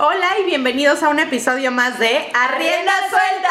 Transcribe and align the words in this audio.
Hola 0.00 0.28
y 0.40 0.46
bienvenidos 0.46 1.02
a 1.02 1.08
un 1.08 1.18
episodio 1.18 1.72
más 1.72 1.98
de 1.98 2.06
Arrienda 2.32 2.92
Suelta. 3.10 3.48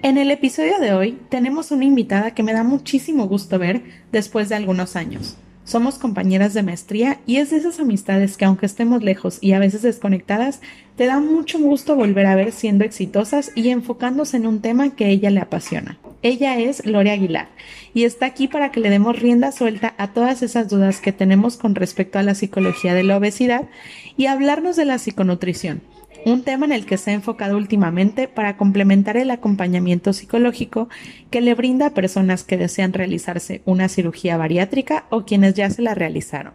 En 0.00 0.16
el 0.16 0.30
episodio 0.30 0.78
de 0.78 0.94
hoy 0.94 1.18
tenemos 1.28 1.72
una 1.72 1.84
invitada 1.84 2.34
que 2.34 2.44
me 2.44 2.52
da 2.52 2.62
muchísimo 2.62 3.26
gusto 3.26 3.58
ver 3.58 3.82
después 4.12 4.48
de 4.48 4.54
algunos 4.54 4.94
años. 4.94 5.36
Somos 5.64 5.98
compañeras 5.98 6.54
de 6.54 6.62
maestría 6.62 7.18
y 7.26 7.38
es 7.38 7.50
de 7.50 7.56
esas 7.56 7.80
amistades 7.80 8.36
que 8.36 8.44
aunque 8.44 8.66
estemos 8.66 9.02
lejos 9.02 9.38
y 9.40 9.54
a 9.54 9.58
veces 9.58 9.82
desconectadas, 9.82 10.60
te 10.94 11.06
da 11.06 11.18
mucho 11.18 11.58
gusto 11.58 11.96
volver 11.96 12.26
a 12.26 12.36
ver 12.36 12.52
siendo 12.52 12.84
exitosas 12.84 13.50
y 13.56 13.70
enfocándose 13.70 14.36
en 14.36 14.46
un 14.46 14.60
tema 14.60 14.94
que 14.94 15.08
ella 15.08 15.30
le 15.30 15.40
apasiona. 15.40 15.98
Ella 16.22 16.58
es 16.58 16.86
Lore 16.86 17.10
Aguilar 17.10 17.48
y 17.92 18.04
está 18.04 18.26
aquí 18.26 18.48
para 18.48 18.70
que 18.72 18.80
le 18.80 18.88
demos 18.88 19.18
rienda 19.18 19.52
suelta 19.52 19.94
a 19.98 20.12
todas 20.12 20.42
esas 20.42 20.68
dudas 20.68 21.00
que 21.00 21.12
tenemos 21.12 21.56
con 21.56 21.74
respecto 21.74 22.18
a 22.18 22.22
la 22.22 22.34
psicología 22.34 22.94
de 22.94 23.02
la 23.02 23.16
obesidad 23.16 23.68
y 24.16 24.26
hablarnos 24.26 24.76
de 24.76 24.84
la 24.84 24.98
psiconutrición 24.98 25.82
un 26.24 26.42
tema 26.42 26.64
en 26.64 26.72
el 26.72 26.86
que 26.86 26.96
se 26.96 27.10
ha 27.10 27.14
enfocado 27.14 27.56
últimamente 27.56 28.28
para 28.28 28.56
complementar 28.56 29.16
el 29.16 29.30
acompañamiento 29.30 30.12
psicológico 30.12 30.88
que 31.30 31.40
le 31.40 31.54
brinda 31.54 31.86
a 31.86 31.94
personas 31.94 32.44
que 32.44 32.56
desean 32.56 32.92
realizarse 32.92 33.62
una 33.64 33.88
cirugía 33.88 34.36
bariátrica 34.36 35.04
o 35.10 35.24
quienes 35.24 35.54
ya 35.54 35.68
se 35.70 35.82
la 35.82 35.94
realizaron. 35.94 36.54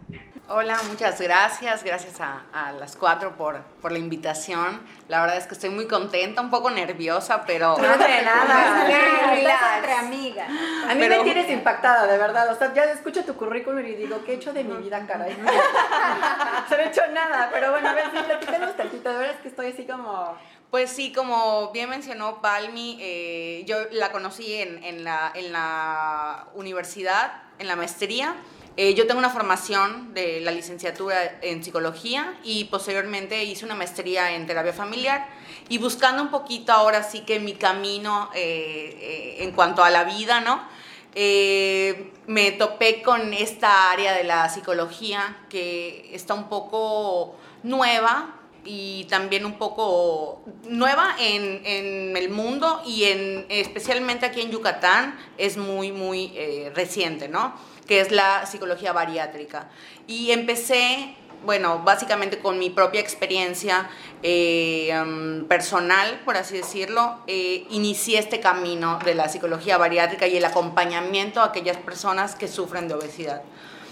Hola, 0.52 0.80
muchas 0.88 1.20
gracias. 1.20 1.84
Gracias 1.84 2.20
a, 2.20 2.72
las 2.72 2.96
cuatro 2.96 3.36
por, 3.36 3.62
por, 3.80 3.92
la 3.92 4.00
invitación. 4.00 4.80
La 5.06 5.20
verdad 5.20 5.36
es 5.36 5.46
que 5.46 5.54
estoy 5.54 5.70
muy 5.70 5.86
contenta, 5.86 6.40
un 6.40 6.50
poco 6.50 6.70
nerviosa, 6.70 7.44
pero... 7.46 7.78
No 7.78 7.96
de 7.96 8.22
nada. 8.24 9.76
entre 9.76 9.92
amigas. 9.92 10.50
A 10.88 10.94
mí 10.96 11.08
me 11.08 11.20
tienes 11.20 11.48
impactada, 11.52 12.08
de 12.08 12.18
verdad. 12.18 12.50
O 12.52 12.58
sea, 12.58 12.74
ya 12.74 12.82
escucho 12.86 13.24
tu 13.24 13.36
currículum 13.36 13.78
y 13.86 13.94
digo, 13.94 14.24
¿qué 14.26 14.32
he 14.32 14.34
hecho 14.34 14.52
de 14.52 14.64
mi 14.64 14.76
vida, 14.82 15.06
caray? 15.06 15.36
no 16.70 16.76
he 16.76 16.88
hecho 16.88 17.02
nada, 17.12 17.48
pero 17.52 17.70
bueno, 17.70 17.88
a 17.88 17.92
ver, 17.92 18.06
sí, 18.06 18.18
platícanos 18.20 18.76
tantito. 18.76 19.08
De 19.08 19.18
verdad 19.18 19.36
es 19.36 19.42
que 19.42 19.48
estoy 19.48 19.68
así 19.68 19.86
como... 19.86 20.36
Pues 20.72 20.90
sí, 20.90 21.12
como 21.12 21.70
bien 21.70 21.90
mencionó 21.90 22.40
Palmi, 22.42 22.98
eh, 23.00 23.62
yo 23.68 23.76
la 23.92 24.10
conocí 24.10 24.54
en, 24.54 24.82
en, 24.82 25.04
la, 25.04 25.30
en 25.32 25.52
la 25.52 26.48
universidad, 26.54 27.34
en 27.60 27.68
la 27.68 27.76
maestría. 27.76 28.34
Eh, 28.76 28.94
yo 28.94 29.06
tengo 29.06 29.18
una 29.18 29.30
formación 29.30 30.14
de 30.14 30.40
la 30.40 30.52
licenciatura 30.52 31.38
en 31.42 31.62
psicología 31.62 32.38
y 32.44 32.64
posteriormente 32.64 33.42
hice 33.42 33.64
una 33.64 33.74
maestría 33.74 34.34
en 34.34 34.46
terapia 34.46 34.72
familiar 34.72 35.26
y 35.68 35.78
buscando 35.78 36.22
un 36.22 36.30
poquito 36.30 36.72
ahora 36.72 37.02
sí 37.02 37.20
que 37.20 37.40
mi 37.40 37.54
camino 37.54 38.30
eh, 38.34 38.96
eh, 39.00 39.44
en 39.44 39.52
cuanto 39.52 39.82
a 39.82 39.90
la 39.90 40.04
vida, 40.04 40.40
¿no? 40.40 40.80
me 41.12 42.52
topé 42.52 43.02
con 43.02 43.34
esta 43.34 43.90
área 43.90 44.12
de 44.12 44.22
la 44.22 44.48
psicología 44.48 45.38
que 45.48 46.08
está 46.14 46.34
un 46.34 46.48
poco 46.48 47.34
nueva 47.64 48.36
y 48.64 49.06
también 49.10 49.44
un 49.44 49.58
poco 49.58 50.44
nueva 50.68 51.16
en, 51.18 51.66
en 51.66 52.16
el 52.16 52.30
mundo 52.30 52.80
y 52.86 53.06
en, 53.06 53.44
especialmente 53.48 54.24
aquí 54.24 54.40
en 54.40 54.52
Yucatán 54.52 55.18
es 55.36 55.56
muy, 55.56 55.90
muy 55.90 56.32
reciente, 56.72 57.26
¿no? 57.26 57.56
Que 57.90 58.00
es 58.00 58.12
la 58.12 58.46
psicología 58.46 58.92
bariátrica. 58.92 59.66
Y 60.06 60.30
empecé, 60.30 61.16
bueno, 61.44 61.80
básicamente 61.84 62.38
con 62.38 62.56
mi 62.56 62.70
propia 62.70 63.00
experiencia 63.00 63.90
eh, 64.22 64.96
um, 65.02 65.48
personal, 65.48 66.20
por 66.24 66.36
así 66.36 66.56
decirlo, 66.56 67.18
eh, 67.26 67.66
inicié 67.70 68.20
este 68.20 68.38
camino 68.38 69.00
de 69.04 69.16
la 69.16 69.28
psicología 69.28 69.76
bariátrica 69.76 70.28
y 70.28 70.36
el 70.36 70.44
acompañamiento 70.44 71.40
a 71.40 71.46
aquellas 71.46 71.78
personas 71.78 72.36
que 72.36 72.46
sufren 72.46 72.86
de 72.86 72.94
obesidad. 72.94 73.42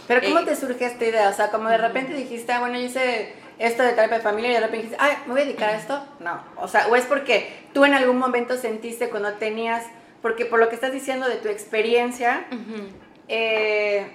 Pero 0.07 0.21
¿cómo 0.23 0.39
eh, 0.39 0.45
te 0.45 0.55
surge 0.55 0.85
esta 0.85 1.05
idea? 1.05 1.29
O 1.29 1.33
sea, 1.33 1.51
como 1.51 1.69
de 1.69 1.79
repente 1.79 2.15
dijiste, 2.15 2.53
ah, 2.53 2.61
bueno, 2.61 2.79
yo 2.79 2.85
hice 2.85 3.35
esto 3.59 3.83
de 3.83 3.95
terapia 3.95 4.19
de 4.19 4.23
familia 4.23 4.51
y 4.53 4.55
de 4.55 4.61
repente 4.61 4.87
dijiste, 4.87 5.05
ay, 5.05 5.17
¿me 5.27 5.33
voy 5.33 5.43
a 5.43 5.45
dedicar 5.45 5.71
a 5.71 5.77
esto? 5.77 6.07
No. 6.21 6.41
O 6.55 6.69
sea, 6.69 6.87
o 6.87 6.95
es 6.95 7.05
porque 7.05 7.53
tú 7.75 7.85
en 7.85 7.95
algún 7.95 8.19
momento 8.19 8.57
sentiste 8.57 9.11
cuando 9.11 9.33
tenías, 9.33 9.85
porque 10.23 10.47
por 10.47 10.61
lo 10.61 10.69
que 10.69 10.77
estás 10.77 10.93
diciendo 10.93 11.29
de 11.29 11.35
tu 11.39 11.49
experiencia, 11.49 12.47
eh, 13.28 14.06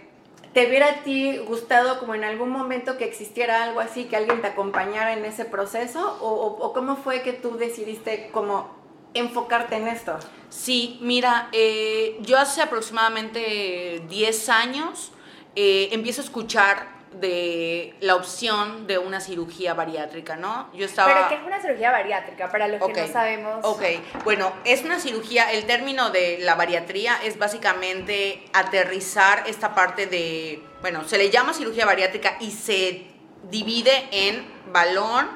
¿te 0.54 0.68
hubiera 0.68 0.88
a 0.88 1.04
ti 1.04 1.38
gustado 1.38 2.00
como 2.00 2.16
en 2.16 2.24
algún 2.24 2.50
momento 2.50 2.98
que 2.98 3.06
existiera 3.06 3.64
algo 3.64 3.80
así, 3.80 4.06
que 4.06 4.16
alguien 4.16 4.42
te 4.42 4.48
acompañara 4.48 5.14
en 5.14 5.26
ese 5.26 5.46
proceso? 5.46 6.18
¿O, 6.22 6.74
cómo 6.74 6.96
fue 6.98 7.22
que 7.22 7.34
tú 7.34 7.58
decidiste 7.58 8.30
como 8.32 8.76
enfocarte 9.14 9.76
en 9.76 9.88
esto? 9.88 10.18
Sí, 10.50 10.98
mira, 11.02 11.50
eh, 11.52 12.18
yo 12.22 12.38
hace 12.38 12.62
aproximadamente 12.62 14.04
10 14.10 14.50
años 14.50 15.12
eh, 15.56 15.90
empiezo 15.92 16.22
a 16.22 16.26
escuchar 16.26 17.03
de 17.20 17.96
la 18.00 18.16
opción 18.16 18.88
de 18.88 18.98
una 18.98 19.20
cirugía 19.20 19.74
bariátrica, 19.74 20.36
¿no? 20.36 20.70
Yo 20.74 20.86
estaba... 20.86 21.14
¿Pero 21.14 21.30
qué 21.30 21.36
es 21.36 21.44
una 21.44 21.62
cirugía 21.62 21.92
bariátrica? 21.92 22.52
Para 22.52 22.68
los 22.68 22.82
que 22.86 23.02
no 23.02 23.08
sabemos. 23.08 23.60
Ok, 23.64 23.84
bueno, 24.24 24.52
es 24.66 24.84
una 24.84 25.00
cirugía, 25.00 25.52
el 25.52 25.66
término 25.66 26.10
de 26.10 26.40
la 26.42 26.56
bariatría 26.56 27.20
es 27.24 27.38
básicamente 27.38 28.46
aterrizar 28.54 29.44
esta 29.48 29.74
parte 29.74 30.08
de, 30.08 30.64
bueno, 30.82 31.04
se 31.06 31.18
le 31.18 31.30
llama 31.30 31.54
cirugía 31.54 31.86
bariátrica 31.86 32.38
y 32.40 32.52
se 32.52 33.08
divide 33.50 34.08
en 34.12 34.46
balón, 34.72 35.28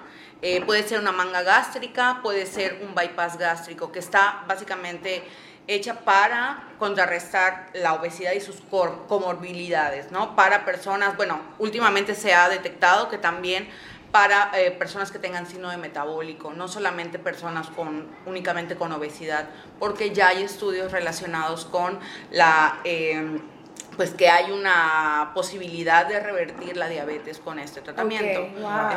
eh, 0.42 0.62
puede 0.62 0.84
ser 0.84 1.00
una 1.00 1.12
manga 1.12 1.42
gástrica, 1.42 2.20
puede 2.22 2.46
ser 2.46 2.82
un 2.84 2.94
bypass 2.94 3.38
gástrico, 3.38 3.92
que 3.92 4.00
está 4.00 4.44
básicamente 4.48 5.24
hecha 5.68 6.00
para 6.02 6.64
contrarrestar 6.80 7.70
la 7.74 7.94
obesidad 7.94 8.32
y 8.34 8.42
sus 8.42 8.62
comorbilidades, 9.08 10.12
¿no? 10.12 10.36
Para 10.36 10.66
personas, 10.66 11.18
bueno, 11.18 11.40
últimamente 11.60 12.16
se 12.16 12.34
ha 12.34 12.50
detectado 12.50 13.10
que 13.10 13.18
también 13.18 13.68
para 14.12 14.52
eh, 14.58 14.72
personas 14.72 15.12
que 15.12 15.20
tengan 15.20 15.46
síndrome 15.46 15.78
metabólico, 15.78 16.54
no 16.54 16.68
solamente 16.68 17.20
personas 17.20 17.68
con, 17.68 18.08
únicamente 18.26 18.76
con 18.76 18.92
obesidad, 18.94 19.50
porque 19.80 20.12
ya 20.12 20.30
hay 20.30 20.44
estudios 20.44 20.92
relacionados 20.92 21.66
con 21.66 22.00
la... 22.32 22.80
Eh, 22.84 23.42
pues 23.98 24.12
que 24.12 24.30
hay 24.30 24.52
una 24.52 25.32
posibilidad 25.34 26.06
de 26.06 26.20
revertir 26.20 26.78
la 26.78 26.88
diabetes 26.88 27.40
con 27.40 27.58
este 27.58 27.82
tratamiento. 27.82 28.48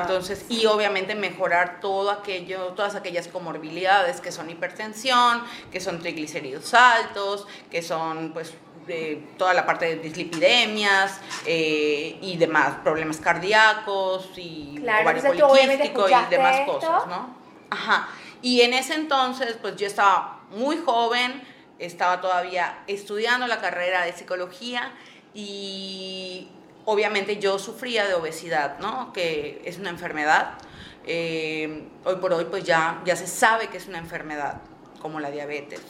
Entonces, 0.00 0.44
y 0.50 0.66
obviamente 0.66 1.14
mejorar 1.14 1.80
todo 1.80 2.10
aquello, 2.10 2.74
todas 2.76 2.94
aquellas 2.94 3.26
comorbilidades 3.26 4.20
que 4.20 4.30
son 4.30 4.50
hipertensión, 4.50 5.42
que 5.72 5.80
son 5.80 5.98
triglicéridos 6.00 6.74
altos, 6.74 7.46
que 7.70 7.82
son 7.82 8.32
pues 8.32 8.52
de 8.86 9.26
toda 9.38 9.54
la 9.54 9.64
parte 9.64 9.86
de 9.86 9.96
dislipidemias 9.96 11.20
eh, 11.46 12.18
y 12.20 12.36
demás, 12.36 12.74
problemas 12.82 13.18
cardíacos 13.18 14.30
y 14.36 14.78
ovario 14.78 15.48
poliquístico 15.48 16.08
y 16.08 16.30
demás 16.30 16.60
cosas, 16.66 17.06
¿no? 17.06 17.34
Ajá. 17.70 18.08
Y 18.42 18.62
en 18.62 18.74
ese 18.74 18.94
entonces, 18.94 19.56
pues 19.60 19.76
yo 19.76 19.86
estaba 19.86 20.40
muy 20.50 20.78
joven, 20.78 21.42
estaba 21.80 22.20
todavía 22.20 22.78
estudiando 22.86 23.46
la 23.46 23.60
carrera 23.60 24.04
de 24.04 24.12
psicología 24.12 24.92
y 25.34 26.48
obviamente 26.84 27.38
yo 27.38 27.58
sufría 27.58 28.06
de 28.06 28.14
obesidad, 28.14 28.78
¿no? 28.78 29.12
Que 29.12 29.62
es 29.64 29.78
una 29.78 29.90
enfermedad. 29.90 30.58
Eh, 31.06 31.84
hoy 32.04 32.16
por 32.16 32.32
hoy 32.32 32.44
pues 32.44 32.64
ya, 32.64 33.00
ya 33.04 33.16
se 33.16 33.26
sabe 33.26 33.68
que 33.68 33.78
es 33.78 33.86
una 33.86 33.98
enfermedad, 33.98 34.60
como 35.00 35.20
la 35.20 35.30
diabetes. 35.30 35.80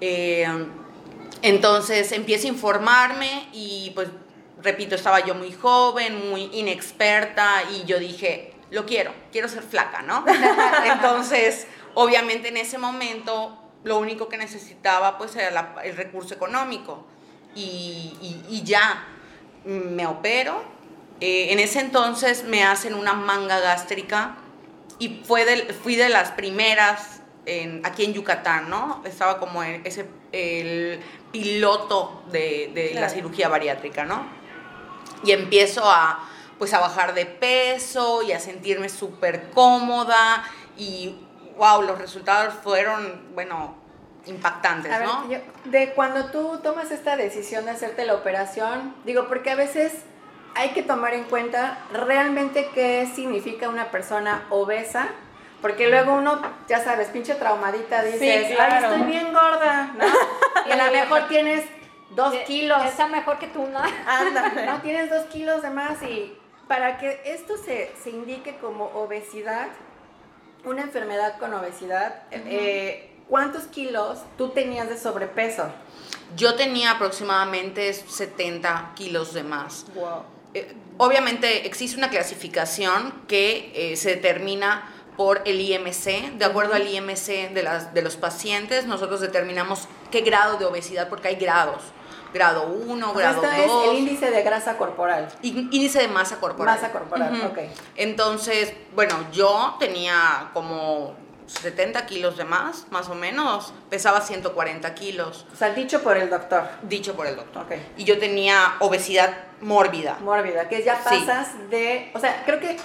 Eh, 0.00 0.46
entonces 1.42 2.10
empiezo 2.12 2.46
a 2.46 2.50
informarme 2.50 3.48
y 3.52 3.92
pues 3.94 4.08
repito, 4.62 4.94
estaba 4.94 5.24
yo 5.24 5.34
muy 5.34 5.52
joven, 5.52 6.30
muy 6.30 6.50
inexperta 6.52 7.62
y 7.72 7.84
yo 7.84 7.98
dije, 7.98 8.54
lo 8.70 8.86
quiero, 8.86 9.12
quiero 9.32 9.48
ser 9.48 9.62
flaca, 9.62 10.02
¿no? 10.02 10.24
Entonces, 10.84 11.66
obviamente 11.94 12.48
en 12.48 12.56
ese 12.56 12.78
momento 12.78 13.56
lo 13.84 13.98
único 13.98 14.28
que 14.28 14.38
necesitaba 14.38 15.18
pues 15.18 15.36
era 15.36 15.74
el 15.84 15.96
recurso 15.96 16.34
económico 16.34 17.04
y, 17.54 18.62
ya 18.64 19.06
me 19.64 20.06
opero. 20.06 20.62
Eh, 21.20 21.52
en 21.52 21.58
ese 21.58 21.80
entonces 21.80 22.44
me 22.44 22.64
hacen 22.64 22.94
una 22.94 23.12
manga 23.12 23.58
gástrica 23.58 24.36
y 24.98 25.20
fue 25.24 25.44
fui 25.82 25.96
de 25.96 26.08
las 26.08 26.30
primeras 26.30 27.18
aquí 27.82 28.04
en 28.04 28.12
Yucatán, 28.12 28.68
¿no? 28.68 29.02
Estaba 29.04 29.38
como 29.38 29.62
ese, 29.62 30.06
el 30.32 31.00
piloto 31.32 32.22
de, 32.30 32.92
la 32.94 33.08
cirugía 33.08 33.48
bariátrica, 33.48 34.04
¿no? 34.04 34.26
Y 35.24 35.32
empiezo 35.32 35.82
a, 35.84 36.28
pues, 36.58 36.74
a 36.74 36.80
bajar 36.80 37.14
de 37.14 37.26
peso 37.26 38.22
y 38.22 38.32
a 38.32 38.40
sentirme 38.40 38.88
súper 38.88 39.50
cómoda 39.50 40.44
y 40.76 41.16
wow, 41.58 41.82
los 41.82 41.98
resultados 41.98 42.54
fueron, 42.62 43.34
bueno, 43.34 43.74
impactantes, 44.26 44.92
¿no? 45.00 45.24
de 45.64 45.92
cuando 45.92 46.26
tú 46.26 46.60
tomas 46.62 46.90
esta 46.90 47.16
decisión 47.16 47.64
de 47.64 47.72
hacerte 47.72 48.04
la 48.04 48.14
operación, 48.14 48.94
digo, 49.04 49.28
porque 49.28 49.50
a 49.50 49.54
veces 49.54 49.92
hay 50.54 50.70
que 50.70 50.82
tomar 50.82 51.14
en 51.14 51.24
cuenta 51.24 51.78
realmente 51.92 52.70
qué 52.74 53.08
significa 53.14 53.68
una 53.68 53.90
persona 53.90 54.46
obesa, 54.50 55.08
porque 55.60 55.88
luego 55.88 56.14
uno, 56.14 56.40
ya 56.68 56.82
sabes, 56.82 57.08
pinche 57.08 57.34
traumadita, 57.34 58.02
dices, 58.02 58.56
ay, 58.58 58.82
estoy 58.82 59.02
bien 59.02 59.32
gorda, 59.32 59.92
¿no? 59.96 60.04
Y 60.66 60.72
a 60.72 60.86
lo 60.86 60.92
mejor 60.98 61.28
tienes 61.28 61.64
dos 62.10 62.34
kilos. 62.46 62.84
Está 62.84 63.08
mejor 63.08 63.38
que 63.38 63.48
tú, 63.48 63.66
¿no? 63.66 63.80
Anda, 64.06 64.52
¿no? 64.66 64.80
Tienes 64.82 65.10
dos 65.10 65.26
kilos 65.26 65.62
de 65.62 65.70
más 65.70 66.02
y 66.02 66.36
para 66.68 66.98
que 66.98 67.20
esto 67.24 67.56
se, 67.56 67.92
se 68.02 68.10
indique 68.10 68.56
como 68.58 68.86
obesidad, 68.86 69.68
una 70.68 70.82
enfermedad 70.82 71.38
con 71.38 71.54
obesidad, 71.54 72.22
eh, 72.30 73.10
¿cuántos 73.28 73.64
kilos 73.64 74.18
tú 74.36 74.50
tenías 74.50 74.88
de 74.88 74.98
sobrepeso? 74.98 75.70
Yo 76.36 76.54
tenía 76.54 76.92
aproximadamente 76.92 77.92
70 77.92 78.92
kilos 78.94 79.32
de 79.32 79.42
más. 79.42 79.86
Eh, 80.54 80.74
obviamente 80.98 81.66
existe 81.66 81.96
una 81.96 82.10
clasificación 82.10 83.14
que 83.26 83.72
eh, 83.74 83.96
se 83.96 84.10
determina 84.10 84.92
por 85.16 85.42
el 85.46 85.60
IMC. 85.60 86.36
De 86.38 86.44
acuerdo 86.44 86.74
al 86.74 86.86
IMC 86.86 87.52
de, 87.52 87.62
las, 87.62 87.94
de 87.94 88.02
los 88.02 88.16
pacientes, 88.16 88.86
nosotros 88.86 89.20
determinamos 89.20 89.88
qué 90.10 90.20
grado 90.20 90.58
de 90.58 90.66
obesidad, 90.66 91.08
porque 91.08 91.28
hay 91.28 91.36
grados 91.36 91.82
grado 92.32 92.66
1, 92.66 93.14
grado 93.14 93.42
2. 93.42 93.52
es 93.52 93.70
el 93.90 93.98
índice 93.98 94.30
de 94.30 94.42
grasa 94.42 94.76
corporal. 94.76 95.28
Índice 95.42 96.00
de 96.00 96.08
masa 96.08 96.38
corporal. 96.40 96.74
Masa 96.74 96.92
corporal, 96.92 97.50
ok. 97.50 97.58
Entonces, 97.96 98.72
bueno, 98.94 99.14
yo 99.32 99.76
tenía 99.78 100.50
como 100.52 101.14
70 101.48 102.06
kilos 102.06 102.36
de 102.36 102.44
más, 102.44 102.86
más 102.90 103.08
o 103.08 103.14
menos. 103.14 103.72
Pesaba 103.90 104.20
140 104.20 104.94
kilos. 104.94 105.46
O 105.52 105.56
sea, 105.56 105.70
dicho 105.70 106.02
por 106.02 106.16
el 106.16 106.30
doctor. 106.30 106.64
Dicho 106.82 107.14
por 107.14 107.26
el 107.26 107.36
doctor. 107.36 107.64
Ok. 107.64 107.72
Y 107.96 108.04
yo 108.04 108.18
tenía 108.18 108.74
obesidad 108.80 109.34
mórbida. 109.60 110.18
Mórbida, 110.20 110.68
que 110.68 110.82
ya 110.82 111.02
pasas 111.02 111.48
de... 111.70 112.10
O 112.14 112.20
sea, 112.20 112.42
creo 112.44 112.60
que 112.60 112.76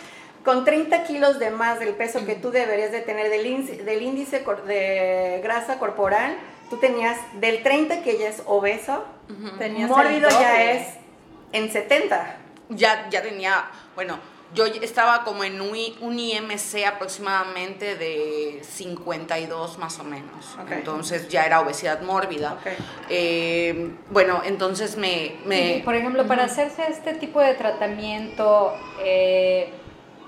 con 0.44 0.66
30 0.66 1.04
kilos 1.04 1.40
de 1.40 1.52
más 1.52 1.80
del 1.80 1.94
peso 1.94 2.26
que 2.26 2.36
tú 2.36 2.52
deberías 2.52 2.92
de 2.92 3.02
tener 3.02 3.30
del 3.30 3.46
índice, 3.46 3.84
del 3.84 4.02
índice 4.02 4.44
de 4.66 5.40
grasa 5.44 5.80
corporal, 5.80 6.38
tú 6.70 6.78
tenías 6.78 7.18
del 7.40 7.64
30 7.64 8.02
que 8.02 8.18
ya 8.18 8.30
es 8.30 8.44
obeso, 8.46 9.04
tenías 9.58 9.90
mórbido 9.90 10.30
ya 10.30 10.72
es 10.72 10.88
en 11.52 11.72
70. 11.72 12.38
Ya, 12.70 13.10
ya 13.10 13.22
tenía, 13.22 13.66
bueno, 13.96 14.18
yo 14.54 14.66
estaba 14.66 15.24
como 15.24 15.44
en 15.44 15.62
un, 15.62 16.20
IMC 16.20 16.86
aproximadamente 16.86 17.96
de 17.96 18.62
52 18.64 19.78
más 19.78 20.00
o 20.00 20.04
menos. 20.04 20.58
Entonces 20.70 21.28
ya 21.30 21.46
era 21.46 21.62
obesidad 21.62 22.02
mórbida. 22.02 22.58
Eh, 23.10 23.96
bueno, 24.10 24.42
entonces 24.46 24.96
me... 24.96 25.38
me 25.46 25.82
por 25.84 25.96
ejemplo, 25.96 26.28
para 26.28 26.46
hacerse 26.46 26.84
este 26.90 27.14
tipo 27.16 27.40
de 27.42 27.56
tratamiento, 27.56 28.74
eh, 29.04 29.72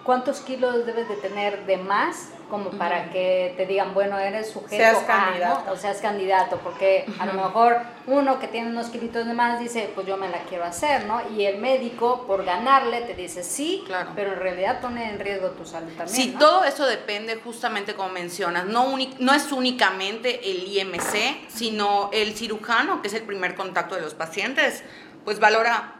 ¿cuántos 0.03 0.39
kilos 0.41 0.85
debes 0.85 1.07
de 1.07 1.15
tener 1.17 1.65
de 1.65 1.77
más 1.77 2.29
como 2.50 2.69
para 2.71 3.09
que 3.12 3.53
te 3.57 3.65
digan, 3.65 3.94
bueno, 3.94 4.19
eres 4.19 4.50
sujeto 4.50 4.75
seas 4.75 4.97
candidato. 5.00 5.71
o 5.71 5.75
seas 5.75 5.97
candidato, 5.97 6.59
porque 6.63 7.06
a 7.19 7.25
lo 7.25 7.33
mejor 7.33 7.81
uno 8.07 8.39
que 8.39 8.47
tiene 8.47 8.69
unos 8.69 8.88
kilitos 8.88 9.25
de 9.25 9.33
más 9.33 9.59
dice, 9.59 9.89
pues 9.95 10.06
yo 10.06 10.18
me 10.18 10.30
la 10.30 10.39
quiero 10.44 10.63
hacer, 10.63 11.06
¿no? 11.06 11.21
Y 11.36 11.45
el 11.45 11.57
médico, 11.57 12.25
por 12.27 12.45
ganarle, 12.45 13.01
te 13.01 13.15
dice 13.15 13.44
sí, 13.44 13.83
claro. 13.86 14.12
pero 14.15 14.33
en 14.33 14.39
realidad 14.39 14.81
pone 14.81 15.09
en 15.09 15.19
riesgo 15.19 15.50
tu 15.50 15.65
salud 15.65 15.92
también. 15.97 16.15
Sí, 16.15 16.36
todo 16.38 16.63
eso 16.63 16.86
depende 16.86 17.36
justamente 17.38 17.95
como 17.95 18.09
mencionas, 18.09 18.65
no, 18.65 18.95
no 19.19 19.33
es 19.33 19.51
únicamente 19.51 20.51
el 20.51 20.68
IMC, 20.68 21.50
sino 21.50 22.09
el 22.13 22.33
cirujano, 22.36 23.01
que 23.01 23.07
es 23.07 23.13
el 23.13 23.24
primer 23.24 23.56
contacto 23.56 23.95
de 23.95 24.01
los 24.01 24.13
pacientes, 24.13 24.83
pues 25.24 25.39
valora 25.39 25.95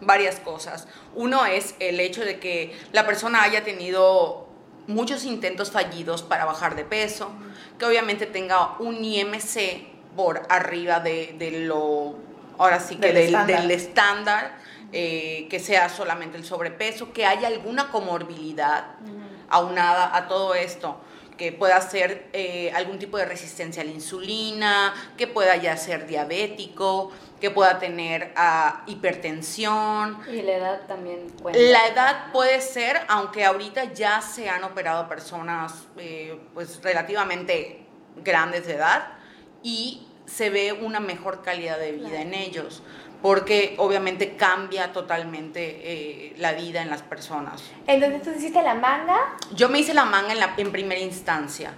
varias 0.00 0.40
cosas. 0.40 0.88
Uno 1.14 1.46
es 1.46 1.74
el 1.80 2.00
hecho 2.00 2.24
de 2.24 2.38
que 2.38 2.76
la 2.92 3.06
persona 3.06 3.42
haya 3.42 3.64
tenido 3.64 4.45
muchos 4.86 5.24
intentos 5.24 5.70
fallidos 5.70 6.22
para 6.22 6.44
bajar 6.44 6.76
de 6.76 6.84
peso, 6.84 7.30
que 7.78 7.84
obviamente 7.84 8.26
tenga 8.26 8.76
un 8.78 9.04
IMC 9.04 9.86
por 10.16 10.42
arriba 10.48 11.00
de, 11.00 11.64
lo, 11.66 12.16
ahora 12.58 12.80
sí 12.80 12.96
que 12.96 13.12
del, 13.12 13.70
estándar, 13.70 14.56
eh, 14.92 15.46
que 15.50 15.60
sea 15.60 15.88
solamente 15.88 16.36
el 16.36 16.44
sobrepeso, 16.44 17.12
que 17.12 17.26
haya 17.26 17.48
alguna 17.48 17.90
comorbilidad 17.90 18.94
aunada 19.48 20.16
a 20.16 20.28
todo 20.28 20.54
esto 20.54 20.98
que 21.36 21.52
pueda 21.52 21.80
ser 21.80 22.28
eh, 22.32 22.72
algún 22.74 22.98
tipo 22.98 23.18
de 23.18 23.24
resistencia 23.24 23.82
a 23.82 23.84
la 23.84 23.92
insulina, 23.92 24.94
que 25.16 25.26
pueda 25.26 25.56
ya 25.56 25.76
ser 25.76 26.06
diabético, 26.06 27.12
que 27.40 27.50
pueda 27.50 27.78
tener 27.78 28.32
ah, 28.36 28.84
hipertensión. 28.86 30.18
Y 30.30 30.42
la 30.42 30.52
edad 30.52 30.86
también 30.86 31.30
cuenta. 31.42 31.60
La 31.60 31.86
edad 31.86 32.32
puede 32.32 32.60
ser, 32.60 33.00
aunque 33.08 33.44
ahorita 33.44 33.92
ya 33.92 34.20
se 34.22 34.48
han 34.48 34.64
operado 34.64 35.08
personas 35.08 35.86
eh, 35.98 36.40
pues 36.54 36.82
relativamente 36.82 37.86
grandes 38.16 38.66
de 38.66 38.74
edad 38.74 39.08
y 39.62 40.06
se 40.26 40.50
ve 40.50 40.72
una 40.72 41.00
mejor 41.00 41.42
calidad 41.42 41.78
de 41.78 41.92
vida 41.92 42.20
en 42.20 42.34
ellos 42.34 42.82
porque 43.22 43.74
obviamente 43.78 44.36
cambia 44.36 44.92
totalmente 44.92 45.80
eh, 45.82 46.34
la 46.38 46.52
vida 46.52 46.82
en 46.82 46.90
las 46.90 47.02
personas. 47.02 47.62
Entonces, 47.86 48.22
¿tú 48.22 48.30
hiciste 48.30 48.62
la 48.62 48.74
manga? 48.74 49.18
Yo 49.52 49.68
me 49.68 49.78
hice 49.78 49.94
la 49.94 50.04
manga 50.04 50.32
en, 50.32 50.40
la, 50.40 50.54
en 50.56 50.70
primera 50.72 51.00
instancia. 51.00 51.74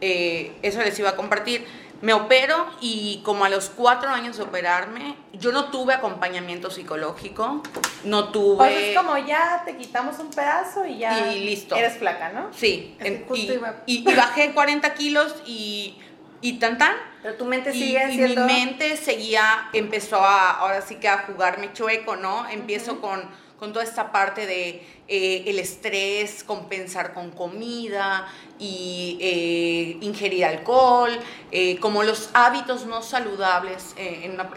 Eh, 0.00 0.56
eso 0.62 0.80
les 0.80 0.98
iba 0.98 1.10
a 1.10 1.16
compartir. 1.16 1.64
Me 2.02 2.12
opero 2.12 2.66
y 2.80 3.20
como 3.24 3.44
a 3.44 3.48
los 3.48 3.70
cuatro 3.70 4.10
años 4.10 4.36
de 4.36 4.42
operarme, 4.42 5.14
yo 5.34 5.52
no 5.52 5.66
tuve 5.66 5.94
acompañamiento 5.94 6.68
psicológico, 6.68 7.62
no 8.02 8.30
tuve... 8.30 8.56
Pues 8.56 8.76
es 8.76 8.96
como 8.96 9.16
ya 9.18 9.62
te 9.64 9.76
quitamos 9.76 10.18
un 10.18 10.28
pedazo 10.30 10.84
y 10.84 10.98
ya 10.98 11.32
y 11.32 11.44
listo. 11.44 11.76
eres 11.76 11.98
flaca, 11.98 12.30
¿no? 12.30 12.48
Sí, 12.52 12.96
y, 13.04 13.60
y, 13.86 14.14
bajé 14.16 14.52
40 14.52 14.94
kilos 14.94 15.32
y, 15.46 15.96
y 16.42 16.54
tan 16.54 16.76
tan. 16.76 16.94
Pero 17.22 17.36
tu 17.36 17.44
mente 17.46 17.72
sigue 17.72 18.12
y, 18.12 18.18
mi 18.18 18.36
mente 18.36 18.96
seguía, 18.96 19.70
empezó 19.72 20.16
a, 20.16 20.50
ahora 20.50 20.82
sí 20.82 20.96
que 20.96 21.08
a 21.08 21.18
jugarme 21.18 21.72
chueco, 21.72 22.16
¿no? 22.16 22.48
Empiezo 22.50 23.00
con 23.00 23.22
con 23.62 23.72
toda 23.72 23.84
esta 23.84 24.10
parte 24.10 24.44
de 24.44 24.84
eh, 25.06 25.44
el 25.46 25.60
estrés, 25.60 26.42
compensar 26.42 27.14
con 27.14 27.30
comida 27.30 28.26
y 28.58 29.16
eh, 29.20 30.04
ingerir 30.04 30.46
alcohol, 30.46 31.12
eh, 31.52 31.78
como 31.78 32.02
los 32.02 32.30
hábitos 32.34 32.86
no 32.86 33.02
saludables, 33.02 33.94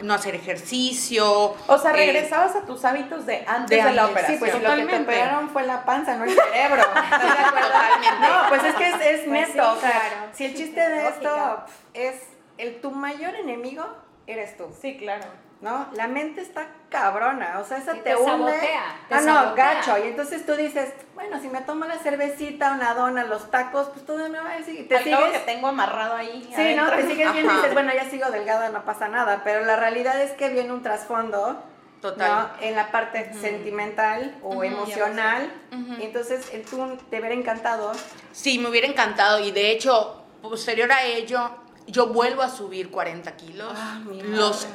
no 0.02 0.14
hacer 0.16 0.34
ejercicio. 0.34 1.56
O 1.68 1.78
sea, 1.78 1.92
regresabas 1.92 2.56
a 2.56 2.66
tus 2.66 2.84
hábitos 2.84 3.28
de 3.28 3.46
antes 3.46 3.86
de, 3.86 3.92
la 3.92 4.08
operación. 4.08 4.40
Sí, 4.40 4.40
pues 4.40 4.54
lo 4.60 4.76
que 4.76 4.86
te 4.88 5.02
operaron 5.04 5.50
fue 5.52 5.68
la 5.68 5.86
panza, 5.86 6.16
no 6.16 6.24
el 6.24 6.32
cerebro. 6.32 6.82
Totalmente. 6.96 8.22
No, 8.22 8.50
pues 8.50 8.64
es 8.64 8.74
que 8.74 8.90
es, 8.90 8.96
es 8.96 9.28
pues 9.28 9.50
neto. 9.50 9.78
claro. 9.82 10.16
Si 10.34 10.46
el 10.46 10.56
chiste 10.56 10.82
de 10.82 11.10
esto 11.10 11.64
es 11.94 12.24
el 12.58 12.82
tu 12.82 12.90
mayor 12.90 13.36
enemigo, 13.36 13.86
eres 14.26 14.58
tú. 14.58 14.66
Sí, 14.82 14.98
claro. 14.98 15.26
¿No? 15.62 15.88
La 15.94 16.08
mente 16.08 16.42
está 16.42 16.68
cabrona, 16.90 17.60
o 17.60 17.66
sea, 17.66 17.78
esa 17.78 17.94
te, 17.94 18.02
te 18.02 18.16
Sabotea, 18.16 19.00
ah, 19.10 19.22
no, 19.22 19.56
gacho. 19.56 19.98
Y 19.98 20.10
entonces 20.10 20.46
tú 20.46 20.54
dices, 20.56 20.94
bueno, 21.14 21.40
si 21.42 21.48
me 21.48 21.62
tomo 21.62 21.86
la 21.86 21.98
cervecita, 21.98 22.72
una 22.72 22.94
dona, 22.94 23.24
los 23.24 23.50
tacos, 23.52 23.90
pues 23.90 24.06
todo 24.06 24.30
me 24.30 24.40
va 24.40 24.52
a 24.52 24.58
decir. 24.58 24.88
Te 24.88 25.04
sigues 25.04 25.32
que 25.32 25.40
tengo 25.40 25.68
amarrado 25.68 26.16
ahí. 26.16 26.50
Sí, 26.56 26.76
no, 26.76 26.90
te 26.90 27.08
sigues 27.08 27.34
viendo 27.34 27.54
y 27.54 27.56
dices, 27.56 27.74
bueno, 27.74 27.94
ya 27.94 28.10
sigo 28.10 28.30
delgada, 28.32 28.70
no 28.70 28.86
pasa 28.86 29.08
nada. 29.08 29.42
Pero 29.44 29.66
la 29.66 29.76
realidad 29.76 30.22
es 30.22 30.32
que 30.32 30.50
viene 30.50 30.72
un 30.72 30.84
trasfondo. 30.84 31.64
Total. 32.02 32.52
En 32.62 32.76
la 32.76 32.92
parte 32.92 33.34
sentimental 33.34 34.38
o 34.44 34.64
emocional. 34.64 35.52
Y 36.00 36.04
entonces, 36.04 36.52
tú 36.70 36.98
te 37.10 37.20
hubiera 37.20 37.34
encantado. 37.34 37.94
Sí, 38.32 38.60
me 38.60 38.70
hubiera 38.70 38.88
encantado. 38.88 39.40
Y 39.40 39.52
de 39.52 39.72
hecho, 39.72 40.24
posterior 40.42 40.92
a 40.92 41.04
ello, 41.04 41.50
yo 41.88 42.08
vuelvo 42.08 42.42
a 42.42 42.50
subir 42.50 42.90
40 42.90 43.36
kilos. 43.36 43.72
Ah, 43.76 44.02
los 44.24 44.68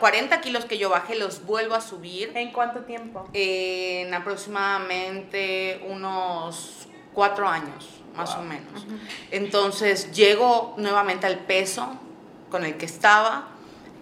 40 0.00 0.40
kilos 0.40 0.64
que 0.64 0.78
yo 0.78 0.90
bajé 0.90 1.16
los 1.16 1.44
vuelvo 1.44 1.74
a 1.74 1.80
subir. 1.80 2.32
¿En 2.34 2.52
cuánto 2.52 2.80
tiempo? 2.80 3.28
en 3.32 4.12
aproximadamente 4.12 5.84
unos 5.88 6.88
4 7.14 7.48
años, 7.48 7.88
más 8.14 8.34
o 8.36 8.42
menos. 8.42 8.86
Entonces 9.30 10.12
llego 10.12 10.74
nuevamente 10.76 11.26
al 11.26 11.38
peso 11.40 11.98
con 12.50 12.64
el 12.64 12.76
que 12.76 12.86
estaba. 12.86 13.48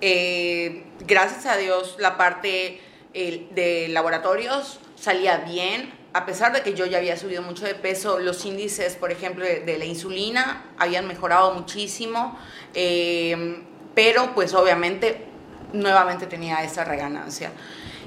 Eh, 0.01 0.85
gracias 1.07 1.47
a 1.47 1.57
Dios 1.57 1.97
la 1.99 2.17
parte 2.17 2.81
de 3.15 3.87
laboratorios 3.89 4.79
salía 4.95 5.39
bien 5.39 5.96
a 6.17 6.25
pesar 6.25 6.51
de 6.55 6.63
que 6.63 6.73
yo 6.73 6.87
ya 6.87 6.97
había 6.97 7.19
subido 7.19 7.43
mucho 7.43 7.67
de 7.67 7.75
peso, 7.75 8.19
los 8.19 8.47
índices, 8.47 8.97
por 8.97 9.13
ejemplo, 9.13 9.45
de, 9.45 9.77
la 9.79 9.85
insulina 9.85 10.65
habían 10.79 11.07
mejorado 11.07 11.53
muchísimo, 11.53 12.39
eh, 12.73 13.63
pero 13.95 14.35
pues 14.35 14.55
obviamente 14.55 15.27
nuevamente 15.75 16.27
tenía 16.27 16.65
esa 16.65 16.85
reganancia. 16.85 17.53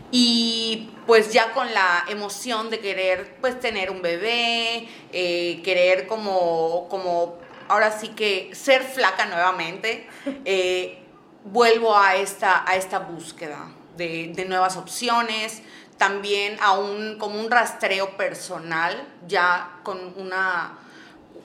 Y 0.09 0.89
pues 1.05 1.31
ya 1.31 1.51
con 1.51 1.71
la 1.71 2.03
emoción 2.09 2.71
de 2.71 2.79
querer 2.79 3.35
pues 3.41 3.59
tener 3.59 3.91
un 3.91 4.01
bebé, 4.01 4.89
eh, 5.13 5.61
querer 5.63 6.07
como, 6.07 6.87
como 6.89 7.37
ahora 7.67 7.91
sí 7.91 8.07
que 8.07 8.49
ser 8.55 8.81
flaca 8.81 9.27
nuevamente, 9.27 10.07
eh, 10.45 10.97
vuelvo 11.43 11.95
a 11.95 12.15
esta, 12.15 12.67
a 12.67 12.75
esta 12.75 12.97
búsqueda 12.97 13.69
de 13.95 14.45
nuevas 14.47 14.77
opciones, 14.77 15.61
también 15.99 16.57
a 16.61 16.79
un, 16.79 17.17
como 17.19 17.39
un 17.39 17.51
rastreo 17.51 18.15
personal, 18.15 19.05
ya 19.27 19.79
con 19.83 20.13
una, 20.15 20.79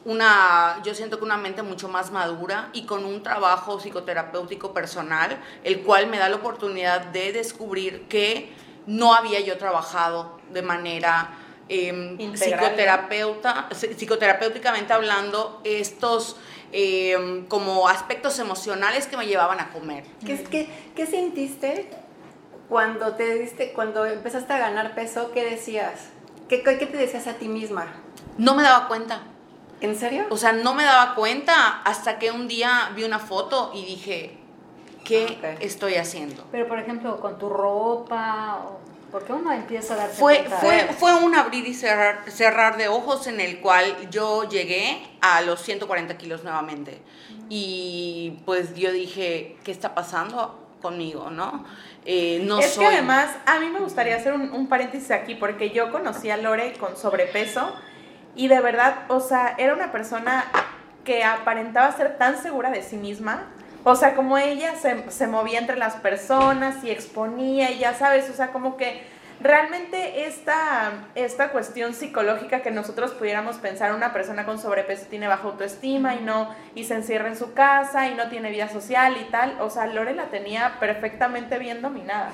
una, 0.04 0.80
yo 0.84 0.94
siento 0.94 1.18
que 1.18 1.24
una 1.24 1.36
mente 1.36 1.62
mucho 1.62 1.88
más 1.88 2.12
madura 2.12 2.70
y 2.72 2.86
con 2.86 3.04
un 3.04 3.22
trabajo 3.22 3.80
psicoterapéutico 3.80 4.72
personal, 4.72 5.36
el 5.64 5.82
cual 5.82 6.06
me 6.06 6.18
da 6.18 6.28
la 6.28 6.36
oportunidad 6.36 7.00
de 7.06 7.32
descubrir 7.32 8.06
que 8.06 8.52
no 8.86 9.12
había 9.12 9.40
yo 9.40 9.58
trabajado 9.58 10.38
de 10.52 10.62
manera 10.62 11.30
eh, 11.68 12.16
psicoterapeuta, 12.34 13.68
psicoterapéuticamente 13.72 14.92
hablando 14.92 15.62
estos 15.64 16.36
em, 16.70 17.44
como 17.46 17.88
aspectos 17.88 18.38
emocionales 18.38 19.08
que 19.08 19.16
me 19.16 19.26
llevaban 19.26 19.58
a 19.58 19.70
comer. 19.70 20.04
¿Qué, 20.24 20.44
qué, 20.44 20.68
qué 20.94 21.06
sentiste 21.06 22.03
cuando 22.68 23.14
te 23.14 23.38
diste, 23.38 23.72
cuando 23.72 24.06
empezaste 24.06 24.52
a 24.52 24.58
ganar 24.58 24.94
peso? 24.94 25.30
¿Qué 25.32 25.44
decías? 25.44 26.08
¿Qué, 26.48 26.62
¿Qué 26.62 26.86
te 26.86 26.96
decías 26.96 27.26
a 27.26 27.34
ti 27.34 27.48
misma? 27.48 27.86
No 28.38 28.54
me 28.54 28.62
daba 28.62 28.88
cuenta. 28.88 29.22
¿En 29.80 29.96
serio? 29.96 30.26
O 30.30 30.36
sea, 30.36 30.52
no 30.52 30.74
me 30.74 30.84
daba 30.84 31.14
cuenta 31.14 31.82
hasta 31.82 32.18
que 32.18 32.30
un 32.30 32.48
día 32.48 32.92
vi 32.94 33.04
una 33.04 33.18
foto 33.18 33.70
y 33.74 33.84
dije, 33.84 34.38
¿qué 35.04 35.38
ah, 35.42 35.58
estoy 35.60 35.96
haciendo? 35.96 36.44
Pero, 36.50 36.66
por 36.66 36.78
ejemplo, 36.78 37.20
con 37.20 37.38
tu 37.38 37.48
ropa, 37.48 38.60
porque 39.10 39.32
uno 39.32 39.52
empieza 39.52 39.94
a 39.94 39.98
darse 39.98 40.16
fue, 40.16 40.38
cuenta. 40.38 40.56
Fue, 40.56 40.88
fue 40.98 41.14
un 41.14 41.34
abrir 41.34 41.66
y 41.66 41.74
cerrar, 41.74 42.30
cerrar 42.30 42.76
de 42.76 42.88
ojos 42.88 43.26
en 43.26 43.40
el 43.40 43.60
cual 43.60 44.10
yo 44.10 44.48
llegué 44.48 45.02
a 45.20 45.40
los 45.42 45.60
140 45.60 46.16
kilos 46.16 46.44
nuevamente. 46.44 47.02
Y 47.48 48.38
pues 48.44 48.74
yo 48.74 48.90
dije, 48.90 49.56
¿qué 49.64 49.70
está 49.70 49.94
pasando 49.94 50.58
conmigo, 50.80 51.30
no? 51.30 51.64
Eh, 52.04 52.42
no 52.44 52.58
es 52.58 52.76
que 52.76 52.86
además, 52.86 53.30
a 53.46 53.58
mí 53.60 53.68
me 53.70 53.80
gustaría 53.80 54.16
hacer 54.16 54.34
un, 54.34 54.52
un 54.52 54.68
paréntesis 54.68 55.10
aquí, 55.10 55.34
porque 55.34 55.70
yo 55.70 55.90
conocí 55.90 56.30
a 56.30 56.36
Lore 56.36 56.74
con 56.74 56.96
sobrepeso 56.96 57.74
y 58.34 58.48
de 58.48 58.60
verdad, 58.60 59.04
o 59.08 59.20
sea, 59.20 59.54
era 59.58 59.74
una 59.74 59.92
persona 59.92 60.44
que 61.04 61.24
aparentaba 61.24 61.92
ser 61.92 62.18
tan 62.18 62.42
segura 62.42 62.70
de 62.70 62.82
sí 62.82 62.96
misma. 62.96 63.44
O 63.84 63.94
sea, 63.94 64.14
como 64.14 64.38
ella 64.38 64.74
se, 64.76 65.10
se 65.10 65.26
movía 65.26 65.58
entre 65.58 65.76
las 65.76 65.94
personas 65.96 66.82
y 66.82 66.90
exponía 66.90 67.70
y 67.70 67.78
ya 67.78 67.94
sabes, 67.94 68.30
o 68.30 68.32
sea, 68.32 68.48
como 68.48 68.76
que 68.76 69.02
realmente 69.40 70.26
esta, 70.26 71.08
esta 71.14 71.50
cuestión 71.50 71.94
psicológica 71.94 72.62
que 72.62 72.70
nosotros 72.70 73.12
pudiéramos 73.12 73.56
pensar, 73.56 73.94
una 73.94 74.12
persona 74.12 74.44
con 74.44 74.58
sobrepeso 74.58 75.06
tiene 75.08 75.28
baja 75.28 75.44
autoestima 75.44 76.14
y 76.14 76.20
no 76.20 76.54
y 76.74 76.84
se 76.84 76.94
encierra 76.94 77.28
en 77.28 77.36
su 77.36 77.52
casa 77.52 78.08
y 78.08 78.14
no 78.14 78.28
tiene 78.28 78.50
vida 78.50 78.68
social 78.68 79.16
y 79.20 79.30
tal, 79.30 79.60
o 79.60 79.70
sea, 79.70 79.86
Lore 79.86 80.14
la 80.14 80.26
tenía 80.26 80.78
perfectamente 80.80 81.58
bien 81.58 81.82
dominada. 81.82 82.32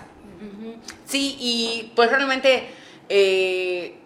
Sí, 1.04 1.36
y 1.38 1.92
pues 1.94 2.10
realmente 2.10 2.68
eh, 3.08 3.98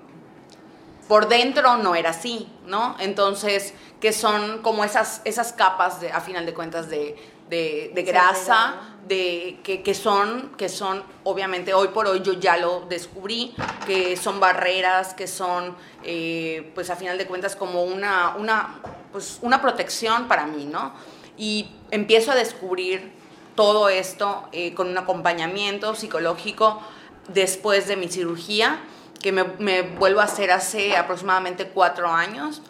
por 1.06 1.28
dentro 1.28 1.76
no 1.76 1.94
era 1.94 2.10
así, 2.10 2.48
¿no? 2.66 2.96
Entonces, 2.98 3.74
que 4.00 4.12
son 4.12 4.62
como 4.62 4.84
esas, 4.84 5.22
esas 5.24 5.52
capas, 5.52 6.00
de, 6.00 6.10
a 6.10 6.20
final 6.20 6.44
de 6.44 6.54
cuentas, 6.54 6.90
de, 6.90 7.16
de, 7.48 8.04
grasa, 8.06 8.74
de, 9.06 9.60
que, 9.62 9.82
que, 9.82 9.94
son, 9.94 10.52
que 10.56 10.68
son, 10.68 11.02
obviamente, 11.24 11.74
hoy 11.74 11.88
por 11.88 12.06
hoy 12.06 12.22
yo 12.22 12.34
ya 12.34 12.56
lo 12.56 12.80
descubrí, 12.88 13.54
que 13.86 14.16
son 14.16 14.40
barreras, 14.40 15.14
que 15.14 15.26
son, 15.26 15.76
eh, 16.02 16.72
pues 16.74 16.90
a 16.90 16.96
final 16.96 17.18
de 17.18 17.26
cuentas, 17.26 17.56
como 17.56 17.84
una, 17.84 18.34
una, 18.36 18.80
pues, 19.12 19.38
una 19.42 19.60
protección 19.60 20.28
para 20.28 20.46
mí, 20.46 20.64
¿no? 20.64 20.94
Y 21.36 21.68
empiezo 21.90 22.32
a 22.32 22.34
descubrir 22.34 23.12
todo 23.54 23.88
esto 23.88 24.48
eh, 24.52 24.74
con 24.74 24.88
un 24.88 24.98
acompañamiento 24.98 25.94
psicológico 25.94 26.80
después 27.28 27.86
de 27.86 27.96
mi 27.96 28.08
cirugía 28.08 28.80
que 29.24 29.32
me, 29.32 29.82
vuelvo 29.82 30.20
a 30.20 30.24
hacer 30.24 30.50
hace 30.50 30.96
aproximadamente 30.96 31.68
cuatro 31.68 32.10
años 32.10 32.60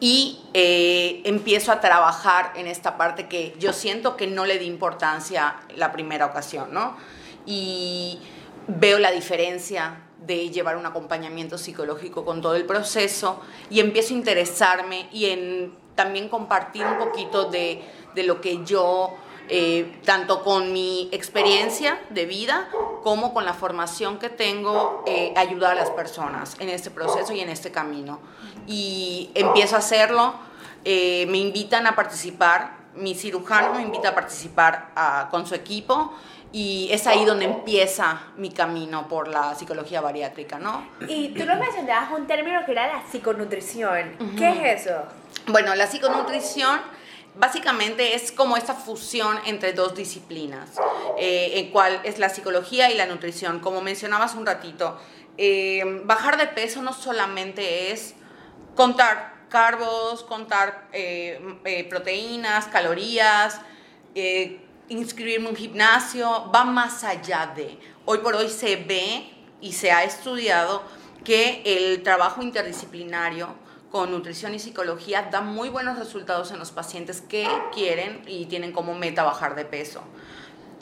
y 0.00 0.40
eh, 0.54 1.20
empiezo 1.24 1.70
a 1.72 1.80
trabajar 1.80 2.52
en 2.56 2.66
esta 2.66 2.96
parte 2.96 3.28
que 3.28 3.54
yo 3.58 3.74
siento 3.74 4.16
que 4.16 4.26
no 4.26 4.46
le 4.46 4.58
di 4.58 4.64
importancia 4.64 5.56
la 5.76 5.92
primera 5.92 6.24
ocasión, 6.26 6.72
¿no? 6.72 6.96
Y 7.44 8.18
veo 8.66 8.98
la 8.98 9.10
diferencia 9.10 10.00
de 10.26 10.50
llevar 10.50 10.76
un 10.76 10.86
acompañamiento 10.86 11.58
psicológico 11.58 12.24
con 12.24 12.40
todo 12.40 12.54
el 12.56 12.64
proceso 12.64 13.40
y 13.68 13.80
empiezo 13.80 14.14
a 14.14 14.16
interesarme 14.16 15.08
y 15.12 15.26
en 15.26 15.74
también 15.94 16.28
compartir 16.28 16.86
un 16.86 16.98
poquito 16.98 17.50
de, 17.50 17.82
de 18.14 18.22
lo 18.22 18.40
que 18.40 18.64
yo 18.64 19.14
eh, 19.52 20.00
tanto 20.04 20.44
con 20.44 20.72
mi 20.72 21.08
experiencia 21.10 22.00
de 22.10 22.24
vida 22.24 22.68
como 23.02 23.34
con 23.34 23.44
la 23.44 23.52
formación 23.52 24.20
que 24.20 24.28
tengo, 24.28 25.02
eh, 25.08 25.34
ayudar 25.36 25.72
a 25.72 25.74
las 25.74 25.90
personas 25.90 26.56
en 26.60 26.68
este 26.68 26.88
proceso 26.90 27.32
y 27.32 27.40
en 27.40 27.48
este 27.48 27.72
camino. 27.72 28.20
Y 28.68 29.32
empiezo 29.34 29.74
a 29.74 29.80
hacerlo, 29.80 30.34
eh, 30.84 31.26
me 31.30 31.38
invitan 31.38 31.88
a 31.88 31.96
participar, 31.96 32.76
mi 32.94 33.16
cirujano 33.16 33.74
me 33.74 33.82
invita 33.82 34.10
a 34.10 34.14
participar 34.14 34.90
ah, 34.94 35.26
con 35.32 35.44
su 35.48 35.56
equipo 35.56 36.14
y 36.52 36.88
es 36.92 37.08
ahí 37.08 37.24
donde 37.24 37.46
empieza 37.46 38.22
mi 38.36 38.50
camino 38.50 39.08
por 39.08 39.26
la 39.26 39.56
psicología 39.56 40.00
bariátrica, 40.00 40.60
¿no? 40.60 40.86
Y 41.08 41.30
tú 41.30 41.44
lo 41.44 41.56
mencionabas 41.56 42.12
un 42.16 42.28
término 42.28 42.64
que 42.64 42.70
era 42.70 42.86
la 42.86 43.02
psiconutrición. 43.10 44.16
¿Qué 44.38 44.74
es 44.74 44.86
eso? 44.86 45.02
Bueno, 45.48 45.74
la 45.74 45.88
psiconutrición 45.88 46.80
básicamente 47.34 48.14
es 48.14 48.32
como 48.32 48.56
esta 48.56 48.74
fusión 48.74 49.38
entre 49.46 49.72
dos 49.72 49.94
disciplinas, 49.94 50.70
eh, 51.18 51.52
en 51.56 51.70
cual 51.70 52.00
es 52.04 52.18
la 52.18 52.28
psicología 52.28 52.90
y 52.90 52.96
la 52.96 53.06
nutrición. 53.06 53.60
Como 53.60 53.80
mencionabas 53.80 54.34
un 54.34 54.46
ratito, 54.46 54.98
eh, 55.36 56.02
bajar 56.04 56.36
de 56.36 56.46
peso 56.46 56.82
no 56.82 56.92
solamente 56.92 57.92
es 57.92 58.14
contar 58.74 59.46
carbos, 59.48 60.22
contar 60.24 60.88
eh, 60.92 61.86
proteínas, 61.88 62.66
calorías, 62.66 63.60
inscribirme 64.88 65.46
en 65.46 65.50
un 65.50 65.56
gimnasio, 65.56 66.50
va 66.54 66.64
más 66.64 67.04
allá 67.04 67.52
de. 67.54 67.78
Hoy 68.04 68.18
por 68.18 68.34
hoy 68.34 68.48
se 68.48 68.76
ve 68.76 69.30
y 69.60 69.72
se 69.72 69.92
ha 69.92 70.04
estudiado 70.04 70.82
que 71.24 71.62
el 71.64 72.02
trabajo 72.02 72.42
interdisciplinario 72.42 73.54
con 73.90 74.10
nutrición 74.10 74.54
y 74.54 74.58
psicología 74.58 75.28
da 75.30 75.40
muy 75.40 75.68
buenos 75.68 75.98
resultados 75.98 76.52
en 76.52 76.58
los 76.58 76.70
pacientes 76.70 77.20
que 77.20 77.46
quieren 77.74 78.22
y 78.26 78.46
tienen 78.46 78.72
como 78.72 78.94
meta 78.94 79.24
bajar 79.24 79.54
de 79.56 79.64
peso, 79.64 80.02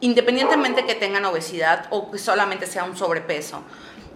independientemente 0.00 0.84
que 0.84 0.94
tengan 0.94 1.24
obesidad 1.24 1.86
o 1.90 2.10
que 2.10 2.18
solamente 2.18 2.66
sea 2.66 2.84
un 2.84 2.96
sobrepeso. 2.96 3.62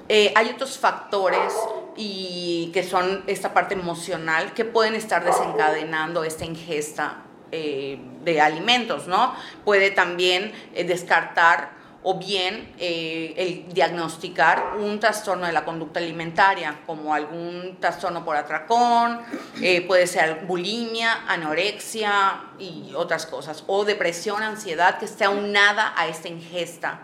Eh, 0.09 0.33
hay 0.37 0.51
otros 0.51 0.79
factores 0.79 1.55
y 1.97 2.71
que 2.75 2.83
son 2.83 3.25
esta 3.27 3.55
parte 3.55 3.75
emocional 3.75 4.53
que 4.53 4.65
pueden 4.65 4.95
estar 4.95 5.25
desencadenando 5.25 6.25
esta 6.25 6.45
ingesta 6.45 7.23
eh, 7.51 7.99
de 8.25 8.41
alimentos, 8.41 9.07
¿no? 9.07 9.35
Puede 9.65 9.91
también 9.91 10.53
eh, 10.75 10.85
descartar 10.85 11.82
o 12.05 12.19
bien 12.19 12.75
eh, 12.79 13.35
el 13.37 13.73
diagnosticar 13.73 14.77
un 14.79 14.99
trastorno 14.99 15.47
de 15.47 15.53
la 15.53 15.65
conducta 15.65 16.01
alimentaria, 16.01 16.81
como 16.87 17.15
algún 17.15 17.77
trastorno 17.81 18.25
por 18.25 18.37
atracón, 18.37 19.21
eh, 19.61 19.83
puede 19.83 20.07
ser 20.07 20.45
bulimia, 20.47 21.25
anorexia 21.29 22.43
y 22.59 22.93
otras 22.97 23.27
cosas, 23.27 23.65
o 23.67 23.85
depresión, 23.85 24.43
ansiedad 24.43 24.99
que 24.99 25.05
esté 25.05 25.25
aunada 25.25 25.95
a 25.97 26.09
esta 26.09 26.29
ingesta 26.29 27.03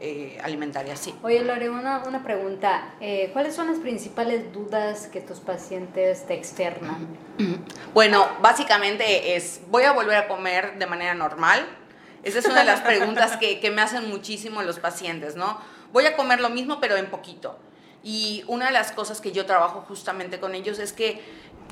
eh, 0.00 0.40
alimentaria, 0.42 0.96
sí. 0.96 1.14
Oye, 1.22 1.44
Lore, 1.44 1.70
una, 1.70 2.02
una 2.04 2.24
pregunta. 2.24 2.94
¿Cuáles 3.32 3.54
son 3.54 3.68
las 3.68 3.78
principales 3.78 4.52
dudas 4.52 5.06
que 5.06 5.20
tus 5.20 5.38
pacientes 5.38 6.26
te 6.26 6.34
externan? 6.34 7.06
Bueno, 7.94 8.26
básicamente 8.40 9.36
es, 9.36 9.60
voy 9.68 9.82
a 9.82 9.92
volver 9.92 10.16
a 10.16 10.26
comer 10.26 10.78
de 10.78 10.86
manera 10.86 11.12
normal, 11.12 11.66
esa 12.22 12.38
es 12.38 12.46
una 12.46 12.60
de 12.60 12.66
las 12.66 12.80
preguntas 12.80 13.36
que, 13.36 13.60
que, 13.60 13.70
me 13.70 13.82
hacen 13.82 14.08
muchísimo 14.08 14.62
los 14.62 14.78
pacientes, 14.78 15.36
¿no? 15.36 15.60
Voy 15.92 16.06
a 16.06 16.16
comer 16.16 16.40
lo 16.40 16.50
mismo, 16.50 16.80
pero 16.80 16.96
en 16.96 17.06
poquito. 17.10 17.58
Y 18.02 18.44
una 18.46 18.66
de 18.66 18.72
las 18.72 18.92
cosas 18.92 19.20
que 19.20 19.32
yo 19.32 19.46
trabajo 19.46 19.84
justamente 19.86 20.40
con 20.40 20.54
ellos 20.54 20.78
es 20.78 20.92
que 20.92 21.22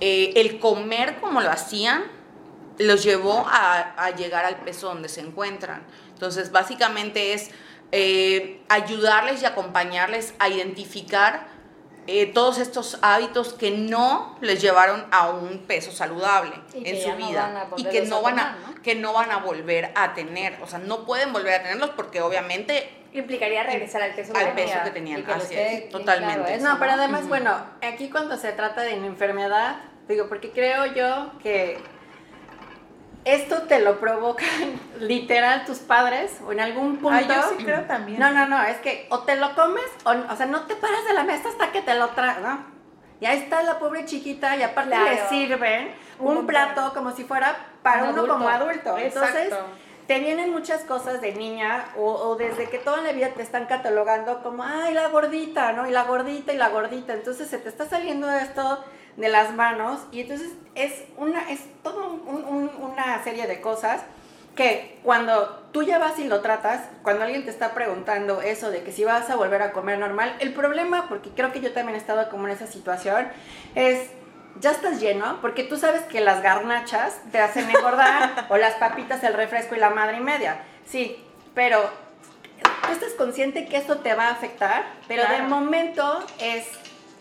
eh, 0.00 0.32
el 0.36 0.58
comer 0.58 1.20
como 1.20 1.40
lo 1.40 1.50
hacían 1.50 2.04
los 2.78 3.02
llevó 3.02 3.46
a, 3.46 3.94
a, 4.02 4.10
llegar 4.10 4.44
al 4.44 4.56
peso 4.56 4.88
donde 4.88 5.08
se 5.08 5.20
encuentran. 5.20 5.82
Entonces, 6.14 6.50
básicamente 6.50 7.34
es 7.34 7.50
eh, 7.92 8.62
ayudarles 8.68 9.42
y 9.42 9.46
acompañarles 9.46 10.34
a 10.38 10.48
identificar 10.48 11.48
eh, 12.06 12.26
todos 12.26 12.58
estos 12.58 12.98
hábitos 13.02 13.52
que 13.54 13.70
no 13.70 14.36
les 14.40 14.60
llevaron 14.60 15.06
a 15.10 15.30
un 15.30 15.58
peso 15.66 15.92
saludable 15.92 16.52
en 16.74 17.00
su 17.00 17.12
vida 17.16 17.68
y 17.76 17.84
que 17.84 18.02
no, 18.02 18.22
van 18.22 18.38
a, 18.38 18.56
que 18.82 18.94
no 18.94 19.12
van 19.12 19.30
a 19.30 19.38
volver 19.38 19.92
a 19.94 20.14
tener, 20.14 20.58
o 20.62 20.66
sea, 20.66 20.78
no 20.78 21.04
pueden 21.04 21.32
volver 21.32 21.54
a 21.54 21.62
tenerlos 21.62 21.90
porque 21.90 22.20
obviamente 22.20 22.90
implicaría 23.12 23.64
regresar 23.64 24.02
al 24.02 24.14
peso, 24.14 24.32
al 24.36 24.52
peso 24.54 24.78
que 24.84 24.90
tenían, 24.90 25.24
así 25.30 25.54
es, 25.54 25.88
totalmente. 25.88 26.58
no, 26.58 26.78
pero 26.78 26.92
además, 26.92 27.28
bueno, 27.28 27.56
aquí 27.82 28.08
cuando 28.10 28.36
se 28.36 28.52
trata 28.52 28.82
de 28.82 28.94
una 28.94 29.06
enfermedad, 29.06 29.76
digo, 30.08 30.28
porque 30.28 30.50
creo 30.50 30.86
yo 30.86 31.32
que 31.42 31.78
esto 33.24 33.62
te 33.62 33.80
lo 33.80 34.00
provocan 34.00 34.80
literal 35.00 35.64
tus 35.64 35.78
padres 35.78 36.40
o 36.46 36.52
en 36.52 36.60
algún 36.60 36.96
punto. 36.96 37.16
Ay, 37.16 37.26
yo 37.28 37.56
sí 37.56 37.64
creo 37.64 37.82
también. 37.82 38.18
No, 38.18 38.30
no, 38.30 38.46
no, 38.46 38.62
es 38.62 38.78
que 38.78 39.06
o 39.10 39.20
te 39.20 39.36
lo 39.36 39.54
comes 39.54 39.84
o, 40.04 40.10
o 40.10 40.36
sea, 40.36 40.46
no 40.46 40.62
te 40.62 40.76
paras 40.76 41.04
de 41.06 41.14
la 41.14 41.24
mesa 41.24 41.48
hasta 41.48 41.72
que 41.72 41.82
te 41.82 41.94
lo 41.94 42.08
traes, 42.10 42.40
¿no? 42.40 42.80
Y 43.20 43.26
ahí 43.26 43.38
está 43.38 43.62
la 43.62 43.78
pobre 43.78 44.06
chiquita 44.06 44.56
y 44.56 44.62
aparte 44.62 44.96
le 44.96 45.28
sirven 45.28 45.92
un, 46.18 46.46
plato 46.46 46.92
como 46.94 47.12
si 47.12 47.24
fuera 47.24 47.54
para 47.82 48.04
uno 48.04 48.26
como 48.26 48.48
adulto. 48.48 48.96
Entonces, 48.96 49.52
te 50.06 50.18
vienen 50.20 50.52
muchas 50.52 50.82
cosas 50.84 51.20
de 51.20 51.32
niña 51.34 51.84
o, 51.96 52.34
desde 52.36 52.70
que 52.70 52.78
toda 52.78 53.02
la 53.02 53.12
vida 53.12 53.28
te 53.28 53.42
están 53.42 53.66
catalogando 53.66 54.42
como, 54.42 54.64
ay, 54.64 54.94
la 54.94 55.08
gordita, 55.08 55.72
¿no? 55.72 55.86
Y 55.86 55.90
la 55.90 56.04
gordita 56.04 56.52
y 56.52 56.56
la 56.56 56.70
gordita. 56.70 57.12
Entonces 57.12 57.48
se 57.48 57.58
te 57.58 57.68
está 57.68 57.86
saliendo 57.86 58.30
esto 58.30 58.82
de 59.20 59.28
las 59.28 59.54
manos 59.54 60.00
y 60.12 60.20
entonces 60.20 60.52
es 60.74 61.04
una, 61.16 61.50
es 61.50 61.60
toda 61.82 62.06
una 62.06 63.22
serie 63.22 63.46
de 63.46 63.60
cosas 63.60 64.02
que 64.56 64.98
cuando 65.02 65.60
tú 65.72 65.82
ya 65.82 65.98
vas 65.98 66.18
y 66.18 66.24
lo 66.24 66.40
tratas, 66.40 66.82
cuando 67.02 67.24
alguien 67.24 67.44
te 67.44 67.50
está 67.50 67.72
preguntando 67.72 68.42
eso 68.42 68.70
de 68.70 68.82
que 68.82 68.92
si 68.92 69.04
vas 69.04 69.30
a 69.30 69.36
volver 69.36 69.62
a 69.62 69.72
comer 69.72 69.98
normal, 69.98 70.36
el 70.40 70.52
problema, 70.52 71.08
porque 71.08 71.30
creo 71.30 71.52
que 71.52 71.60
yo 71.60 71.72
también 71.72 71.94
he 71.94 71.98
estado 71.98 72.28
como 72.30 72.46
en 72.46 72.54
esa 72.54 72.66
situación, 72.66 73.28
es 73.74 74.10
ya 74.60 74.72
estás 74.72 75.00
lleno, 75.00 75.40
porque 75.40 75.62
tú 75.62 75.76
sabes 75.76 76.02
que 76.02 76.20
las 76.20 76.42
garnachas 76.42 77.18
te 77.30 77.38
hacen 77.38 77.70
engordar, 77.70 78.46
o 78.50 78.56
las 78.56 78.74
papitas, 78.74 79.22
el 79.22 79.34
refresco 79.34 79.74
y 79.74 79.78
la 79.78 79.90
madre 79.90 80.18
y 80.18 80.20
media. 80.20 80.62
Sí, 80.86 81.24
pero 81.54 81.88
tú 82.86 82.92
estás 82.92 83.12
consciente 83.12 83.66
que 83.66 83.76
esto 83.76 83.98
te 83.98 84.14
va 84.14 84.28
a 84.28 84.32
afectar, 84.32 84.84
pero 85.08 85.22
de 85.26 85.42
momento 85.42 86.24
es, 86.40 86.66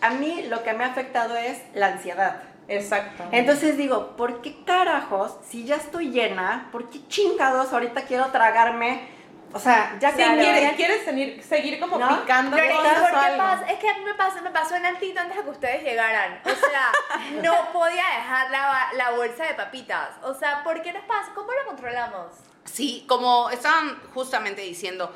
a 0.00 0.10
mí 0.10 0.42
lo 0.48 0.62
que 0.62 0.72
me 0.72 0.84
ha 0.84 0.88
afectado 0.88 1.36
es 1.36 1.58
la 1.74 1.88
ansiedad. 1.88 2.42
Exacto. 2.68 3.24
Entonces 3.32 3.76
digo, 3.76 4.16
¿por 4.16 4.42
qué 4.42 4.62
carajos, 4.64 5.36
si 5.48 5.64
ya 5.64 5.76
estoy 5.76 6.10
llena, 6.10 6.68
por 6.70 6.88
qué 6.88 7.06
chingados 7.08 7.72
ahorita 7.72 8.02
quiero 8.02 8.26
tragarme? 8.26 9.08
O 9.52 9.58
sea, 9.58 9.96
ya 9.98 10.12
que 10.14 10.22
quieres, 10.22 10.72
quieres 10.74 11.04
seguir, 11.04 11.42
seguir 11.42 11.80
como 11.80 11.96
picando 11.96 12.56
¿por 12.56 12.64
qué 12.64 13.36
pasa? 13.36 13.64
Es 13.68 13.80
que 13.80 13.88
a 13.88 13.94
mí 13.94 14.04
me 14.04 14.14
pasó, 14.14 14.40
me 14.42 14.50
pasó 14.50 14.76
en 14.76 14.86
altito 14.86 15.18
antes 15.18 15.36
de 15.36 15.42
que 15.42 15.50
ustedes 15.50 15.82
llegaran. 15.82 16.40
O 16.44 16.48
sea, 16.48 16.92
no 17.42 17.72
podía 17.72 18.04
dejar 18.16 18.50
la, 18.52 18.90
la 18.96 19.10
bolsa 19.10 19.44
de 19.44 19.54
papitas. 19.54 20.10
O 20.22 20.34
sea, 20.34 20.62
¿por 20.62 20.80
qué 20.82 20.92
nos 20.92 21.02
pasa? 21.04 21.32
¿Cómo 21.34 21.50
lo 21.52 21.66
controlamos? 21.66 22.28
Sí, 22.64 23.04
como 23.08 23.50
estaban 23.50 24.00
justamente 24.14 24.62
diciendo, 24.62 25.12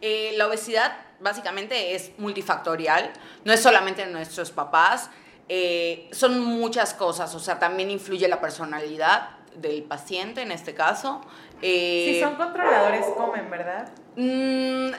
eh, 0.00 0.32
la 0.36 0.46
obesidad 0.46 0.96
básicamente 1.20 1.94
es 1.94 2.12
multifactorial, 2.18 3.12
no 3.44 3.52
es 3.52 3.60
solamente 3.60 4.06
nuestros 4.06 4.50
papás, 4.50 5.10
eh, 5.48 6.08
son 6.12 6.40
muchas 6.40 6.94
cosas, 6.94 7.34
o 7.34 7.40
sea, 7.40 7.58
también 7.58 7.90
influye 7.90 8.28
la 8.28 8.40
personalidad 8.40 9.30
del 9.56 9.82
paciente 9.82 10.42
en 10.42 10.52
este 10.52 10.74
caso. 10.74 11.20
Eh, 11.62 12.12
si 12.12 12.20
son 12.20 12.36
controladores, 12.36 13.06
comen, 13.16 13.50
¿verdad? 13.50 13.88
Mm, 14.16 14.90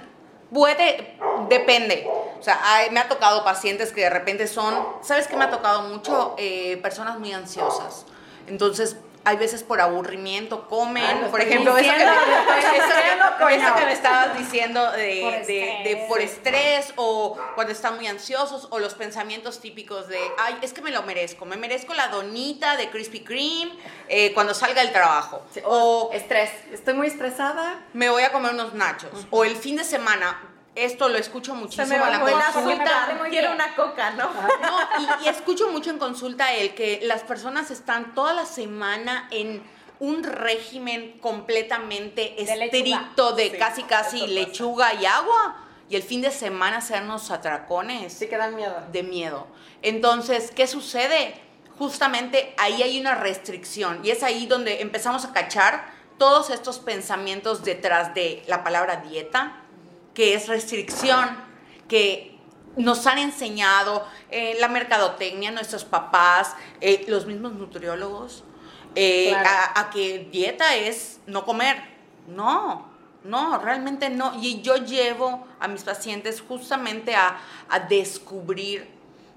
puede, 0.51 1.17
depende. 1.49 2.07
O 2.39 2.43
sea, 2.43 2.59
me 2.91 2.99
ha 2.99 3.07
tocado 3.07 3.43
pacientes 3.43 3.91
que 3.91 4.01
de 4.01 4.09
repente 4.09 4.47
son, 4.47 4.75
¿sabes 5.01 5.27
qué 5.27 5.37
me 5.37 5.45
ha 5.45 5.49
tocado 5.51 5.83
mucho? 5.83 6.35
Eh, 6.37 6.77
personas 6.81 7.19
muy 7.19 7.31
ansiosas. 7.31 8.05
Entonces, 8.47 8.97
hay 9.25 9.37
veces 9.37 9.63
por 9.63 9.81
aburrimiento 9.81 10.67
comen, 10.67 11.03
ah, 11.03 11.27
por 11.29 11.41
ejemplo, 11.41 11.77
eso 11.77 11.91
que, 11.91 13.85
me, 13.85 13.93
estabas 13.93 14.37
diciendo 14.37 14.91
de 14.91 15.21
por, 15.21 15.45
de, 15.45 16.05
por, 16.07 16.21
estrés 16.21 16.93
o 16.95 17.37
cuando 17.55 17.73
están 17.73 17.95
muy 17.95 18.07
ansiosos 18.07 18.67
o 18.71 18.79
los 18.79 18.93
pensamientos 18.93 19.59
típicos 19.59 20.07
de, 20.07 20.19
ay, 20.37 20.57
es 20.61 20.73
que 20.73 20.81
me 20.81 20.91
lo 20.91 21.03
merezco, 21.03 21.45
me 21.45 21.57
merezco 21.57 21.93
la 21.93 22.07
donita 22.07 22.77
de 22.77 22.89
Krispy 22.89 23.21
Kreme 23.21 23.71
eh, 24.07 24.33
cuando 24.33 24.53
salga 24.53 24.81
del 24.81 24.91
trabajo. 24.91 25.43
o 25.65 26.09
estrés, 26.13 26.51
estoy 26.71 26.93
muy 26.93 27.07
estresada. 27.07 27.85
Me 27.93 28.09
voy 28.09 28.23
a 28.23 28.31
comer 28.31 28.53
unos 28.53 28.73
nachos. 28.73 29.27
O 29.29 29.43
el 29.43 29.55
fin 29.55 29.75
de 29.75 29.83
semana, 29.83 30.48
esto 30.75 31.09
lo 31.09 31.17
escucho 31.17 31.55
muchísimo 31.55 31.93
en 31.93 32.11
la 32.11 32.19
consulta. 32.19 33.19
quiero 33.29 33.51
una 33.51 33.75
coca, 33.75 34.11
¿no? 34.11 34.29
no 34.31 35.23
y, 35.23 35.27
escucho 35.27 35.69
mucho 35.69 35.89
en 35.89 35.97
consulta 35.97 36.53
el 36.53 36.73
que 36.73 36.99
las 37.03 37.23
personas 37.23 37.71
están 37.71 38.13
toda 38.13 38.33
la 38.33 38.45
semana 38.45 39.27
en 39.31 39.63
un 39.99 40.23
régimen 40.23 41.19
completamente 41.19 42.41
estricto 42.41 43.33
de 43.33 43.57
casi 43.57 43.83
casi 43.83 44.27
lechuga 44.27 44.93
y 44.93 45.05
agua 45.05 45.65
y 45.89 45.95
el 45.95 46.03
fin 46.03 46.21
de 46.21 46.31
semana 46.31 46.77
hacernos 46.77 47.31
atracones. 47.31 48.13
Sí 48.13 48.27
que 48.27 48.37
dan 48.37 48.55
miedo. 48.55 48.75
De 48.91 49.03
miedo. 49.03 49.47
Entonces, 49.81 50.51
¿qué 50.51 50.67
sucede? 50.67 51.33
Justamente 51.77 52.53
ahí 52.57 52.83
hay 52.83 52.99
una 52.99 53.15
restricción 53.15 54.01
y 54.03 54.11
es 54.11 54.21
ahí 54.21 54.45
donde 54.45 54.81
empezamos 54.81 55.25
a 55.25 55.33
cachar 55.33 55.91
todos 56.17 56.49
estos 56.49 56.79
pensamientos 56.79 57.63
detrás 57.63 58.13
de 58.13 58.43
la 58.47 58.63
palabra 58.63 58.97
dieta, 58.97 59.63
que 60.19 60.33
es 60.33 60.49
restricción, 60.49 61.29
que 61.87 62.37
nos 62.75 63.07
han 63.07 63.19
enseñado 63.19 64.05
eh, 64.29 64.57
la 64.59 64.67
mercadotecnia, 64.67 65.49
nuestros 65.49 65.85
papás, 65.85 66.55
eh, 66.81 67.05
los 67.07 67.25
mismos 67.25 67.53
nutriólogos, 67.53 68.43
eh, 68.95 69.33
a, 69.33 69.89
que 69.93 70.27
dieta 70.29 70.75
es 70.75 71.21
no 71.25 71.45
comer. 71.45 71.77
No, 72.27 72.89
no, 73.23 73.59
realmente 73.59 74.09
no. 74.09 74.33
Y 74.41 74.59
yo 74.61 74.75
llevo 74.75 75.47
a 75.57 75.69
mis 75.69 75.83
pacientes 75.83 76.41
justamente 76.45 77.15
a, 77.15 77.39
a 77.69 77.79
descubrir 77.79 78.89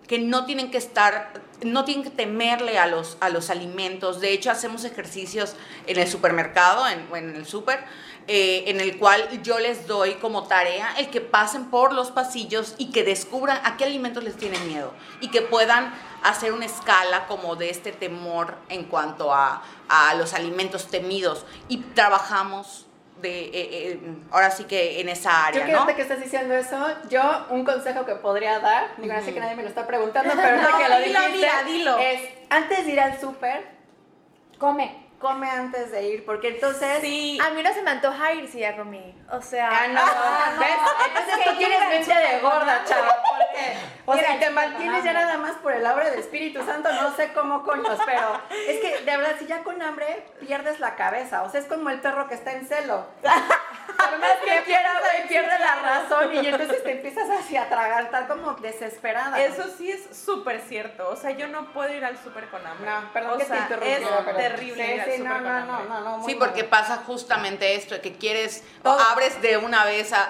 que 0.08 0.18
no 0.18 0.46
tienen 0.46 0.72
que 0.72 0.78
estar, 0.78 1.32
no 1.64 1.84
tienen 1.84 2.02
que 2.02 2.10
temerle 2.10 2.78
a 2.78 2.88
los, 2.88 3.16
a 3.20 3.28
los 3.28 3.50
alimentos. 3.50 4.20
De 4.20 4.32
hecho, 4.32 4.50
hacemos 4.50 4.84
ejercicios 4.84 5.54
en 5.86 5.98
el 5.98 6.08
supermercado, 6.08 6.88
en, 6.88 7.06
en 7.14 7.36
el 7.36 7.46
super, 7.46 7.84
eh, 8.28 8.64
en 8.68 8.80
el 8.80 8.98
cual 8.98 9.42
yo 9.42 9.58
les 9.58 9.86
doy 9.86 10.14
como 10.14 10.44
tarea 10.44 10.94
el 10.98 11.10
que 11.10 11.20
pasen 11.20 11.70
por 11.70 11.92
los 11.92 12.10
pasillos 12.10 12.74
y 12.78 12.92
que 12.92 13.02
descubran 13.02 13.58
a 13.64 13.76
qué 13.76 13.84
alimentos 13.84 14.22
les 14.22 14.36
tienen 14.36 14.66
miedo 14.68 14.92
y 15.20 15.28
que 15.28 15.42
puedan 15.42 15.92
hacer 16.22 16.52
una 16.52 16.66
escala 16.66 17.26
como 17.26 17.56
de 17.56 17.70
este 17.70 17.90
temor 17.90 18.56
en 18.68 18.84
cuanto 18.84 19.34
a, 19.34 19.62
a 19.88 20.14
los 20.14 20.34
alimentos 20.34 20.86
temidos 20.86 21.44
y 21.68 21.78
trabajamos 21.78 22.86
de, 23.20 23.44
eh, 23.44 23.50
eh, 23.54 24.00
ahora 24.30 24.50
sí 24.50 24.64
que 24.64 25.00
en 25.00 25.08
esa 25.08 25.46
área, 25.46 25.66
yo 25.66 25.84
¿no? 25.84 25.86
que 25.86 26.02
estás 26.02 26.20
diciendo 26.20 26.54
eso, 26.54 26.76
yo 27.08 27.46
un 27.50 27.64
consejo 27.64 28.04
que 28.04 28.16
podría 28.16 28.58
dar, 28.58 28.96
digo, 28.98 29.14
no 29.14 29.22
sé 29.22 29.32
que 29.32 29.40
nadie 29.40 29.54
me 29.56 29.62
lo 29.62 29.68
está 29.68 29.86
preguntando, 29.86 30.32
pero 30.36 30.60
no, 30.60 30.78
que 30.78 30.88
lo 30.88 30.98
dilo, 31.00 31.20
dijiste, 31.26 31.64
dilo. 31.66 31.98
es 31.98 32.20
antes 32.50 32.84
de 32.84 32.92
ir 32.92 33.00
al 33.00 33.20
súper, 33.20 33.64
come 34.58 35.01
come 35.22 35.48
antes 35.48 35.92
de 35.92 36.02
ir, 36.02 36.24
porque 36.26 36.48
entonces... 36.48 37.00
Sí. 37.00 37.38
A 37.40 37.50
mí 37.50 37.62
no 37.62 37.72
se 37.72 37.80
me 37.82 37.92
antoja 37.92 38.34
ir 38.34 38.48
si 38.48 38.58
ya 38.58 38.76
comí. 38.76 39.14
O 39.30 39.40
sea... 39.40 39.70
Ah, 39.70 39.86
no, 39.86 39.94
no, 39.94 40.60
¿ves? 40.60 40.68
Entonces 41.06 41.44
tú 41.44 41.56
tienes 41.56 41.88
mente 41.88 42.12
de 42.12 42.40
gorda, 42.40 42.84
chava, 42.84 43.22
O 44.04 44.16
sea, 44.16 44.38
te 44.38 44.50
mantienes 44.50 45.04
ya 45.04 45.12
nada 45.12 45.38
más 45.38 45.52
por 45.58 45.72
el 45.72 45.86
obra 45.86 46.10
del 46.10 46.18
Espíritu 46.18 46.64
Santo, 46.64 46.92
no 46.92 47.14
sé 47.14 47.32
cómo 47.32 47.62
coños, 47.62 47.98
pero 48.04 48.40
es 48.50 48.80
que 48.80 49.04
de 49.04 49.16
verdad, 49.16 49.36
si 49.38 49.46
ya 49.46 49.62
con 49.62 49.80
hambre 49.80 50.24
pierdes 50.40 50.80
la 50.80 50.96
cabeza, 50.96 51.44
o 51.44 51.50
sea, 51.50 51.60
es 51.60 51.66
como 51.66 51.88
el 51.88 52.00
perro 52.00 52.28
que 52.28 52.34
está 52.34 52.52
en 52.52 52.66
celo. 52.66 53.06
Por 53.22 54.18
más 54.18 54.36
que 54.44 54.62
pierde 55.28 55.58
la 55.58 55.74
razón 55.76 56.34
y 56.34 56.46
entonces 56.46 56.82
te 56.82 56.92
empiezas 56.92 57.30
así 57.30 57.56
a 57.56 57.68
tragar, 57.68 58.10
tal 58.10 58.26
como 58.26 58.54
desesperada. 58.54 59.40
Eso 59.40 59.64
sí 59.76 59.90
es 59.90 60.16
súper 60.16 60.60
cierto, 60.60 61.08
o 61.08 61.16
sea, 61.16 61.30
yo 61.30 61.46
no 61.48 61.72
puedo 61.72 61.92
ir 61.94 62.04
al 62.04 62.18
súper 62.22 62.48
con 62.50 62.66
hambre. 62.66 62.90
No, 62.90 63.12
perdón 63.12 63.38
que 63.38 63.44
sea, 63.44 63.68
te 63.68 63.74
Es 63.74 64.36
terrible 64.36 65.04
sí, 65.04 65.22
no, 65.22 65.40
no, 65.40 65.60
no, 65.64 66.00
no, 66.00 66.24
Sí, 66.24 66.34
porque 66.34 66.64
pasa 66.64 67.02
justamente 67.06 67.74
esto, 67.74 68.00
que 68.00 68.16
quieres, 68.16 68.64
abres 68.84 69.40
de 69.40 69.56
una 69.56 69.84
vez 69.84 70.12
a, 70.12 70.28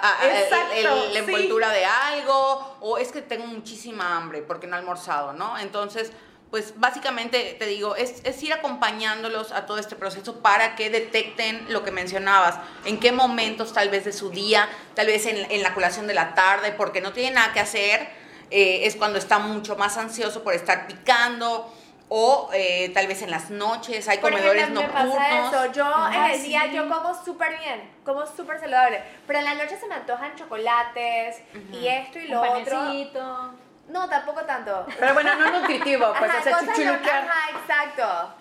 la 1.12 1.18
envoltura 1.18 1.71
de 1.71 1.85
algo, 1.85 2.77
o 2.81 2.99
es 2.99 3.12
que 3.12 3.22
tengo 3.23 3.47
muchísima 3.47 4.17
hambre 4.17 4.43
porque 4.43 4.67
no 4.67 4.77
he 4.77 4.79
almorzado, 4.79 5.33
¿no? 5.33 5.59
Entonces, 5.59 6.13
pues 6.51 6.75
básicamente 6.77 7.57
te 7.59 7.67
digo, 7.67 7.97
es, 7.97 8.21
es, 8.25 8.43
ir 8.43 8.53
acompañándolos 8.53 9.53
a 9.53 9.65
todo 9.65 9.79
este 9.79 9.97
proceso 9.97 10.41
para 10.41 10.77
que 10.77 10.91
detecten 10.91 11.65
lo 11.71 11.83
que 11.83 11.91
mencionabas, 11.91 12.59
en 12.85 13.01
qué 13.01 13.11
momentos 13.11 13.73
tal 13.73 13.89
vez 13.89 14.05
de 14.05 14.13
su 14.13 14.29
día, 14.29 14.69
tal 14.95 15.07
vez 15.07 15.25
en, 15.25 15.51
en 15.51 15.63
la 15.63 15.73
colación 15.73 16.07
de 16.07 16.13
la 16.13 16.35
tarde, 16.35 16.73
porque 16.73 17.01
no 17.01 17.13
tiene 17.15 17.37
nada 17.37 17.55
que 17.55 17.61
hacer, 17.61 18.07
eh, 18.51 18.87
es 18.87 18.97
cuando 18.97 19.19
está 19.19 19.39
mucho 19.39 19.77
más 19.77 19.97
ansioso 19.97 20.45
por 20.45 20.53
estar 20.53 20.87
picando, 20.87 21.73
o 22.14 22.51
eh, 22.53 22.90
tal 22.92 23.07
vez 23.07 23.22
en 23.22 23.31
las 23.31 23.48
noches 23.48 24.07
hay 24.07 24.18
comedores 24.18 24.68
nocturnos. 24.68 25.14
Me 25.14 25.14
pasa 25.14 25.48
eso. 25.48 25.72
Yo 25.72 26.09
en 26.12 26.31
el 26.33 26.42
día 26.42 26.66
yo 26.66 26.87
como 26.87 27.14
súper 27.25 27.59
bien, 27.59 27.90
como 28.05 28.27
súper 28.27 28.61
saludable, 28.61 29.03
pero 29.27 29.38
en 29.38 29.46
la 29.46 29.55
noche 29.55 29.79
se 29.79 29.87
me 29.87 29.94
antojan 29.94 30.37
chocolates 30.37 31.40
y 31.72 31.87
esto 31.88 32.18
y 32.18 32.29
lo 32.29 32.42
otro. 32.42 32.83
No, 33.88 34.09
tampoco 34.11 34.42
tanto. 34.42 34.85
Pero 34.98 35.14
bueno, 35.14 35.35
no 35.37 35.61
nutritivo, 35.61 36.12
pues 36.18 36.31
hacer 36.31 36.53
chuchuluquear. 36.53 37.29
Ajá, 37.29 37.59
exacto. 37.59 38.35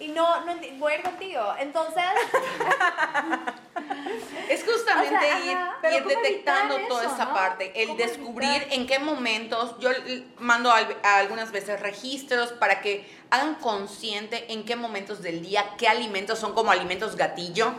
Y 0.00 0.08
no, 0.08 0.44
no 0.44 0.54
voy 0.78 0.94
a 0.94 0.96
ir 0.96 1.02
contigo. 1.02 1.54
Entonces. 1.60 2.02
es 4.48 4.64
justamente 4.64 5.26
ir, 5.46 6.04
detectando 6.06 6.78
toda 6.88 7.04
esa 7.04 7.32
parte, 7.32 7.72
el 7.82 7.96
descubrir 7.96 8.66
en 8.70 8.86
qué 8.86 8.98
momentos. 8.98 9.76
Yo 9.80 9.90
mando 10.38 10.72
algunas 11.02 11.52
veces 11.52 11.80
registros 11.80 12.52
para 12.52 12.80
que 12.80 13.08
hagan 13.30 13.56
consciente 13.56 14.52
en 14.52 14.64
qué 14.64 14.76
momentos 14.76 15.22
del 15.22 15.42
día, 15.42 15.64
qué 15.78 15.88
alimentos 15.88 16.38
son 16.38 16.54
como 16.54 16.70
alimentos 16.70 17.16
gatillo 17.16 17.72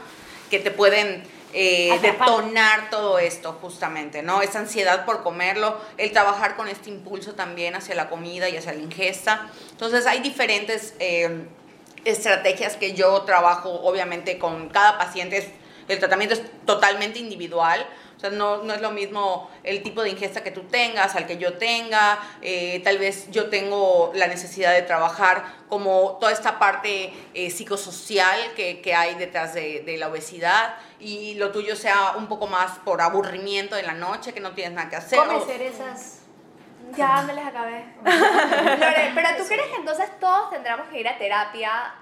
que 0.49 0.59
te 0.59 0.71
pueden 0.71 1.23
eh, 1.53 1.97
detonar 2.01 2.89
todo 2.89 3.17
esto 3.17 3.57
justamente, 3.61 4.21
¿no? 4.21 4.41
Esa 4.41 4.59
ansiedad 4.59 5.05
por 5.05 5.23
comerlo, 5.23 5.79
el 5.97 6.11
trabajar 6.11 6.55
con 6.55 6.67
este 6.67 6.89
impulso 6.89 7.33
también 7.33 7.75
hacia 7.75 7.95
la 7.95 8.09
comida 8.09 8.49
y 8.49 8.57
hacia 8.57 8.73
la 8.73 8.79
ingesta. 8.79 9.49
Entonces 9.71 10.05
hay 10.05 10.19
diferentes 10.19 10.93
eh, 10.99 11.47
estrategias 12.03 12.75
que 12.75 12.93
yo 12.93 13.21
trabajo 13.21 13.69
obviamente 13.69 14.37
con 14.37 14.69
cada 14.69 14.97
paciente 14.97 15.49
El 15.87 15.99
tratamiento 15.99 16.35
es 16.35 16.41
totalmente 16.65 17.19
individual. 17.19 17.85
O 18.15 18.19
sea, 18.19 18.29
no, 18.29 18.63
no 18.63 18.73
es 18.73 18.81
lo 18.81 18.91
mismo 18.91 19.49
el 19.63 19.83
tipo 19.83 20.01
de 20.01 20.09
ingesta 20.09 20.41
que 20.41 20.51
tú 20.51 20.63
tengas 20.63 21.15
al 21.15 21.27
que 21.27 21.37
yo 21.37 21.57
tenga. 21.57 22.17
Eh, 22.41 22.81
tal 22.83 22.97
vez 22.97 23.29
yo 23.29 23.49
tengo 23.49 24.11
la 24.15 24.27
necesidad 24.27 24.73
de 24.73 24.83
trabajar 24.83 25.43
como 25.67 26.17
toda 26.19 26.31
esta 26.31 26.57
parte 26.57 27.13
eh, 27.33 27.49
psicosocial 27.49 28.39
que, 28.55 28.81
que, 28.81 28.95
hay 28.95 29.15
detrás 29.15 29.53
de, 29.53 29.81
de, 29.85 29.97
la 29.97 30.07
obesidad 30.07 30.75
y 30.99 31.35
lo 31.35 31.51
tuyo 31.51 31.75
sea 31.75 32.13
un 32.17 32.27
poco 32.27 32.47
más 32.47 32.79
por 32.79 33.01
aburrimiento 33.01 33.75
en 33.75 33.85
la 33.85 33.93
noche, 33.93 34.33
que 34.33 34.39
no 34.39 34.51
tienes 34.51 34.73
nada 34.73 34.89
que 34.89 34.95
hacer. 34.95 35.19
Come 35.19 35.41
cerezas. 35.41 36.21
Ya 36.95 37.21
me 37.23 37.33
les 37.33 37.45
acabé. 37.45 37.85
Lore, 38.05 39.11
pero 39.15 39.29
tú 39.37 39.43
crees 39.47 39.67
que 39.67 39.75
entonces 39.75 40.09
todos 40.19 40.51
tendremos 40.51 40.87
que 40.89 40.99
ir 40.99 41.07
a 41.07 41.17
terapia, 41.17 41.95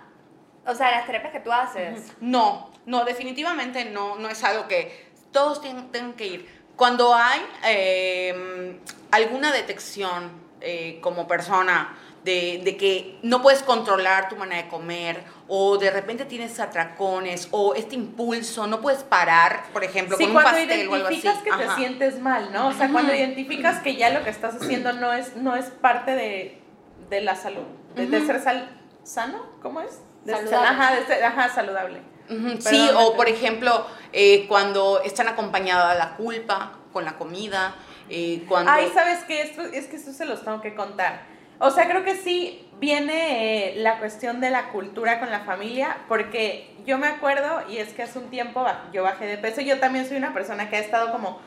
o 0.65 0.76
sea, 0.76 0.91
las 0.91 1.06
terapias 1.06 1.32
que 1.32 1.39
tú 1.39 1.52
haces. 1.52 2.13
No, 2.19 2.73
no, 2.86 3.06
definitivamente 3.06 3.86
no, 3.86 4.17
no 4.17 4.30
es 4.30 4.43
algo 4.43 4.67
que 4.67 5.12
todos 5.32 5.62
tienen, 5.62 6.13
que 6.13 6.28
ir. 6.28 6.63
Cuando 6.76 7.13
hay 7.13 7.41
eh, 7.65 8.80
alguna 9.12 9.52
detección 9.52 10.32
eh, 10.62 11.00
como 11.02 11.28
persona 11.28 11.98
de, 12.24 12.62
de, 12.63 12.78
que 12.78 13.19
no 13.22 13.41
puedes 13.41 13.63
controlar 13.63 14.30
tu 14.30 14.38
manera 14.38 14.63
de 14.63 14.69
comer 14.69 15.24
o 15.48 15.78
de 15.78 15.91
repente 15.91 16.26
tienes 16.26 16.60
atracones 16.60 17.50
o 17.52 17.76
este 17.76 17.96
impulso, 17.96 18.65
no 18.65 18.80
puedes 18.80 19.04
parar, 19.04 19.65
por 19.74 19.84
ejemplo, 19.84 20.17
con 20.17 20.28
un 20.28 20.41
pastel 20.41 20.88
o 20.88 20.93
algo 20.93 21.08
así. 21.08 21.15
identificas 21.15 21.43
que 21.43 21.52
te 21.52 21.76
sientes 21.76 22.19
mal, 22.19 22.52
¿no? 22.54 22.69
O 22.69 22.74
sea, 22.74 22.89
cuando 22.91 23.13
identificas 23.13 23.82
que 23.82 23.96
ya 23.96 24.10
lo 24.10 24.24
que 24.24 24.30
estás 24.30 24.56
haciendo 24.56 24.93
no 24.93 25.12
es, 25.13 25.36
no 25.36 25.56
es 25.56 25.65
parte 25.65 26.12
de, 26.15 26.62
de 27.10 27.22
la 27.22 27.36
salud, 27.36 27.65
de, 27.96 28.08
de 28.08 28.26
ser 28.26 28.41
sal, 28.41 28.69
sano, 29.04 29.46
¿cómo 29.62 29.82
es? 29.82 30.00
De 30.24 30.34
saludable. 30.34 30.67
ajá, 30.67 30.96
de 30.96 31.06
ser, 31.06 31.24
ajá, 31.24 31.50
saludable. 31.50 32.12
Sí, 32.60 32.90
o 32.96 33.16
por 33.16 33.28
ejemplo, 33.28 33.86
eh, 34.12 34.46
cuando 34.48 35.02
están 35.04 35.28
acompañadas 35.28 35.98
la 35.98 36.16
culpa 36.16 36.74
con 36.92 37.06
la 37.06 37.18
comida, 37.18 37.76
eh, 38.10 38.46
cuando... 38.48 38.72
Ay, 38.72 38.92
¿sabes 38.94 39.20
qué? 39.26 39.42
Esto, 39.42 39.62
es 39.64 39.88
que 39.88 39.96
esto 39.96 40.14
se 40.14 40.26
los 40.26 40.44
tengo 40.44 40.62
que 40.62 40.76
contar. 40.76 41.26
O 41.60 41.72
sea, 41.72 41.88
creo 41.88 42.04
que 42.04 42.16
sí 42.16 42.68
viene 42.80 43.70
eh, 43.70 43.76
la 43.78 44.00
cuestión 44.00 44.42
de 44.42 44.50
la 44.50 44.70
cultura 44.70 45.20
con 45.20 45.32
la 45.32 45.42
familia, 45.42 45.98
porque 46.08 46.76
yo 46.86 46.98
me 46.98 47.08
acuerdo, 47.08 47.64
y 47.70 47.78
es 47.78 47.94
que 47.94 48.04
hace 48.04 48.20
un 48.20 48.30
tiempo 48.30 48.66
yo 48.92 49.04
bajé 49.04 49.26
de 49.26 49.38
peso, 49.38 49.62
yo 49.62 49.80
también 49.80 50.08
soy 50.08 50.18
una 50.18 50.34
persona 50.34 50.70
que 50.70 50.76
ha 50.76 50.80
estado 50.80 51.12
como, 51.12 51.40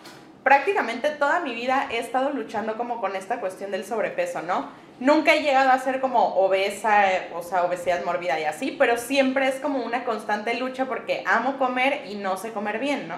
prácticamente 0.42 1.10
toda 1.10 1.40
mi 1.40 1.54
vida 1.54 1.88
he 1.90 1.98
estado 1.98 2.30
luchando 2.30 2.76
como 2.76 3.00
con 3.00 3.16
esta 3.16 3.40
cuestión 3.40 3.70
del 3.70 3.84
sobrepeso, 3.84 4.42
¿no? 4.42 4.70
Nunca 4.98 5.34
he 5.34 5.42
llegado 5.42 5.70
a 5.70 5.78
ser 5.78 6.00
como 6.00 6.36
obesa, 6.36 7.04
o 7.34 7.42
sea, 7.42 7.64
obesidad 7.64 8.02
mórbida 8.04 8.40
y 8.40 8.44
así, 8.44 8.74
pero 8.78 8.96
siempre 8.96 9.46
es 9.46 9.56
como 9.56 9.84
una 9.84 10.04
constante 10.04 10.54
lucha 10.54 10.86
porque 10.86 11.22
amo 11.26 11.58
comer 11.58 12.04
y 12.08 12.14
no 12.14 12.38
sé 12.38 12.52
comer 12.52 12.78
bien, 12.78 13.06
¿no? 13.06 13.16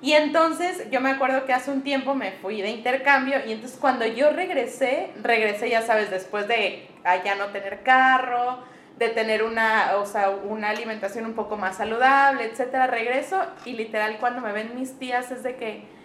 Y 0.00 0.12
entonces 0.12 0.90
yo 0.90 1.00
me 1.00 1.10
acuerdo 1.10 1.44
que 1.46 1.52
hace 1.52 1.70
un 1.70 1.82
tiempo 1.82 2.14
me 2.14 2.32
fui 2.32 2.62
de 2.62 2.70
intercambio 2.70 3.38
y 3.46 3.52
entonces 3.52 3.78
cuando 3.78 4.06
yo 4.06 4.30
regresé, 4.30 5.10
regresé 5.22 5.68
ya 5.68 5.82
sabes, 5.82 6.10
después 6.10 6.48
de 6.48 6.88
allá 7.04 7.34
no 7.34 7.46
tener 7.46 7.82
carro, 7.82 8.58
de 8.98 9.08
tener 9.10 9.42
una, 9.42 9.96
o 9.96 10.06
sea, 10.06 10.30
una 10.30 10.70
alimentación 10.70 11.26
un 11.26 11.34
poco 11.34 11.56
más 11.56 11.76
saludable, 11.76 12.44
etcétera, 12.44 12.86
regreso 12.86 13.42
y 13.64 13.72
literal 13.72 14.16
cuando 14.18 14.40
me 14.40 14.52
ven 14.52 14.78
mis 14.78 14.98
tías 14.98 15.30
es 15.30 15.42
de 15.42 15.56
que, 15.56 15.95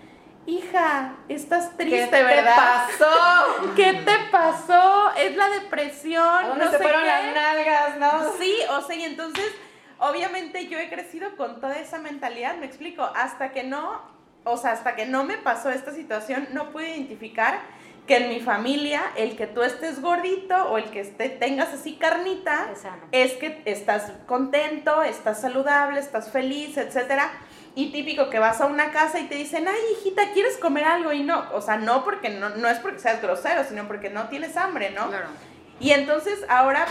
hija, 0.46 1.14
estás 1.30 1.78
triste, 1.78 2.10
¿Qué 2.10 2.24
¿verdad? 2.24 2.88
te 2.88 2.98
pasó? 2.98 3.16
¿Qué 3.76 3.94
te 3.94 4.18
pasó? 4.32 5.12
Es 5.16 5.36
la 5.36 5.50
depresión, 5.50 6.48
¿Dónde 6.48 6.66
no 6.66 6.72
se 6.72 6.78
sé 6.78 6.84
fueron 6.84 7.02
qué. 7.02 7.08
las 7.08 7.34
nalgas, 7.34 7.98
no? 7.98 8.32
Sí, 8.40 8.56
o 8.70 8.82
sea, 8.82 8.96
y 8.96 9.04
entonces, 9.04 9.52
obviamente 10.00 10.68
yo 10.68 10.78
he 10.80 10.90
crecido 10.90 11.36
con 11.38 11.62
toda 11.62 11.78
esa 11.78 12.00
mentalidad, 12.00 12.56
me 12.58 12.66
explico, 12.66 13.04
hasta 13.16 13.52
que 13.52 13.64
no, 13.64 14.02
o 14.44 14.58
sea, 14.58 14.72
hasta 14.72 14.96
que 14.96 15.06
no 15.06 15.24
me 15.24 15.38
pasó 15.38 15.70
esta 15.70 15.94
situación, 15.94 16.48
no 16.52 16.72
pude 16.72 16.90
identificar 16.90 17.60
que 18.08 18.18
en 18.18 18.30
mi 18.30 18.40
familia 18.40 19.04
el 19.16 19.38
que 19.38 19.46
tú 19.46 19.62
estés 19.62 20.02
gordito 20.02 20.56
o 20.72 20.80
el 20.80 20.86
que 20.86 21.02
esté, 21.02 21.30
tengas 21.30 21.70
así 21.70 21.98
carnita 21.98 22.68
Es 23.12 23.34
es 23.34 23.38
que 23.38 23.62
estás 23.66 24.12
contento, 24.26 25.04
estás 25.04 25.40
saludable, 25.40 26.00
estás 26.00 26.32
feliz, 26.32 26.78
etcétera. 26.78 27.32
Y 27.74 27.92
típico 27.92 28.30
que 28.30 28.40
vas 28.40 28.60
a 28.60 28.66
una 28.66 28.92
casa 28.92 29.20
y 29.20 29.28
te 29.28 29.36
dicen, 29.36 29.68
ay, 29.68 29.80
hijita, 29.98 30.34
¿quieres 30.34 30.58
comer 30.58 30.84
algo? 30.84 31.14
Y 31.14 31.24
no, 31.24 31.46
o 31.54 31.62
sea, 31.62 31.78
no 31.78 32.04
porque 32.04 32.30
no, 32.30 32.50
no 32.50 32.68
es 32.68 32.80
porque 32.80 33.00
seas 33.00 33.22
grosero, 33.22 33.64
sino 33.64 33.88
porque 33.88 34.10
no 34.10 34.28
tienes 34.28 34.58
hambre, 34.58 34.92
¿no? 34.92 35.08
Claro. 35.08 35.28
Y 35.80 35.92
entonces 35.92 36.40
ahora, 36.50 36.86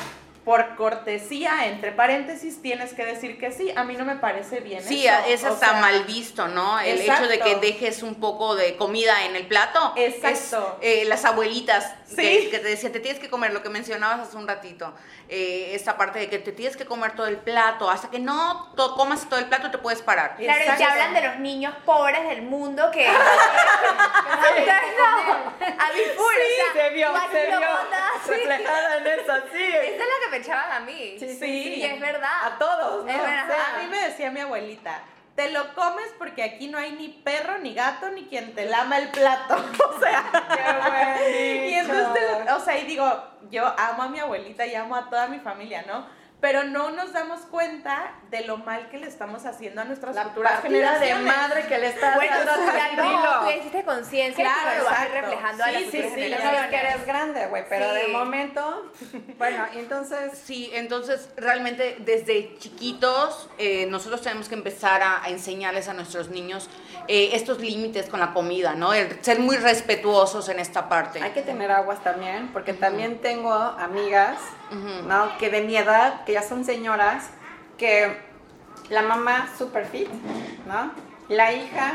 por 0.50 0.74
cortesía, 0.74 1.66
entre 1.66 1.92
paréntesis, 1.92 2.60
tienes 2.60 2.92
que 2.92 3.04
decir 3.06 3.38
que 3.38 3.52
sí. 3.52 3.72
A 3.76 3.84
mí 3.84 3.94
no 3.96 4.04
me 4.04 4.16
parece 4.16 4.58
bien. 4.58 4.82
Sí, 4.82 5.06
eso. 5.06 5.16
es 5.28 5.44
O 5.44 5.52
hasta 5.52 5.70
sea, 5.70 5.80
mal 5.80 6.02
visto, 6.06 6.48
¿no? 6.48 6.80
El 6.80 7.00
hecho 7.00 7.28
de 7.28 7.38
que 7.38 7.54
dejes 7.54 8.02
un 8.02 8.16
poco 8.16 8.56
de 8.56 8.76
comida 8.76 9.26
en 9.26 9.36
el 9.36 9.46
plato. 9.46 9.92
Exacto. 9.94 10.78
Es, 10.82 11.02
eh, 11.02 11.04
las 11.04 11.24
abuelitas 11.24 11.94
Sí. 12.04 12.16
que, 12.16 12.50
que 12.50 12.58
te 12.58 12.66
decían, 12.68 12.90
te 12.90 12.98
tienes 12.98 13.20
que 13.20 13.30
comer, 13.30 13.52
lo 13.52 13.62
que 13.62 13.68
mencionabas 13.68 14.26
hace 14.26 14.36
un 14.36 14.48
ratito. 14.48 14.92
eh, 15.32 15.76
esta 15.76 15.96
parte 15.96 16.18
de 16.18 16.28
que 16.28 16.40
te 16.40 16.50
tienes 16.50 16.76
que 16.76 16.84
comer 16.84 17.14
todo 17.14 17.28
el 17.28 17.36
plato. 17.36 17.88
Hasta 17.88 18.10
que 18.10 18.18
no 18.18 18.72
to- 18.74 18.96
comas 18.96 19.28
todo 19.28 19.38
el 19.38 19.46
plato 19.46 19.70
te 19.70 19.78
puedes 19.78 20.02
parar. 20.02 20.34
Claro, 20.36 20.60
y 20.64 20.78
ya 20.80 20.90
hablan 20.90 21.14
de 21.14 21.20
los 21.20 21.38
niños 21.38 21.72
pobres 21.86 22.28
del 22.28 22.42
mundo 22.42 22.90
que... 22.90 23.06
A 25.78 25.92
mí 25.92 26.00
full, 26.16 26.34
o 26.34 26.72
sea, 26.72 26.72
se 26.72 26.90
vio, 26.94 27.08
se 27.30 27.46
vio 27.46 27.60
botas, 27.60 28.12
sí. 28.24 28.30
reflejada 28.30 28.96
en 28.98 29.06
eso, 29.06 29.32
sí. 29.52 29.62
Eso 29.64 30.02
es 30.02 30.08
lo 30.08 30.20
que 30.24 30.38
me 30.38 30.39
echaban 30.40 30.72
a 30.72 30.80
mí. 30.80 31.16
Sí, 31.18 31.36
sí. 31.38 31.74
Y 31.76 31.82
es 31.84 32.00
verdad. 32.00 32.30
A 32.44 32.58
todos, 32.58 33.04
¿no? 33.04 33.10
Es 33.10 33.18
verdad. 33.18 33.44
O 33.50 33.52
sea, 33.54 33.76
A 33.76 33.82
mí 33.82 33.88
me 33.88 34.00
decía 34.08 34.30
mi 34.30 34.40
abuelita, 34.40 35.00
te 35.36 35.50
lo 35.50 35.72
comes 35.74 36.06
porque 36.18 36.42
aquí 36.42 36.68
no 36.68 36.76
hay 36.78 36.92
ni 36.92 37.08
perro, 37.08 37.58
ni 37.58 37.72
gato, 37.74 38.10
ni 38.10 38.26
quien 38.26 38.54
te 38.54 38.66
lama 38.66 38.98
el 38.98 39.08
plato. 39.10 39.56
O 39.96 40.02
sea, 40.02 40.24
Qué 41.18 41.68
y 41.70 41.74
entonces, 41.74 42.14
te 42.14 42.20
dicho. 42.20 42.44
lo- 42.46 42.56
o 42.56 42.60
sea, 42.60 42.78
y 42.78 42.84
digo, 42.86 43.24
yo 43.50 43.66
amo 43.78 44.02
a 44.04 44.08
mi 44.08 44.18
abuelita 44.18 44.64
y 44.66 44.74
amo 44.74 44.96
a 44.96 45.08
toda 45.10 45.26
mi 45.28 45.38
familia, 45.40 45.84
¿no? 45.86 46.06
Pero 46.40 46.64
no 46.64 46.90
nos 46.90 47.12
damos 47.12 47.40
cuenta 47.42 48.14
de 48.30 48.42
lo 48.46 48.56
mal 48.56 48.88
que 48.88 48.98
le 48.98 49.06
estamos 49.06 49.44
haciendo 49.44 49.82
a 49.82 49.84
nuestras 49.84 50.14
La 50.14 50.24
futuras 50.24 50.60
partida 50.60 50.98
de 50.98 51.06
generaciones. 51.08 51.36
madre 51.36 51.66
que 51.66 51.78
le 51.78 51.86
estás 51.88 52.14
Bueno, 52.14 52.34
dando 52.36 52.52
a 52.52 52.56
no, 52.96 53.44
tú 53.44 53.50
hiciste 53.58 53.84
conciencia 53.84 54.44
Claro, 54.44 54.78
lo 54.78 54.84
vas 54.84 55.00
a 55.00 55.04
reflejando 55.08 55.64
a 55.64 55.66
Sí, 55.66 55.72
las 55.72 55.82
sí, 55.82 55.86
futuras 55.90 56.08
sí, 56.14 56.20
generaciones. 56.20 56.56
sabes 56.56 56.70
que 56.70 56.76
eres 56.76 57.06
grande, 57.06 57.46
güey, 57.48 57.64
pero 57.68 57.92
de 57.92 58.08
momento, 58.08 58.90
bueno, 59.38 59.66
entonces, 59.74 60.38
Sí, 60.38 60.70
entonces 60.72 61.28
realmente 61.36 61.96
desde 62.00 62.56
chiquitos 62.58 63.50
eh, 63.58 63.86
nosotros 63.86 64.22
tenemos 64.22 64.48
que 64.48 64.54
empezar 64.54 65.02
a, 65.02 65.22
a 65.22 65.28
enseñarles 65.28 65.88
a 65.88 65.92
nuestros 65.94 66.30
niños 66.30 66.70
eh, 67.08 67.30
estos 67.32 67.60
límites 67.60 68.08
con 68.08 68.20
la 68.20 68.32
comida, 68.32 68.74
¿no? 68.74 68.92
El 68.92 69.22
ser 69.22 69.40
muy 69.40 69.56
respetuosos 69.56 70.48
en 70.48 70.58
esta 70.58 70.88
parte. 70.88 71.22
hay 71.22 71.32
que 71.32 71.42
tener 71.42 71.70
aguas 71.70 72.02
también, 72.02 72.50
porque 72.52 72.72
también 72.72 73.18
tengo 73.20 73.52
amigas. 73.52 74.38
¿no? 75.08 75.36
Que 75.38 75.50
de 75.50 75.62
mi 75.62 75.76
edad, 75.76 76.24
que 76.24 76.34
ya 76.34 76.42
son 76.42 76.64
señoras, 76.64 77.30
que 77.76 78.16
la 78.88 79.02
mamá 79.02 79.48
super 79.58 79.84
fit, 79.86 80.08
¿no? 80.66 80.92
La 81.28 81.52
hija, 81.52 81.94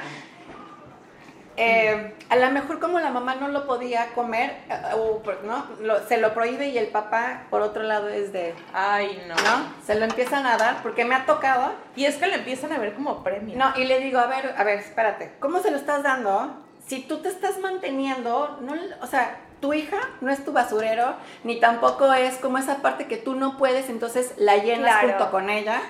eh, 1.58 2.14
a 2.30 2.36
lo 2.36 2.50
mejor 2.52 2.80
como 2.80 3.00
la 3.00 3.10
mamá 3.12 3.36
no 3.36 3.48
lo 3.48 3.66
podía 3.66 4.08
comer, 4.14 4.52
eh, 4.70 4.94
o, 4.96 5.20
por- 5.24 5.44
¿no? 5.44 5.66
Lo- 5.82 6.06
se 6.08 6.18
lo 6.18 6.34
prohíbe 6.34 6.68
y 6.70 6.78
el 6.78 6.88
papá, 6.88 7.44
por 7.50 7.62
otro 7.62 7.84
lado, 7.84 8.10
es 8.10 8.34
de, 8.34 8.54
Ay, 8.74 9.22
no. 9.28 9.36
¿no? 9.36 9.74
Se 9.86 9.96
lo 9.96 10.06
empiezan 10.06 10.46
a 10.46 10.58
dar, 10.58 10.82
porque 10.84 11.06
me 11.06 11.16
ha 11.16 11.26
tocado, 11.26 11.72
Y 11.96 12.06
es 12.06 12.18
que 12.18 12.28
lo 12.28 12.34
empiezan 12.36 12.74
a 12.74 12.78
ver 12.78 12.94
como 12.94 13.24
premio. 13.24 13.58
No, 13.58 13.72
y 13.78 13.86
le 13.86 14.00
digo, 14.00 14.20
a 14.20 14.28
ver, 14.28 14.54
a 14.58 14.64
ver, 14.64 14.80
espérate, 14.80 15.32
¿cómo 15.40 15.60
se 15.60 15.72
lo 15.72 15.78
estás 15.78 16.04
dando? 16.04 16.56
Si 16.88 17.02
tú 17.02 17.18
te 17.22 17.30
estás 17.30 17.58
manteniendo, 17.60 18.58
no, 18.62 18.74
o 19.02 19.08
sea, 19.08 19.38
tu 19.62 19.74
hija 19.74 19.98
no 20.22 20.32
es 20.32 20.44
tu 20.44 20.52
basurero, 20.52 21.16
ni 21.44 21.60
tampoco 21.60 22.14
es 22.14 22.36
como 22.36 22.58
esa 22.58 22.82
parte 22.82 23.08
que 23.08 23.18
tú 23.18 23.34
no 23.36 23.58
puedes, 23.58 23.90
entonces 23.90 24.34
la 24.38 24.58
llenas 24.58 24.92
Claro. 25.00 25.08
junto 25.18 25.32
con 25.32 25.50
ella, 25.50 25.82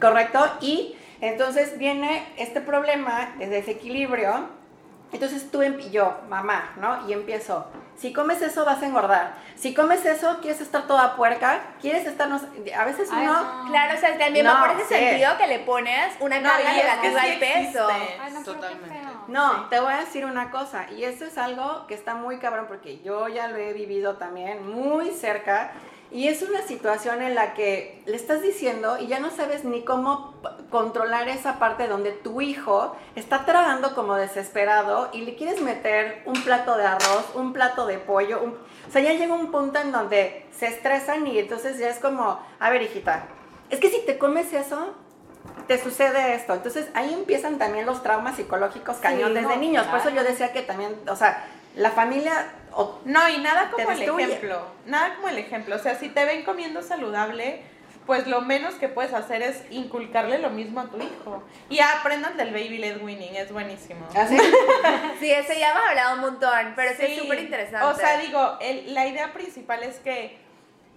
¿correcto? 0.00 0.44
Y 0.60 0.96
entonces 1.20 1.78
viene 1.78 2.26
este 2.36 2.60
problema 2.60 3.32
de 3.38 3.46
desequilibrio. 3.46 4.60
Entonces 5.12 5.50
tú 5.50 5.62
em- 5.62 5.78
y 5.78 5.90
yo, 5.90 6.18
mamá, 6.28 6.72
¿no? 6.76 7.06
Y 7.08 7.12
empiezo, 7.12 7.66
si 7.96 8.12
comes 8.12 8.40
eso 8.42 8.64
vas 8.64 8.82
a 8.82 8.86
engordar. 8.86 9.34
Si 9.54 9.74
comes 9.74 10.04
eso, 10.06 10.38
quieres 10.40 10.60
estar 10.60 10.86
toda 10.86 11.14
puerca, 11.16 11.60
quieres 11.80 12.06
estar, 12.06 12.28
no 12.28 12.38
sé, 12.38 12.46
a 12.74 12.84
veces 12.84 13.08
Ay, 13.12 13.22
uno... 13.26 13.42
no. 13.64 13.70
Claro, 13.70 13.94
o 13.96 14.00
sea, 14.00 14.16
también 14.18 14.46
No, 14.46 14.54
va 14.54 14.60
por 14.66 14.80
ese 14.80 14.88
sí. 14.88 14.94
sentido 14.94 15.36
que 15.38 15.46
le 15.46 15.58
pones 15.60 16.14
una 16.20 16.40
No, 16.40 16.48
carga 16.48 16.72
negativa 16.72 17.20
sí 17.22 17.30
al 17.32 17.38
peso. 17.38 17.58
existe. 17.90 18.18
Ay, 18.20 18.32
no, 18.32 18.42
Totalmente. 18.42 19.02
No, 19.28 19.68
te 19.68 19.78
voy 19.80 19.92
a 19.92 19.98
decir 19.98 20.24
una 20.24 20.50
cosa, 20.50 20.90
y 20.90 21.04
eso 21.04 21.26
es 21.26 21.36
algo 21.38 21.86
que 21.86 21.94
está 21.94 22.14
muy 22.14 22.38
cabrón 22.38 22.64
porque 22.66 23.00
yo 23.02 23.28
ya 23.28 23.48
lo 23.48 23.56
he 23.56 23.72
vivido 23.72 24.16
también 24.16 24.66
muy 24.68 25.10
cerca, 25.10 25.72
y 26.12 26.28
es 26.28 26.42
una 26.42 26.62
situación 26.62 27.22
en 27.22 27.34
la 27.34 27.54
que 27.54 28.02
le 28.06 28.16
estás 28.16 28.42
diciendo 28.42 28.98
y 28.98 29.06
ya 29.06 29.18
no 29.18 29.30
sabes 29.30 29.64
ni 29.64 29.82
cómo 29.82 30.34
controlar 30.70 31.28
esa 31.28 31.58
parte 31.58 31.88
donde 31.88 32.12
tu 32.12 32.40
hijo 32.40 32.94
está 33.16 33.44
tragando 33.44 33.94
como 33.94 34.14
desesperado 34.16 35.08
y 35.12 35.22
le 35.22 35.34
quieres 35.36 35.60
meter 35.60 36.22
un 36.26 36.34
plato 36.44 36.76
de 36.76 36.84
arroz, 36.86 37.24
un 37.34 37.52
plato 37.52 37.86
de 37.86 37.98
pollo, 37.98 38.42
un- 38.42 38.52
o 38.88 38.92
sea, 38.92 39.00
ya 39.02 39.12
llega 39.12 39.34
un 39.34 39.50
punto 39.50 39.78
en 39.80 39.92
donde 39.92 40.46
se 40.56 40.66
estresan 40.66 41.26
y 41.26 41.38
entonces 41.38 41.78
ya 41.78 41.88
es 41.88 41.98
como, 41.98 42.38
a 42.60 42.70
ver 42.70 42.82
hijita, 42.82 43.24
es 43.70 43.80
que 43.80 43.90
si 43.90 44.00
te 44.04 44.18
comes 44.18 44.52
eso, 44.52 44.94
te 45.66 45.82
sucede 45.82 46.34
esto. 46.34 46.52
Entonces 46.54 46.88
ahí 46.94 47.12
empiezan 47.14 47.58
también 47.58 47.86
los 47.86 48.02
traumas 48.02 48.36
psicológicos 48.36 48.96
cañón 48.98 49.34
desde 49.34 49.56
niños. 49.56 49.86
Por 49.86 49.98
eso 50.00 50.10
yo 50.10 50.22
decía 50.24 50.52
que 50.52 50.62
también, 50.62 50.94
o 51.08 51.16
sea, 51.16 51.44
la 51.74 51.90
familia... 51.90 52.52
no, 53.04 53.28
y 53.28 53.38
nada 53.38 53.70
como 53.70 53.90
el 53.90 54.02
ejemplo. 54.02 54.66
Nada 54.86 55.14
como 55.16 55.28
el 55.28 55.38
ejemplo. 55.38 55.76
O 55.76 55.78
sea, 55.78 55.94
si 55.96 56.08
te 56.08 56.24
ven 56.24 56.44
comiendo 56.44 56.82
saludable, 56.82 57.62
pues 58.06 58.26
lo 58.26 58.40
menos 58.40 58.74
que 58.74 58.88
puedes 58.88 59.12
hacer 59.12 59.42
es 59.42 59.62
inculcarle 59.70 60.38
lo 60.38 60.50
mismo 60.50 60.80
a 60.80 60.84
tu 60.86 60.98
hijo. 60.98 61.42
Y 61.68 61.80
aprendan 61.80 62.36
del 62.36 62.52
baby 62.52 62.78
led 62.78 63.00
winning, 63.02 63.36
es 63.36 63.52
buenísimo. 63.52 64.06
¿Ah, 64.14 64.26
sí? 64.26 64.36
ese 65.30 65.58
ya 65.58 65.70
hemos 65.70 65.82
hablado 65.88 66.14
un 66.14 66.20
montón, 66.20 66.72
pero 66.74 66.92
sí, 66.96 67.04
es 67.06 67.18
súper 67.18 67.40
interesante. 67.40 67.86
O 67.86 67.94
sea, 67.94 68.18
digo, 68.18 68.58
la 68.86 69.06
idea 69.06 69.32
principal 69.32 69.82
es 69.82 69.98
que 70.00 70.38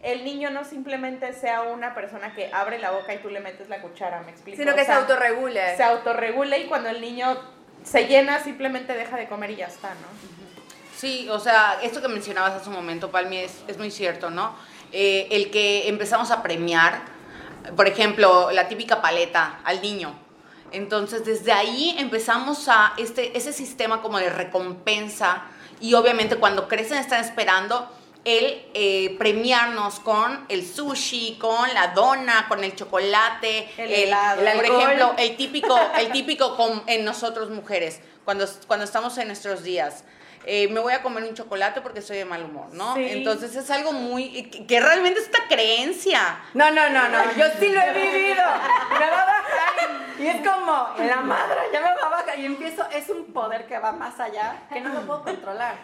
el 0.01 0.23
niño 0.23 0.51
no 0.51 0.63
simplemente 0.63 1.33
sea 1.33 1.63
una 1.63 1.95
persona 1.95 2.33
que 2.33 2.51
abre 2.53 2.79
la 2.79 2.91
boca 2.91 3.13
y 3.13 3.17
tú 3.17 3.29
le 3.29 3.39
metes 3.39 3.69
la 3.69 3.81
cuchara, 3.81 4.21
me 4.21 4.31
explico. 4.31 4.57
Sino 4.57 4.75
que 4.75 4.85
se 4.85 4.91
autorregule. 4.91 5.75
Se 5.77 5.83
autorregule 5.83 6.59
y 6.59 6.65
cuando 6.67 6.89
el 6.89 7.01
niño 7.01 7.37
se 7.83 8.07
llena 8.07 8.39
simplemente 8.39 8.93
deja 8.93 9.17
de 9.17 9.27
comer 9.27 9.51
y 9.51 9.57
ya 9.57 9.67
está, 9.67 9.89
¿no? 9.89 10.44
Sí, 10.95 11.27
o 11.29 11.39
sea, 11.39 11.79
esto 11.83 12.01
que 12.01 12.07
mencionabas 12.07 12.53
hace 12.53 12.69
un 12.69 12.75
momento, 12.75 13.11
Palmi, 13.11 13.37
es, 13.37 13.63
es 13.67 13.77
muy 13.77 13.91
cierto, 13.91 14.29
¿no? 14.29 14.55
Eh, 14.91 15.27
el 15.31 15.51
que 15.51 15.89
empezamos 15.89 16.31
a 16.31 16.41
premiar, 16.41 17.01
por 17.75 17.87
ejemplo, 17.87 18.49
la 18.51 18.67
típica 18.69 19.01
paleta 19.01 19.59
al 19.65 19.81
niño. 19.81 20.17
Entonces, 20.71 21.25
desde 21.25 21.51
ahí 21.51 21.95
empezamos 21.97 22.69
a 22.69 22.93
este, 22.97 23.37
ese 23.37 23.51
sistema 23.51 24.01
como 24.01 24.19
de 24.19 24.29
recompensa 24.29 25.43
y 25.81 25.93
obviamente 25.93 26.37
cuando 26.37 26.67
crecen 26.67 26.97
están 26.97 27.23
esperando 27.23 27.89
el 28.23 28.65
eh, 28.73 29.15
premiarnos 29.19 29.99
con 29.99 30.45
el 30.49 30.65
sushi, 30.65 31.37
con 31.39 31.73
la 31.73 31.89
dona, 31.89 32.47
con 32.47 32.63
el 32.63 32.75
chocolate, 32.75 33.69
el, 33.77 33.91
helado, 33.91 34.41
por 34.55 34.65
ejemplo, 34.65 35.15
el 35.17 35.35
típico, 35.35 35.77
el 35.99 36.11
típico 36.11 36.55
con, 36.55 36.83
en 36.87 37.05
nosotros 37.05 37.49
mujeres, 37.51 37.99
cuando, 38.23 38.45
cuando 38.65 38.85
estamos 38.85 39.17
en 39.17 39.27
nuestros 39.27 39.63
días. 39.63 40.05
Eh, 40.47 40.67
me 40.69 40.79
voy 40.79 40.93
a 40.93 41.01
comer 41.01 41.23
un 41.23 41.33
chocolate 41.33 41.81
porque 41.81 41.99
estoy 41.99 42.17
de 42.17 42.25
mal 42.25 42.43
humor, 42.43 42.67
¿no? 42.73 42.95
Entonces 42.97 43.55
es 43.55 43.69
algo 43.71 43.91
muy, 43.91 44.43
que, 44.49 44.79
realmente 44.79 45.19
es 45.19 45.25
esta 45.25 45.47
creencia. 45.47 46.39
No, 46.53 46.69
no, 46.71 46.89
no, 46.89 47.09
no, 47.09 47.31
yo 47.35 47.45
sí 47.59 47.69
lo 47.69 47.81
he 47.81 47.93
vivido. 47.93 48.43
Me 48.99 49.09
va 49.09 49.21
a 49.21 49.25
bajar 49.25 49.75
y 50.17 50.27
es 50.27 50.47
como, 50.47 50.89
en 50.97 51.07
la 51.07 51.17
madre, 51.17 51.55
ya 51.73 51.81
me 51.81 51.87
va 51.87 52.07
a 52.07 52.09
bajar 52.09 52.39
y 52.39 52.45
empiezo, 52.45 52.87
es 52.91 53.09
un 53.09 53.33
poder 53.33 53.67
que 53.67 53.77
va 53.79 53.91
más 53.91 54.19
allá, 54.19 54.63
que 54.71 54.79
no 54.79 54.93
lo 54.93 55.01
puedo 55.01 55.23
controlar. 55.23 55.75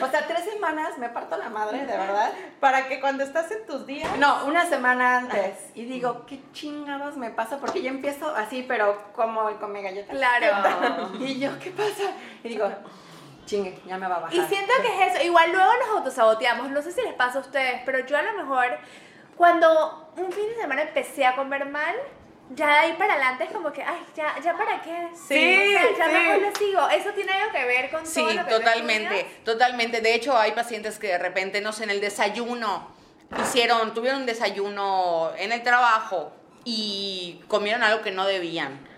O 0.00 0.08
sea, 0.08 0.26
tres 0.26 0.44
semanas 0.44 0.96
me 0.98 1.08
parto 1.08 1.36
la 1.36 1.48
madre, 1.48 1.80
de 1.80 1.96
verdad. 1.96 2.32
Para 2.60 2.88
que 2.88 3.00
cuando 3.00 3.24
estás 3.24 3.50
en 3.50 3.66
tus 3.66 3.86
días. 3.86 4.16
No, 4.18 4.44
una 4.46 4.66
semana 4.66 5.18
antes. 5.18 5.70
Y 5.74 5.86
digo, 5.86 6.24
¿qué 6.26 6.40
chingados 6.52 7.16
me 7.16 7.30
pasa? 7.30 7.58
Porque 7.58 7.82
yo 7.82 7.88
empiezo 7.88 8.34
así, 8.34 8.64
pero 8.66 9.02
como 9.14 9.50
con 9.58 9.72
mi 9.72 9.82
galleta. 9.82 10.12
Claro. 10.12 11.10
Y 11.20 11.38
yo, 11.38 11.58
¿qué 11.58 11.70
pasa? 11.70 12.12
Y 12.44 12.50
digo, 12.50 12.70
chingue, 13.50 13.78
ya 13.86 13.98
me 13.98 14.06
va 14.06 14.16
a 14.16 14.20
bajar. 14.20 14.34
Y 14.34 14.40
siento 14.46 14.72
que 14.80 14.88
es 14.88 15.14
eso, 15.14 15.24
igual 15.24 15.50
luego 15.52 15.70
nos 15.80 15.96
autosaboteamos, 15.96 16.70
no 16.70 16.82
sé 16.82 16.92
si 16.92 17.02
les 17.02 17.14
pasa 17.14 17.38
a 17.38 17.40
ustedes, 17.40 17.82
pero 17.84 18.06
yo 18.06 18.16
a 18.16 18.22
lo 18.22 18.32
mejor 18.34 18.78
cuando 19.36 20.12
un 20.16 20.30
fin 20.32 20.48
de 20.48 20.56
semana 20.56 20.82
empecé 20.82 21.26
a 21.26 21.34
comer 21.34 21.66
mal, 21.66 21.96
ya 22.50 22.66
de 22.66 22.78
ahí 22.78 22.92
para 22.94 23.14
adelante 23.14 23.44
es 23.44 23.50
como 23.50 23.72
que, 23.72 23.82
ay, 23.82 24.00
ya, 24.14 24.34
ya 24.42 24.56
para 24.56 24.82
qué. 24.82 25.08
Sí, 25.14 25.74
ya 25.96 26.08
mejor 26.08 26.42
lo 26.42 26.54
sigo. 26.56 26.88
Eso 26.88 27.10
tiene 27.10 27.32
algo 27.32 27.52
que 27.52 27.64
ver 27.64 27.90
con 27.90 28.04
sí, 28.04 28.20
todo 28.20 28.32
lo 28.34 28.44
que 28.44 28.50
totalmente, 28.50 29.26
totalmente. 29.44 30.00
De 30.00 30.14
hecho, 30.14 30.36
hay 30.36 30.52
pacientes 30.52 30.98
que 30.98 31.08
de 31.08 31.18
repente, 31.18 31.60
no 31.60 31.72
sé, 31.72 31.84
en 31.84 31.90
el 31.90 32.00
desayuno 32.00 32.88
hicieron, 33.40 33.94
tuvieron 33.94 34.22
un 34.22 34.26
desayuno 34.26 35.30
en 35.36 35.52
el 35.52 35.62
trabajo 35.62 36.32
y 36.64 37.40
comieron 37.46 37.84
algo 37.84 38.02
que 38.02 38.10
no 38.10 38.26
debían 38.26 38.89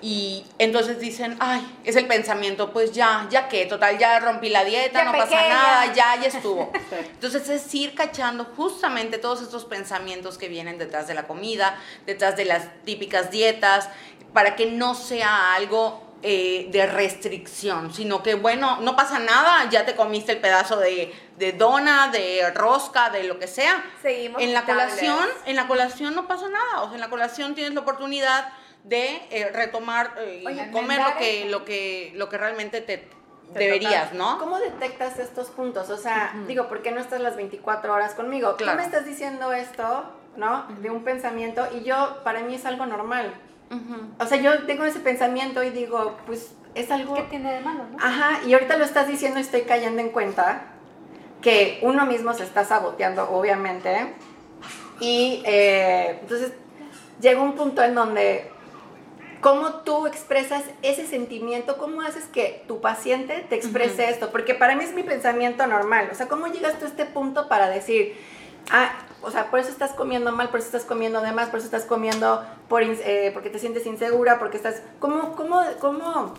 y 0.00 0.44
entonces 0.58 1.00
dicen, 1.00 1.36
ay, 1.40 1.66
es 1.84 1.96
el 1.96 2.06
pensamiento, 2.06 2.72
pues 2.72 2.92
ya, 2.92 3.26
ya 3.30 3.48
que, 3.48 3.66
total, 3.66 3.98
ya 3.98 4.20
rompí 4.20 4.48
la 4.48 4.64
dieta, 4.64 5.04
no 5.04 5.12
pasa 5.12 5.48
nada, 5.48 5.92
ya, 5.92 6.16
ya 6.20 6.26
estuvo. 6.28 6.70
Entonces 6.92 7.48
es 7.48 7.74
ir 7.74 7.94
cachando 7.94 8.44
justamente 8.56 9.18
todos 9.18 9.42
estos 9.42 9.64
pensamientos 9.64 10.38
que 10.38 10.48
vienen 10.48 10.78
detrás 10.78 11.08
de 11.08 11.14
la 11.14 11.26
comida, 11.26 11.76
detrás 12.06 12.36
de 12.36 12.44
las 12.44 12.68
típicas 12.84 13.30
dietas, 13.30 13.88
para 14.32 14.54
que 14.54 14.66
no 14.66 14.94
sea 14.94 15.54
algo 15.54 16.08
eh, 16.22 16.68
de 16.70 16.86
restricción, 16.86 17.92
sino 17.92 18.22
que, 18.22 18.34
bueno, 18.34 18.80
no 18.80 18.94
pasa 18.94 19.18
nada, 19.18 19.68
ya 19.70 19.84
te 19.84 19.96
comiste 19.96 20.32
el 20.32 20.38
pedazo 20.38 20.76
de, 20.76 21.12
de 21.36 21.52
dona, 21.52 22.08
de 22.08 22.50
rosca, 22.54 23.10
de 23.10 23.24
lo 23.24 23.38
que 23.38 23.48
sea. 23.48 23.84
Seguimos. 24.02 24.42
En 24.42 24.52
la 24.52 24.64
colación, 24.64 25.28
en 25.44 25.56
la 25.56 25.66
colación 25.66 26.14
no 26.14 26.28
pasa 26.28 26.48
nada, 26.48 26.82
o 26.82 26.86
sea, 26.86 26.94
en 26.94 27.00
la 27.00 27.08
colación 27.08 27.54
tienes 27.54 27.74
la 27.74 27.80
oportunidad 27.80 28.52
de 28.88 29.20
eh, 29.30 29.50
retomar 29.52 30.14
eh, 30.18 30.44
y 30.44 30.70
comer 30.70 31.00
lo 31.00 31.18
que, 31.18 31.44
lo, 31.46 31.64
que, 31.64 32.12
lo 32.14 32.28
que 32.28 32.38
realmente 32.38 32.80
te, 32.80 33.08
deberías, 33.52 34.12
¿no? 34.12 34.38
¿Cómo 34.38 34.58
detectas 34.58 35.18
estos 35.18 35.48
puntos? 35.48 35.90
O 35.90 35.96
sea, 35.96 36.34
digo, 36.46 36.68
¿por 36.68 36.82
qué 36.82 36.90
no 36.90 37.00
estás 37.00 37.20
las 37.20 37.36
24 37.36 37.92
horas 37.92 38.14
conmigo? 38.14 38.54
Tú 38.54 38.64
me 38.64 38.82
estás 38.82 39.04
diciendo 39.04 39.52
esto, 39.52 40.04
¿no? 40.36 40.66
De 40.80 40.90
un 40.90 41.04
pensamiento 41.04 41.66
y 41.74 41.84
yo, 41.84 42.20
para 42.24 42.40
mí 42.40 42.54
es 42.54 42.64
algo 42.66 42.86
normal. 42.86 43.34
O 44.18 44.26
sea, 44.26 44.38
yo 44.38 44.64
tengo 44.64 44.84
ese 44.84 45.00
pensamiento 45.00 45.62
y 45.62 45.70
digo, 45.70 46.16
pues 46.26 46.54
es 46.74 46.90
algo... 46.90 47.14
¿Qué 47.14 47.22
tiene 47.24 47.52
de 47.52 47.60
malo, 47.60 47.84
no? 47.90 47.98
Ajá, 48.00 48.40
y 48.46 48.54
ahorita 48.54 48.78
lo 48.78 48.84
estás 48.84 49.08
diciendo 49.08 49.38
y 49.38 49.42
estoy 49.42 49.62
cayendo 49.62 50.00
en 50.00 50.08
cuenta 50.10 50.62
que 51.42 51.78
uno 51.82 52.06
mismo 52.06 52.32
se 52.32 52.44
está 52.44 52.64
saboteando, 52.64 53.30
obviamente. 53.30 54.14
Y 55.00 55.42
eh, 55.44 56.18
entonces 56.22 56.52
llega 57.20 57.42
un 57.42 57.54
punto 57.54 57.82
en 57.82 57.94
donde 57.94 58.50
cómo 59.40 59.80
tú 59.82 60.06
expresas 60.06 60.64
ese 60.82 61.06
sentimiento, 61.06 61.76
cómo 61.76 62.02
haces 62.02 62.24
que 62.24 62.64
tu 62.66 62.80
paciente 62.80 63.46
te 63.48 63.56
exprese 63.56 64.10
esto, 64.10 64.30
porque 64.30 64.54
para 64.54 64.76
mí 64.76 64.84
es 64.84 64.94
mi 64.94 65.02
pensamiento 65.02 65.66
normal, 65.66 66.08
o 66.10 66.14
sea, 66.14 66.28
cómo 66.28 66.46
llegas 66.48 66.78
tú 66.78 66.84
a 66.84 66.88
este 66.88 67.04
punto 67.04 67.48
para 67.48 67.68
decir, 67.68 68.16
ah, 68.70 68.90
o 69.22 69.30
sea, 69.30 69.50
por 69.50 69.60
eso 69.60 69.70
estás 69.70 69.92
comiendo 69.92 70.32
mal, 70.32 70.48
por 70.48 70.60
eso 70.60 70.66
estás 70.66 70.84
comiendo 70.84 71.20
de 71.20 71.32
más, 71.32 71.48
por 71.48 71.58
eso 71.58 71.66
estás 71.66 71.84
comiendo 71.84 72.44
por, 72.68 72.82
eh, 72.82 73.30
porque 73.32 73.50
te 73.50 73.58
sientes 73.58 73.86
insegura, 73.86 74.38
porque 74.38 74.56
estás, 74.56 74.82
¿cómo, 74.98 75.34
cómo, 75.34 75.62
cómo? 75.80 76.34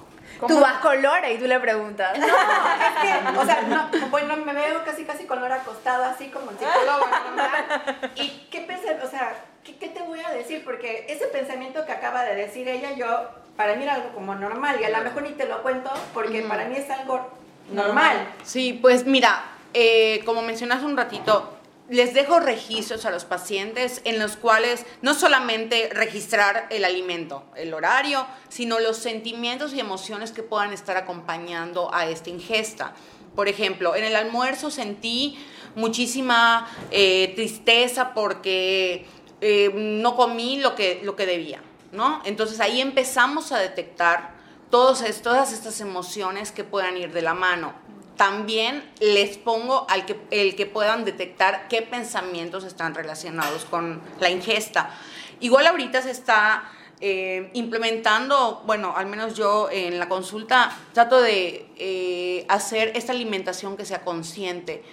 Tú 0.47 0.59
vas 0.59 0.79
con 0.79 1.01
Lora 1.01 1.29
y 1.31 1.37
tú 1.37 1.45
le 1.45 1.59
preguntas. 1.59 2.17
No, 2.17 2.25
es 2.25 3.01
que, 3.01 3.37
o 3.39 3.45
sea, 3.45 3.61
no, 3.63 4.09
bueno, 4.09 4.37
me 4.37 4.53
veo 4.53 4.83
casi 4.85 5.03
casi 5.03 5.25
con 5.25 5.41
Lora 5.41 5.55
acostada, 5.55 6.11
así 6.11 6.29
como 6.29 6.51
el 6.51 6.57
psicólogo, 6.57 7.07
¿no? 7.35 8.09
¿Y 8.15 8.47
qué 8.51 8.61
pensé? 8.61 8.97
O 9.03 9.07
sea, 9.09 9.33
¿qué, 9.79 9.89
te 9.89 10.01
voy 10.01 10.19
a 10.19 10.31
decir? 10.31 10.63
Porque 10.63 11.05
ese 11.09 11.27
pensamiento 11.27 11.85
que 11.85 11.91
acaba 11.91 12.23
de 12.23 12.35
decir 12.35 12.67
ella, 12.67 12.93
yo, 12.95 13.29
para 13.55 13.75
mí 13.75 13.83
era 13.83 13.95
algo 13.95 14.09
como 14.13 14.35
normal 14.35 14.77
y 14.81 14.83
a 14.85 14.89
lo 14.89 15.03
mejor 15.03 15.23
ni 15.23 15.31
te 15.31 15.47
lo 15.47 15.61
cuento 15.61 15.91
porque 16.13 16.41
para 16.43 16.65
mí 16.65 16.75
es 16.77 16.89
algo 16.89 17.27
normal. 17.71 18.27
Sí, 18.43 18.77
pues 18.81 19.05
mira, 19.05 19.43
eh, 19.73 20.21
como 20.25 20.41
mencionaste 20.41 20.85
un 20.85 20.97
ratito, 20.97 21.59
les 21.89 22.13
dejo 22.13 22.39
registros 22.39 23.05
a 23.05 23.11
los 23.11 23.25
pacientes 23.25 24.01
en 24.03 24.19
los 24.19 24.37
cuales 24.37 24.85
no 25.01 25.13
solamente 25.13 25.89
registrar 25.91 26.67
el 26.69 26.85
alimento, 26.85 27.43
el 27.55 27.73
horario, 27.73 28.27
sino 28.47 28.79
los 28.79 28.97
sentimientos 28.97 29.73
y 29.73 29.79
emociones 29.79 30.31
que 30.31 30.43
puedan 30.43 30.71
estar 30.71 30.97
acompañando 30.97 31.93
a 31.93 32.07
esta 32.07 32.29
ingesta. 32.29 32.93
Por 33.35 33.47
ejemplo, 33.47 33.95
en 33.95 34.03
el 34.03 34.15
almuerzo 34.15 34.69
sentí 34.69 35.39
muchísima 35.75 36.69
eh, 36.91 37.33
tristeza 37.35 38.13
porque 38.13 39.07
eh, 39.41 39.71
no 39.73 40.15
comí 40.15 40.57
lo 40.57 40.75
que, 40.75 41.01
lo 41.03 41.15
que 41.15 41.25
debía, 41.25 41.61
¿no? 41.91 42.21
Entonces 42.25 42.59
ahí 42.59 42.81
empezamos 42.81 43.51
a 43.51 43.59
detectar 43.59 44.37
todas 44.69 45.01
estas 45.01 45.81
emociones 45.81 46.51
que 46.51 46.63
puedan 46.63 46.97
ir 46.97 47.11
de 47.11 47.21
la 47.21 47.33
mano. 47.33 47.73
También 48.17 48.83
les 48.99 49.37
pongo 49.37 49.85
al 49.89 50.05
que, 50.05 50.19
el 50.31 50.55
que 50.55 50.65
puedan 50.65 51.05
detectar 51.05 51.67
qué 51.69 51.81
pensamientos 51.81 52.65
están 52.65 52.93
relacionados 52.93 53.65
con 53.65 54.01
la 54.19 54.29
ingesta. 54.29 54.91
Igual 55.39 55.67
ahorita 55.67 56.01
se 56.01 56.11
está 56.11 56.69
eh, 57.01 57.49
implementando, 57.53 58.61
bueno, 58.65 58.93
al 58.93 59.05
menos 59.05 59.33
yo 59.35 59.69
en 59.71 59.99
la 59.99 60.09
consulta 60.09 60.77
trato 60.91 61.21
de 61.21 61.65
eh, 61.77 62.45
hacer 62.49 62.91
esta 62.93 63.13
alimentación 63.13 63.77
que 63.77 63.85
sea 63.85 64.01
consciente. 64.01 64.83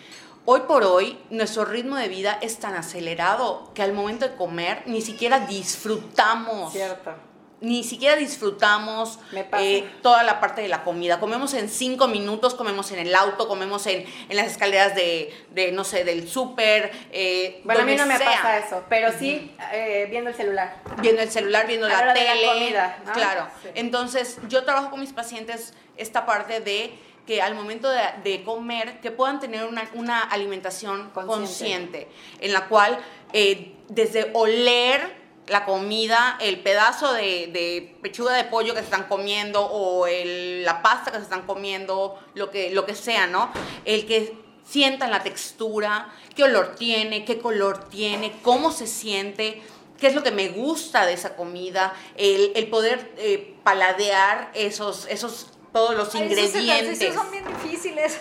Hoy 0.49 0.61
por 0.69 0.85
hoy, 0.85 1.19
nuestro 1.29 1.65
ritmo 1.65 1.97
de 1.97 2.07
vida 2.07 2.39
es 2.41 2.61
tan 2.61 2.77
acelerado 2.77 3.73
que 3.75 3.83
al 3.83 3.93
momento 3.93 4.29
de 4.29 4.37
comer 4.37 4.85
ni 4.87 5.03
siquiera 5.03 5.41
disfrutamos. 5.41 6.73
Cierto. 6.73 7.15
Ni 7.61 7.83
siquiera 7.83 8.15
disfrutamos 8.15 9.19
eh, 9.59 9.91
toda 10.03 10.23
la 10.23 10.39
parte 10.39 10.61
de 10.61 10.69
la 10.69 10.85
comida. 10.85 11.19
Comemos 11.19 11.53
en 11.55 11.69
cinco 11.69 12.07
minutos, 12.07 12.55
comemos 12.55 12.93
en 12.93 13.01
el 13.01 13.13
auto, 13.17 13.49
comemos 13.49 13.89
en, 13.89 14.05
las 14.29 14.47
escaleras 14.47 14.95
de, 14.95 15.73
no 15.73 15.83
sé, 15.83 16.05
del 16.05 16.29
súper. 16.29 16.93
Eh, 17.11 17.63
bueno, 17.65 17.81
a 17.81 17.85
mí 17.85 17.97
no 17.97 18.07
me 18.07 18.17
pasa 18.17 18.59
eso, 18.59 18.85
pero 18.89 19.11
sí 19.19 19.53
eh, 19.73 20.07
viendo 20.11 20.31
el 20.31 20.37
celular. 20.37 20.81
Viendo 21.01 21.23
el 21.23 21.31
celular, 21.31 21.67
viendo 21.67 21.89
la, 21.89 22.15
tele. 22.15 22.35
De 22.35 22.47
la 22.47 22.53
comida, 22.53 22.99
Claro. 23.15 23.49
Entonces, 23.75 24.39
yo 24.49 24.63
trabajo 24.63 24.91
con 24.91 25.01
mis 25.01 25.13
pacientes 25.13 25.75
esta 25.97 26.25
parte 26.25 26.61
de 26.61 26.97
que 27.27 27.43
al 27.43 27.55
momento 27.55 27.89
de, 27.91 28.43
comer, 28.45 29.01
que 29.01 29.11
puedan 29.11 29.41
tener 29.41 29.69
una, 29.93 30.23
alimentación 30.23 31.11
consciente. 31.11 32.09
en 32.41 32.53
la 32.53 32.69
cual 32.69 32.99
eh, 33.33 33.75
desde 33.89 34.31
oler 34.35 35.27
la 35.49 35.65
comida, 35.65 36.37
el 36.41 36.61
pedazo 36.61 37.13
de, 37.13 37.97
pechuga 38.03 38.35
de 38.35 38.45
pollo 38.45 38.75
que 38.75 38.81
se 38.81 38.87
están 38.87 39.05
comiendo 39.05 39.65
o 39.65 40.07
la 40.07 40.83
pasta 40.83 41.11
que 41.11 41.19
se 41.19 41.25
están 41.25 41.43
comiendo, 41.43 42.19
lo 42.35 42.51
que, 42.51 42.71
lo 42.71 42.85
que 42.85 42.95
sea, 42.95 43.27
¿no? 43.27 43.51
El 43.85 44.07
que 44.07 44.35
sientan 44.65 45.11
la 45.11 45.23
textura, 45.23 46.13
qué 46.35 46.45
olor 46.45 46.75
tiene, 46.75 47.25
qué 47.25 47.39
color 47.39 47.89
tiene, 47.89 48.33
cómo 48.43 48.73
se 48.73 48.89
siente, 48.89 49.63
qué 50.01 50.09
es 50.09 50.15
lo 50.15 50.25
que 50.25 50.33
me 50.33 50.49
gusta 50.49 51.07
de 51.07 51.13
esa 51.13 51.37
comida, 51.37 51.95
el, 52.17 52.67
poder 52.69 53.13
eh, 53.17 53.55
paladear 53.63 54.51
esos, 54.55 55.07
esos 55.09 55.53
todos 55.77 55.95
los 55.95 56.15
ingredientes. 56.15 57.03
Esos 57.03 57.23
son 57.23 57.31
bien 57.31 57.45
difíciles. 57.47 58.13
Sí, 58.15 58.19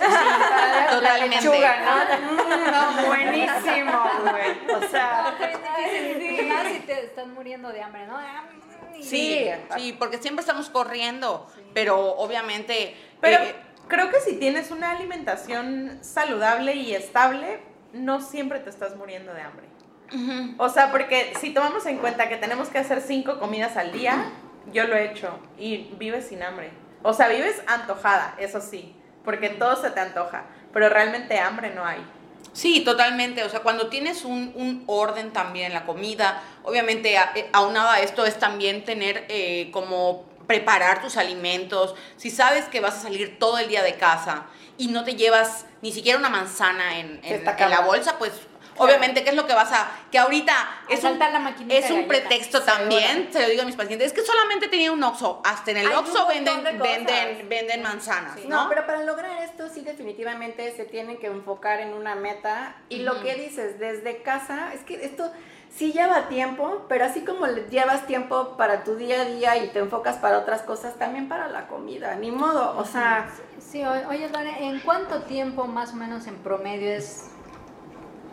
totalmente. 0.91 1.59
La 1.59 2.17
¿no? 2.19 2.71
no, 2.71 3.07
buenísimo, 3.07 4.09
güey. 4.23 4.75
O 4.75 4.89
sea, 4.89 5.37
sí, 5.39 6.45
más 6.49 6.67
si 6.67 6.79
te 6.79 7.05
estás 7.05 7.27
muriendo 7.27 7.69
de 7.69 7.81
hambre, 7.81 8.07
¿no? 8.07 8.17
Sí, 9.01 9.47
sí, 9.77 9.95
porque 9.97 10.17
siempre 10.17 10.41
estamos 10.41 10.69
corriendo, 10.69 11.49
pero 11.73 12.15
obviamente... 12.17 12.97
Pero 13.21 13.41
eh, 13.41 13.55
creo 13.87 14.11
que 14.11 14.19
si 14.19 14.35
tienes 14.35 14.71
una 14.71 14.91
alimentación 14.91 15.99
saludable 16.01 16.75
y 16.75 16.93
estable, 16.93 17.61
no 17.93 18.19
siempre 18.19 18.59
te 18.59 18.69
estás 18.69 18.97
muriendo 18.97 19.33
de 19.33 19.41
hambre. 19.41 19.65
O 20.57 20.67
sea, 20.67 20.91
porque 20.91 21.31
si 21.39 21.53
tomamos 21.53 21.85
en 21.85 21.99
cuenta 21.99 22.27
que 22.27 22.35
tenemos 22.35 22.67
que 22.67 22.79
hacer 22.79 22.99
cinco 22.99 23.39
comidas 23.39 23.77
al 23.77 23.93
día, 23.93 24.33
yo 24.73 24.87
lo 24.87 24.95
he 24.97 25.05
hecho 25.05 25.39
y 25.57 25.93
vives 25.97 26.27
sin 26.27 26.43
hambre. 26.43 26.84
O 27.07 27.13
sea, 27.13 27.27
vives 27.27 27.61
antojada, 27.67 28.33
eso 28.39 28.59
sí, 28.59 28.95
porque 29.23 29.49
todo 29.49 29.79
se 29.79 29.91
te 29.91 29.99
antoja, 29.99 30.45
pero 30.73 30.89
realmente 30.89 31.37
hambre 31.37 31.69
no 31.69 31.85
hay. 31.85 32.03
Sí, 32.51 32.83
totalmente. 32.83 33.43
O 33.43 33.49
sea, 33.49 33.59
cuando 33.59 33.89
tienes 33.89 34.25
un, 34.25 34.83
orden 34.87 35.31
también 35.31 35.67
en 35.67 35.73
la 35.75 35.85
comida, 35.85 36.41
obviamente 36.63 37.15
eh, 37.15 37.49
aunado 37.53 37.89
a 37.89 37.99
esto 37.99 38.25
es 38.25 38.39
también 38.39 38.85
tener 38.85 39.25
eh, 39.29 39.69
como 39.71 40.25
preparar 40.47 40.99
tus 41.03 41.15
alimentos. 41.17 41.93
Si 42.17 42.31
sabes 42.31 42.65
que 42.65 42.79
vas 42.79 42.95
a 42.95 43.01
salir 43.01 43.37
todo 43.37 43.59
el 43.59 43.67
día 43.67 43.83
de 43.83 43.93
casa 43.97 44.47
y 44.75 44.87
no 44.87 45.03
te 45.03 45.13
llevas 45.13 45.67
ni 45.83 45.91
siquiera 45.91 46.17
una 46.17 46.29
manzana 46.29 46.97
en, 46.97 47.19
en 47.23 47.69
la 47.69 47.81
bolsa, 47.81 48.17
pues 48.17 48.31
Obviamente, 48.77 49.23
¿qué 49.23 49.29
es 49.29 49.35
lo 49.35 49.47
que 49.47 49.53
vas 49.53 49.71
a...? 49.71 49.89
Que 50.11 50.19
ahorita 50.19 50.53
es 50.89 51.03
un, 51.03 51.19
es 51.69 51.91
un 51.91 52.07
pretexto 52.07 52.61
también, 52.63 53.29
se 53.31 53.41
lo 53.41 53.49
digo 53.49 53.61
a 53.61 53.65
mis 53.65 53.75
pacientes, 53.75 54.07
es 54.07 54.13
que 54.13 54.25
solamente 54.25 54.67
tenía 54.67 54.91
un 54.91 55.03
Oxxo. 55.03 55.41
Hasta 55.43 55.71
en 55.71 55.77
el 55.77 55.91
Oxxo 55.91 56.27
venden, 56.27 56.63
venden, 56.63 57.49
venden 57.49 57.81
manzanas, 57.81 58.37
¿no? 58.45 58.63
¿no? 58.63 58.69
pero 58.69 58.85
para 58.85 59.03
lograr 59.03 59.41
esto 59.43 59.69
sí 59.69 59.81
definitivamente 59.81 60.75
se 60.75 60.85
tienen 60.85 61.17
que 61.17 61.27
enfocar 61.27 61.79
en 61.79 61.93
una 61.93 62.15
meta. 62.15 62.75
Y 62.89 62.99
lo 62.99 63.21
que 63.21 63.35
dices, 63.35 63.79
desde 63.79 64.21
casa, 64.21 64.73
es 64.73 64.81
que 64.81 65.05
esto 65.05 65.31
sí 65.75 65.91
lleva 65.91 66.27
tiempo, 66.29 66.85
pero 66.87 67.05
así 67.05 67.21
como 67.21 67.47
llevas 67.47 68.07
tiempo 68.07 68.55
para 68.57 68.83
tu 68.83 68.95
día 68.95 69.21
a 69.21 69.25
día 69.25 69.57
y 69.57 69.67
te 69.69 69.79
enfocas 69.79 70.17
para 70.17 70.39
otras 70.39 70.61
cosas, 70.61 70.97
también 70.97 71.27
para 71.27 71.47
la 71.49 71.67
comida, 71.67 72.15
ni 72.15 72.31
modo, 72.31 72.77
o 72.77 72.85
sea... 72.85 73.29
Sí, 73.59 73.83
oye, 73.83 74.29
¿en 74.59 74.79
cuánto 74.79 75.23
tiempo 75.23 75.65
más 75.65 75.91
o 75.91 75.95
menos 75.95 76.27
en 76.27 76.37
promedio 76.37 76.89
es 76.91 77.31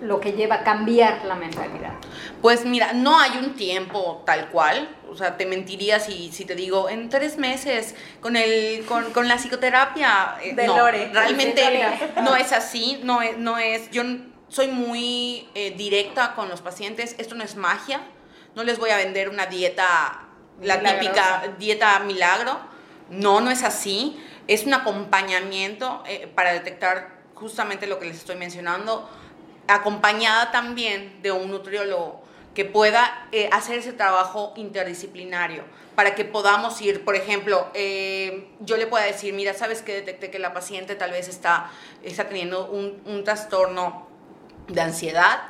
lo 0.03 0.21
que 0.21 0.33
lleva 0.33 0.57
a 0.57 0.65
cambiar 0.65 1.25
la 1.25 1.37
mentalidad? 1.37 1.93
Pues 2.41 2.65
mira, 2.65 2.93
no 2.93 3.19
hay 3.19 3.39
un 3.39 3.55
tiempo 3.55 4.23
tal 4.27 4.49
cual. 4.51 4.89
O 5.09 5.17
sea, 5.17 5.37
te 5.37 5.47
mentiría 5.47 6.01
si, 6.01 6.33
si 6.33 6.45
te 6.45 6.55
digo, 6.55 6.89
en 6.89 7.09
tres 7.09 7.39
meses 7.39 7.95
con, 8.21 8.37
el, 8.37 8.85
con, 8.85 9.13
con 9.13 9.29
la 9.29 9.37
psicoterapia. 9.37 10.37
Eh, 10.43 10.55
de 10.55 10.67
Lore. 10.67 11.11
Realmente 11.13 11.87
no 12.23 12.35
es 12.35 12.53
así. 12.53 13.01
No 13.05 13.23
es, 13.23 13.39
no 13.39 13.59
es, 13.59 13.91
yo 13.91 14.03
soy 14.49 14.69
muy 14.69 15.49
eh, 15.55 15.73
directa 15.77 16.35
con 16.35 16.49
los 16.49 16.61
pacientes. 16.61 17.15
Esto 17.19 17.35
no 17.35 17.45
es 17.45 17.57
magia. 17.57 18.01
No 18.55 18.65
les 18.65 18.79
voy 18.79 18.91
a 18.91 18.97
vender 18.97 19.29
una 19.29 19.47
dieta, 19.47 20.29
la 20.61 20.81
típica 20.81 21.55
dieta 21.59 22.01
milagro. 22.01 22.59
No, 23.09 23.41
no 23.41 23.51
es 23.51 23.63
así. 23.63 24.21
Es 24.49 24.65
un 24.65 24.75
acompañamiento 24.75 26.03
eh, 26.07 26.31
para 26.35 26.53
detectar 26.53 27.23
justamente 27.35 27.87
lo 27.87 27.99
que 27.99 28.07
les 28.07 28.17
estoy 28.17 28.37
mencionando 28.37 29.09
acompañada 29.69 30.51
también 30.51 31.23
de 31.23 31.33
un 31.33 31.51
nutriólogo 31.51 32.23
que 32.55 32.65
pueda 32.65 33.29
eh, 33.33 33.49
hacer 33.53 33.79
ese 33.79 33.93
trabajo 33.93 34.53
interdisciplinario 34.57 35.65
para 35.95 36.15
que 36.15 36.25
podamos 36.25 36.81
ir, 36.81 37.05
por 37.05 37.17
ejemplo, 37.17 37.69
eh, 37.75 38.49
yo 38.61 38.77
le 38.77 38.87
pueda 38.87 39.05
decir, 39.05 39.35
mira, 39.35 39.55
sabes 39.55 39.83
que 39.83 39.95
detecté 39.95 40.31
que 40.31 40.39
la 40.39 40.55
paciente 40.55 40.95
tal 40.95 41.11
vez 41.11 41.29
está, 41.29 41.71
está 42.03 42.29
teniendo 42.29 42.67
un, 42.71 43.03
un 43.05 43.25
trastorno 43.25 44.07
de 44.69 44.81
ansiedad, 44.81 45.43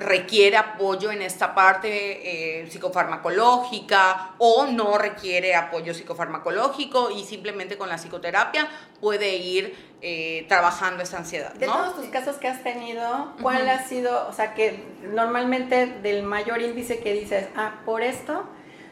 requiere 0.00 0.56
apoyo 0.56 1.12
en 1.12 1.20
esta 1.20 1.54
parte 1.54 2.62
eh, 2.62 2.70
psicofarmacológica 2.70 4.32
o 4.38 4.66
no 4.66 4.96
requiere 4.96 5.54
apoyo 5.54 5.92
psicofarmacológico 5.92 7.10
y 7.10 7.24
simplemente 7.24 7.76
con 7.76 7.88
la 7.90 7.96
psicoterapia 7.96 8.66
puede 9.00 9.36
ir 9.36 9.76
eh, 10.00 10.46
trabajando 10.48 11.02
esa 11.02 11.18
ansiedad. 11.18 11.52
De 11.54 11.66
todos 11.66 11.94
tus 11.94 12.06
casos 12.06 12.36
que 12.36 12.48
has 12.48 12.62
tenido, 12.62 13.34
¿cuál 13.42 13.68
ha 13.68 13.84
sido, 13.86 14.26
o 14.26 14.32
sea, 14.32 14.54
que 14.54 14.82
normalmente 15.02 15.86
del 15.86 16.22
mayor 16.22 16.62
índice 16.62 17.00
que 17.00 17.12
dices, 17.12 17.46
ah, 17.54 17.80
por 17.84 18.02
esto, 18.02 18.44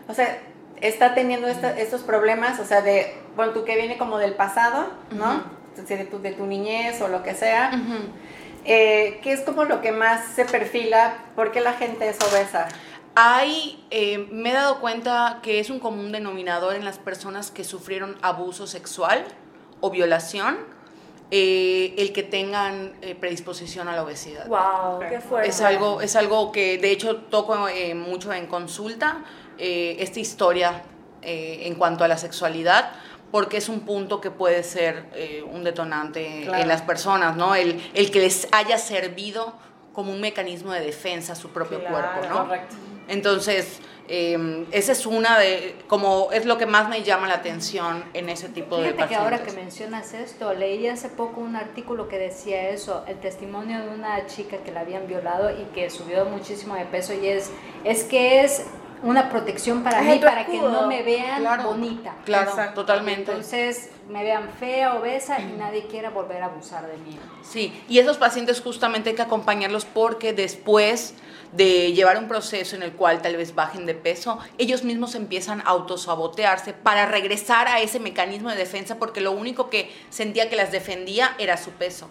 o 0.09 0.14
sea, 0.14 0.38
está 0.83 1.14
teniendo 1.14 1.49
estos 1.49 2.03
problemas, 2.03 2.61
o 2.61 2.64
sea, 2.66 2.83
de, 2.83 3.16
bueno, 3.35 3.53
tú 3.53 3.64
que 3.64 3.77
viene 3.77 3.97
como 3.97 4.18
del 4.18 4.35
pasado, 4.35 4.88
¿no? 5.11 5.59
de, 5.87 6.05
tu, 6.05 6.21
de 6.21 6.33
tu 6.33 6.47
niñez 6.47 7.01
o 7.01 7.09
lo 7.09 7.23
que 7.23 7.35
sea. 7.35 7.71
Eh, 8.70 9.18
¿Qué 9.22 9.33
es 9.33 9.40
como 9.40 9.64
lo 9.64 9.81
que 9.81 9.92
más 9.92 10.35
se 10.35 10.44
perfila? 10.44 11.24
¿Por 11.35 11.52
qué 11.52 11.62
la 11.62 11.72
gente 11.72 12.07
es 12.07 12.18
obesa? 12.20 12.68
Hay, 13.14 13.83
eh, 13.90 14.28
me 14.31 14.50
he 14.50 14.52
dado 14.52 14.78
cuenta 14.81 15.40
que 15.42 15.59
es 15.59 15.70
un 15.70 15.81
común 15.81 16.12
denominador 16.12 16.74
en 16.74 16.85
las 16.85 16.98
personas 16.98 17.50
que 17.50 17.64
sufrieron 17.64 18.18
abuso 18.20 18.66
sexual 18.66 19.24
o 19.81 19.88
violación, 19.88 20.59
eh, 21.31 21.94
el 21.96 22.12
que 22.12 22.22
tengan 22.22 22.92
predisposición 23.20 23.88
a 23.88 23.96
la 23.96 24.02
obesidad. 24.02 24.46
¡Wow! 24.46 25.00
¡Qué 25.09 25.20
fuerte! 25.20 25.48
Es 25.48 25.62
algo, 25.62 26.02
es 26.02 26.14
algo 26.14 26.52
que 26.52 26.76
de 26.76 26.90
hecho 26.90 27.16
toco 27.16 27.57
mucho 27.94 28.35
en 28.35 28.46
consulta, 28.46 29.24
esta 29.57 30.20
historia 30.20 30.83
en 31.22 31.74
cuanto 31.74 32.04
a 32.04 32.09
la 32.09 32.18
sexualidad, 32.18 32.92
porque 33.31 33.59
es 33.59 33.69
un 33.69 33.81
punto 33.81 34.21
que 34.21 34.31
puede 34.31 34.62
ser 34.62 35.07
eh, 35.14 35.45
un 35.51 35.64
detonante 35.64 36.45
en 36.45 36.69
las 36.69 36.83
personas, 36.83 37.37
¿no? 37.37 37.55
El, 37.55 37.81
el, 37.95 38.11
que 38.11 38.21
les 38.21 38.49
haya 38.53 38.79
servido 38.79 39.55
como 39.93 40.12
un 40.12 40.21
mecanismo 40.21 40.73
de 40.73 40.81
defensa 40.81 41.33
a 41.33 41.37
su 41.37 41.51
propio 41.51 41.83
cuerpo, 41.85 42.27
¿no? 42.29 42.47
Correcto. 42.47 42.77
Entonces, 43.09 43.81
eh, 44.11 44.67
esa 44.71 44.93
es 44.93 45.05
una 45.07 45.38
de, 45.38 45.77
como 45.87 46.31
es 46.33 46.47
lo 46.47 46.57
que 46.57 46.64
más 46.64 46.88
me 46.88 47.03
llama 47.03 47.29
la 47.29 47.35
atención 47.35 48.05
en 48.14 48.31
ese 48.31 48.49
tipo 48.49 48.77
de 48.77 48.93
pacientes. 48.93 49.09
que 49.09 49.14
ahora 49.17 49.43
que 49.43 49.53
mencionas 49.53 50.14
esto, 50.14 50.55
leí 50.55 50.87
hace 50.87 51.11
poco 51.11 51.41
un 51.41 51.57
artículo 51.57 52.09
que 52.09 52.19
decía 52.19 52.71
eso, 52.71 53.05
el 53.07 53.19
testimonio 53.19 53.81
de 53.81 53.88
una 53.91 54.27
chica 54.27 54.59
que 54.59 54.73
la 54.73 54.81
habían 54.81 55.07
violado 55.07 55.51
y 55.51 55.64
que 55.75 55.91
subió 55.91 56.25
muchísimo 56.25 56.75
de 56.75 56.87
peso 56.87 57.12
y 57.12 57.27
es, 57.27 57.51
es 57.85 58.05
que 58.05 58.43
es 58.43 58.64
una 59.02 59.30
protección 59.30 59.82
para 59.82 60.02
mí, 60.02 60.18
para 60.18 60.46
que 60.46 60.58
no 60.58 60.87
me 60.87 61.02
vean 61.02 61.44
bonita. 61.62 62.14
Claro, 62.24 62.52
totalmente. 62.74 63.30
Entonces 63.30 63.90
me 64.08 64.22
vean 64.22 64.48
fea, 64.58 64.94
obesa 64.94 65.40
y 65.40 65.52
nadie 65.58 65.87
quiera 65.87 66.11
volver 66.11 66.42
a 66.42 66.46
abusar 66.46 66.87
de 66.87 66.96
mí. 66.98 67.18
Sí, 67.42 67.82
y 67.88 67.98
esos 67.98 68.16
pacientes 68.16 68.61
justamente 68.61 69.11
hay 69.11 69.16
que 69.16 69.22
acompañarlos 69.22 69.84
porque 69.84 70.32
después 70.32 71.14
de 71.52 71.92
llevar 71.92 72.18
un 72.18 72.28
proceso 72.28 72.76
en 72.76 72.82
el 72.82 72.92
cual 72.92 73.22
tal 73.22 73.37
vez 73.37 73.54
bajen 73.54 73.87
de 73.87 73.94
peso, 73.94 74.38
ellos 74.58 74.84
mismos 74.84 75.14
empiezan 75.14 75.61
a 75.62 75.64
autosabotearse 75.64 76.72
para 76.74 77.06
regresar 77.06 77.68
a 77.68 77.80
ese 77.80 78.00
mecanismo 78.00 78.50
de 78.50 78.56
defensa 78.56 78.98
porque 78.98 79.20
lo 79.20 79.32
único 79.32 79.70
que 79.70 79.90
sentía 80.11 80.50
que 80.50 80.56
las 80.56 80.72
defendía 80.72 81.34
era 81.38 81.56
su 81.56 81.70
peso. 81.70 82.08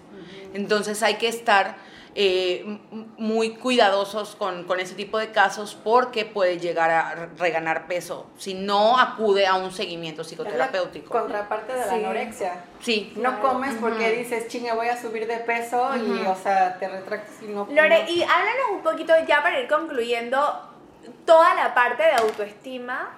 Entonces 0.53 1.03
hay 1.03 1.15
que 1.15 1.27
estar 1.27 1.77
eh, 2.19 2.79
muy 3.19 3.51
cuidadosos 3.51 4.35
con, 4.35 4.63
con, 4.63 4.79
ese 4.79 4.95
tipo 4.95 5.19
de 5.19 5.31
casos 5.31 5.77
porque 5.83 6.25
puede 6.25 6.57
llegar 6.57 6.89
a 6.89 7.29
reganar 7.37 7.85
peso 7.85 8.25
si 8.39 8.55
no 8.55 8.97
acude 8.97 9.45
a 9.45 9.53
un 9.53 9.71
seguimiento 9.71 10.23
psicoterapéutico. 10.23 11.13
La 11.13 11.19
contraparte 11.19 11.73
de 11.73 11.85
la 11.85 11.93
anorexia. 11.93 12.63
Sí. 12.81 13.13
No 13.17 13.39
comes 13.39 13.75
porque 13.79 14.11
dices, 14.13 14.47
chinga, 14.47 14.73
voy 14.73 14.87
a 14.87 14.99
subir 14.99 15.27
de 15.27 15.37
peso 15.37 15.95
y, 15.95 16.25
o 16.25 16.35
sea, 16.35 16.79
te 16.79 16.87
retractas 16.87 17.35
y 17.43 17.49
no 17.49 17.67
Lore, 17.69 18.09
y 18.09 18.23
háblanos 18.23 18.71
un 18.71 18.81
poquito 18.81 19.13
ya 19.27 19.43
para 19.43 19.59
ir 19.59 19.67
concluyendo 19.67 20.39
toda 21.23 21.53
la 21.53 21.75
parte 21.75 22.01
de 22.01 22.13
autoestima 22.13 23.11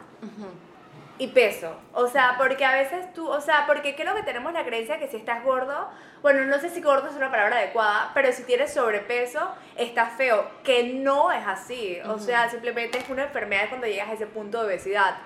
y 1.20 1.28
peso. 1.28 1.76
O 1.94 2.08
sea, 2.08 2.36
porque 2.38 2.66
a 2.66 2.74
veces 2.74 3.14
tú, 3.14 3.30
o 3.30 3.42
sea, 3.42 3.66
porque 3.68 3.96
creo 3.96 4.16
que 4.16 4.24
tenemos 4.24 4.54
la 4.54 4.66
creencia 4.66 4.98
que 4.98 5.08
si 5.08 5.18
estás 5.18 5.44
gordo, 5.44 5.90
bueno, 6.22 6.46
no 6.46 6.60
sé 6.60 6.70
si 6.70 6.82
gordo 6.82 7.10
es 7.10 7.16
una 7.16 7.30
palabra 7.30 7.58
adecuada, 7.58 8.12
pero 8.14 8.32
si 8.32 8.44
tienes 8.44 8.74
sobrepeso, 8.74 9.40
estás 9.76 10.14
feo, 10.14 10.50
que 10.64 10.84
no 10.84 11.32
es 11.32 11.46
así. 11.46 12.00
O 12.08 12.18
sea, 12.18 12.50
simplemente 12.50 12.98
es 12.98 13.10
una 13.10 13.26
enfermedad 13.26 13.70
cuando 13.70 13.86
llegas 13.86 14.10
a 14.10 14.14
ese 14.14 14.28
punto 14.28 14.62
de 14.62 14.68
obesidad. 14.68 15.18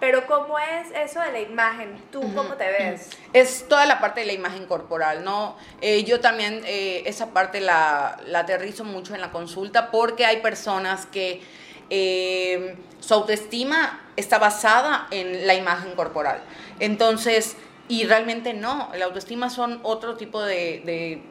Pero 0.00 0.26
¿cómo 0.26 0.58
es 0.58 0.90
eso 0.96 1.20
de 1.20 1.30
la 1.30 1.38
imagen? 1.38 2.02
¿Tú 2.10 2.20
cómo 2.34 2.54
te 2.54 2.64
ves? 2.64 3.10
Es 3.32 3.68
toda 3.68 3.86
la 3.86 4.00
parte 4.00 4.20
de 4.20 4.26
la 4.26 4.32
imagen 4.32 4.66
corporal, 4.66 5.22
¿no? 5.22 5.56
Eh, 5.80 6.02
yo 6.02 6.18
también 6.18 6.62
eh, 6.66 7.04
esa 7.06 7.32
parte 7.32 7.60
la, 7.60 8.18
la 8.26 8.40
aterrizo 8.40 8.82
mucho 8.82 9.14
en 9.14 9.20
la 9.20 9.30
consulta 9.30 9.92
porque 9.92 10.26
hay 10.26 10.38
personas 10.38 11.06
que 11.06 11.40
eh, 11.94 12.74
su 13.00 13.12
autoestima 13.12 14.00
está 14.16 14.38
basada 14.38 15.08
en 15.10 15.46
la 15.46 15.54
imagen 15.54 15.92
corporal. 15.92 16.42
Entonces, 16.80 17.54
y 17.86 18.04
realmente 18.04 18.54
no, 18.54 18.88
la 18.96 19.04
autoestima 19.04 19.50
son 19.50 19.78
otro 19.82 20.16
tipo 20.16 20.40
de, 20.40 20.80
de, 20.86 21.22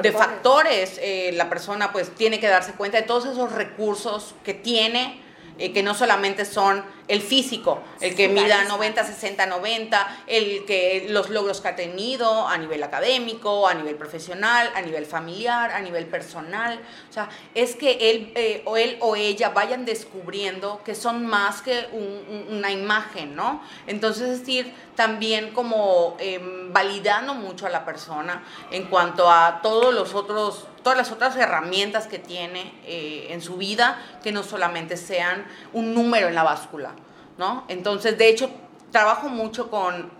de 0.00 0.12
factores. 0.12 1.00
Eh, 1.02 1.32
la 1.34 1.48
persona 1.48 1.90
pues 1.90 2.14
tiene 2.14 2.38
que 2.38 2.46
darse 2.46 2.74
cuenta 2.74 2.98
de 2.98 3.02
todos 3.02 3.26
esos 3.26 3.50
recursos 3.50 4.36
que 4.44 4.54
tiene 4.54 5.20
eh, 5.58 5.72
que 5.72 5.82
no 5.82 5.94
solamente 5.94 6.44
son 6.44 6.84
el 7.08 7.22
físico, 7.22 7.82
el 8.00 8.14
que 8.14 8.28
mida 8.28 8.64
90, 8.64 9.04
60, 9.04 9.46
90, 9.46 10.24
el 10.26 10.64
que 10.64 11.06
los 11.08 11.30
logros 11.30 11.60
que 11.60 11.68
ha 11.68 11.76
tenido 11.76 12.48
a 12.48 12.58
nivel 12.58 12.82
académico, 12.82 13.68
a 13.68 13.74
nivel 13.74 13.94
profesional, 13.96 14.70
a 14.74 14.82
nivel 14.82 15.06
familiar, 15.06 15.70
a 15.70 15.80
nivel 15.80 16.06
personal. 16.06 16.80
O 17.08 17.12
sea, 17.12 17.28
es 17.54 17.76
que 17.76 18.10
él 18.10 18.32
eh, 18.34 18.62
o 18.64 18.76
él 18.76 18.96
o 19.00 19.16
ella 19.16 19.50
vayan 19.50 19.84
descubriendo 19.84 20.82
que 20.84 20.94
son 20.94 21.26
más 21.26 21.62
que 21.62 21.86
una 22.48 22.70
imagen, 22.72 23.36
¿no? 23.36 23.62
Entonces, 23.86 24.28
es 24.30 24.40
decir, 24.40 24.72
también 24.94 25.52
como 25.52 26.16
em, 26.18 26.72
validando 26.72 27.34
mucho 27.34 27.66
a 27.66 27.70
la 27.70 27.84
persona 27.84 28.42
en 28.70 28.86
cuanto 28.86 29.30
a 29.30 29.60
todos 29.62 29.94
los 29.94 30.14
otros 30.14 30.66
todas 30.86 30.98
las 30.98 31.10
otras 31.10 31.36
herramientas 31.36 32.06
que 32.06 32.20
tiene 32.20 32.72
eh, 32.84 33.26
en 33.30 33.42
su 33.42 33.56
vida, 33.56 34.00
que 34.22 34.30
no 34.30 34.44
solamente 34.44 34.96
sean 34.96 35.44
un 35.72 35.92
número 35.94 36.28
en 36.28 36.36
la 36.36 36.44
báscula, 36.44 36.94
¿no? 37.38 37.64
Entonces, 37.68 38.18
de 38.18 38.28
hecho, 38.28 38.50
trabajo 38.90 39.28
mucho 39.28 39.70
con, 39.70 40.10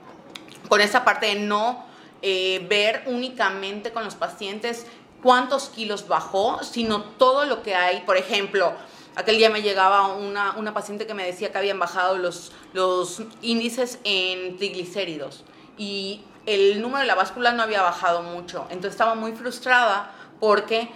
con 0.69 0.81
esa 0.81 1.05
parte 1.05 1.27
de 1.27 1.37
no 1.37 1.85
eh, 2.23 2.67
ver 2.69 3.05
únicamente 3.07 3.93
con 3.93 4.05
los 4.05 4.15
pacientes 4.15 4.87
cuántos 5.23 5.69
kilos 5.69 6.09
bajó, 6.09 6.63
sino 6.63 7.03
todo 7.03 7.47
lo 7.47 7.63
que 7.63 7.75
hay, 7.75 8.01
por 8.01 8.17
ejemplo, 8.17 8.75
Aquel 9.17 9.39
día 9.39 9.49
me 9.49 9.63
llegaba 9.63 10.09
una, 10.09 10.53
una, 10.59 10.75
paciente 10.75 11.07
que 11.07 11.15
me 11.15 11.25
decía 11.25 11.51
que 11.51 11.57
habían 11.57 11.79
bajado 11.79 12.19
los, 12.19 12.53
los 12.75 13.23
índices 13.41 13.99
en 14.05 14.59
triglicéridos 14.59 15.43
y 15.79 16.21
el 16.45 16.83
número 16.83 17.01
de 17.01 17.07
la 17.07 17.15
báscula 17.15 17.53
no 17.53 17.63
había 17.63 17.81
bajado 17.81 18.23
mucho. 18.23 18.67
Entonces 18.69 18.93
estaba 18.93 19.15
muy 19.15 19.33
frustrada 19.33 20.13
porque 20.39 20.91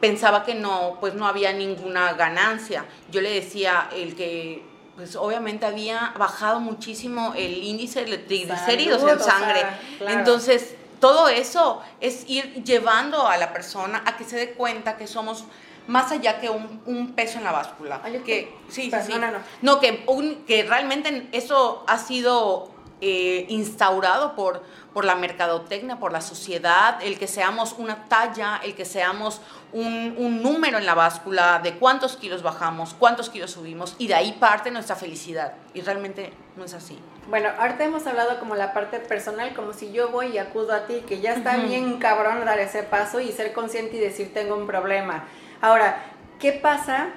pensaba 0.00 0.44
que 0.44 0.54
no, 0.54 0.98
pues 1.00 1.14
no 1.14 1.26
había 1.26 1.52
ninguna 1.52 2.12
ganancia. 2.12 2.84
Yo 3.10 3.20
le 3.20 3.30
decía 3.30 3.88
el 3.92 4.14
que 4.14 4.62
pues 4.96 5.16
obviamente 5.16 5.66
había 5.66 6.14
bajado 6.18 6.60
muchísimo 6.60 7.34
el 7.36 7.62
índice 7.62 8.04
de 8.04 8.18
triglicéridos 8.18 9.02
en 9.02 9.20
sangre. 9.20 9.62
Entonces, 10.00 10.74
todo 11.00 11.28
eso 11.28 11.82
es 12.00 12.28
ir 12.28 12.62
llevando 12.64 13.26
a 13.26 13.36
la 13.36 13.52
persona 13.52 14.02
a 14.06 14.16
que 14.16 14.24
se 14.24 14.36
dé 14.36 14.52
cuenta 14.52 14.96
que 14.96 15.06
somos 15.06 15.44
más 15.86 16.10
allá 16.12 16.40
que 16.40 16.48
un, 16.48 17.12
peso 17.14 17.38
en 17.38 17.44
la 17.44 17.52
báscula. 17.52 18.00
que, 18.24 18.54
sí, 18.68 18.90
sí, 18.90 19.12
No, 19.12 19.30
no, 19.30 19.38
no. 19.62 19.80
que, 19.80 20.04
que 20.46 20.62
realmente 20.62 21.28
eso 21.32 21.84
ha 21.86 21.98
sido 21.98 22.73
eh, 23.06 23.44
instaurado 23.50 24.34
por, 24.34 24.62
por 24.94 25.04
la 25.04 25.14
mercadotecnia, 25.14 25.98
por 25.98 26.10
la 26.10 26.22
sociedad, 26.22 26.98
el 27.02 27.18
que 27.18 27.26
seamos 27.26 27.74
una 27.76 28.06
talla, 28.06 28.62
el 28.64 28.74
que 28.74 28.86
seamos 28.86 29.42
un, 29.74 30.14
un, 30.16 30.42
número 30.42 30.78
en 30.78 30.86
la 30.86 30.94
báscula 30.94 31.60
de 31.62 31.74
cuántos 31.74 32.16
kilos 32.16 32.42
bajamos, 32.42 32.94
cuántos 32.94 33.28
kilos 33.28 33.50
subimos, 33.50 33.94
y 33.98 34.06
de 34.06 34.14
ahí 34.14 34.32
parte 34.40 34.70
nuestra 34.70 34.96
felicidad. 34.96 35.52
Y 35.74 35.82
realmente 35.82 36.32
no 36.56 36.64
es 36.64 36.72
así. 36.72 36.98
Bueno, 37.28 37.50
ahorita 37.58 37.84
hemos 37.84 38.06
hablado 38.06 38.40
como 38.40 38.54
la 38.54 38.72
parte 38.72 38.98
personal, 39.00 39.52
como 39.52 39.74
si 39.74 39.92
yo 39.92 40.08
voy 40.08 40.28
y 40.28 40.38
acudo 40.38 40.72
a 40.72 40.86
ti, 40.86 41.02
que 41.06 41.20
ya 41.20 41.34
está 41.34 41.58
bien 41.58 41.98
cabrón 41.98 42.42
dar 42.46 42.58
ese 42.58 42.84
paso 42.84 43.20
y 43.20 43.32
ser 43.32 43.52
consciente 43.52 43.98
y 43.98 44.00
decir 44.00 44.32
tengo 44.32 44.56
un 44.56 44.66
problema. 44.66 45.24
Ahora, 45.60 46.02
¿qué 46.40 46.52
pasa 46.52 47.08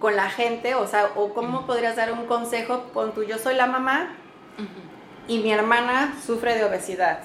con 0.00 0.16
la 0.16 0.30
gente? 0.30 0.74
O 0.74 0.86
sea, 0.86 1.10
o 1.16 1.34
cómo 1.34 1.66
podrías 1.66 1.96
dar 1.96 2.12
un 2.12 2.24
consejo 2.24 2.84
con 2.94 3.12
tu 3.12 3.24
yo 3.24 3.36
soy 3.36 3.56
la 3.56 3.66
mamá, 3.66 4.14
y 5.28 5.38
mi 5.38 5.52
hermana 5.52 6.16
sufre 6.24 6.56
de 6.56 6.64
obesidad. 6.64 7.20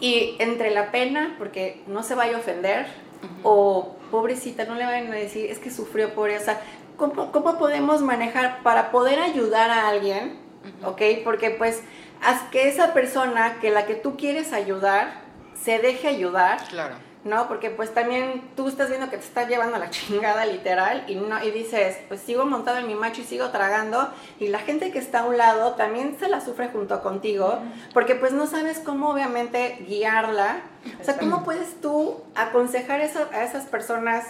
Y 0.00 0.34
entre 0.40 0.72
la 0.72 0.90
pena, 0.90 1.36
porque 1.38 1.82
no 1.86 2.02
se 2.02 2.14
vaya 2.16 2.36
a 2.36 2.40
ofender, 2.40 2.86
o 3.42 3.96
pobrecita, 4.10 4.64
no 4.64 4.74
le 4.74 4.84
vayan 4.84 5.12
a 5.12 5.14
decir, 5.14 5.50
es 5.50 5.58
que 5.58 5.70
sufrió 5.70 6.14
por 6.14 6.30
eso. 6.30 6.52
¿cómo, 6.96 7.30
¿cómo, 7.32 7.58
podemos 7.58 8.02
manejar 8.02 8.62
para 8.62 8.90
poder 8.90 9.20
ayudar 9.20 9.70
a 9.70 9.88
alguien? 9.88 10.38
¿Ok? 10.84 11.00
Porque 11.22 11.50
pues, 11.50 11.82
haz 12.22 12.42
que 12.50 12.68
esa 12.68 12.92
persona 12.92 13.58
que 13.60 13.70
la 13.70 13.86
que 13.86 13.94
tú 13.94 14.16
quieres 14.16 14.52
ayudar, 14.52 15.22
se 15.54 15.78
deje 15.78 16.08
ayudar. 16.08 16.58
Claro 16.68 17.05
¿no? 17.26 17.48
Porque 17.48 17.70
pues 17.70 17.92
también 17.92 18.42
tú 18.56 18.68
estás 18.68 18.88
viendo 18.88 19.10
que 19.10 19.18
te 19.18 19.24
está 19.24 19.46
llevando 19.46 19.78
la 19.78 19.90
chingada 19.90 20.46
literal 20.46 21.04
y, 21.08 21.16
no, 21.16 21.42
y 21.44 21.50
dices, 21.50 21.98
pues 22.08 22.20
sigo 22.20 22.46
montado 22.46 22.78
en 22.78 22.86
mi 22.86 22.94
macho 22.94 23.20
y 23.20 23.24
sigo 23.24 23.50
tragando 23.50 24.10
y 24.38 24.48
la 24.48 24.60
gente 24.60 24.90
que 24.90 24.98
está 24.98 25.20
a 25.20 25.24
un 25.24 25.36
lado 25.36 25.74
también 25.74 26.16
se 26.18 26.28
la 26.28 26.40
sufre 26.40 26.68
junto 26.68 27.02
contigo 27.02 27.58
porque 27.92 28.14
pues 28.14 28.32
no 28.32 28.46
sabes 28.46 28.78
cómo 28.78 29.10
obviamente 29.10 29.84
guiarla. 29.88 30.60
O 31.00 31.04
sea, 31.04 31.18
¿cómo 31.18 31.44
puedes 31.44 31.80
tú 31.80 32.22
aconsejar 32.34 33.00
eso, 33.00 33.28
a 33.32 33.42
esas 33.42 33.66
personas 33.66 34.24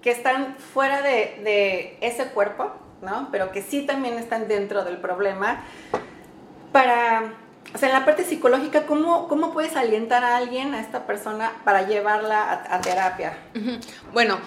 que 0.00 0.10
están 0.10 0.56
fuera 0.56 1.02
de, 1.02 1.40
de 1.44 1.98
ese 2.00 2.26
cuerpo, 2.28 2.72
¿no? 3.02 3.28
Pero 3.30 3.52
que 3.52 3.62
sí 3.62 3.82
también 3.82 4.14
están 4.18 4.48
dentro 4.48 4.82
del 4.84 4.96
problema 4.96 5.62
para 6.72 7.34
o 7.74 7.78
sea, 7.78 7.88
en 7.88 7.94
la 7.94 8.04
parte 8.04 8.24
psicológica, 8.24 8.86
¿cómo, 8.86 9.28
¿cómo 9.28 9.52
puedes 9.52 9.76
alientar 9.76 10.24
a 10.24 10.36
alguien, 10.36 10.74
a 10.74 10.80
esta 10.80 11.06
persona, 11.06 11.52
para 11.64 11.86
llevarla 11.86 12.64
a, 12.68 12.80
terapia? 12.80 13.38
Bueno, 14.12 14.38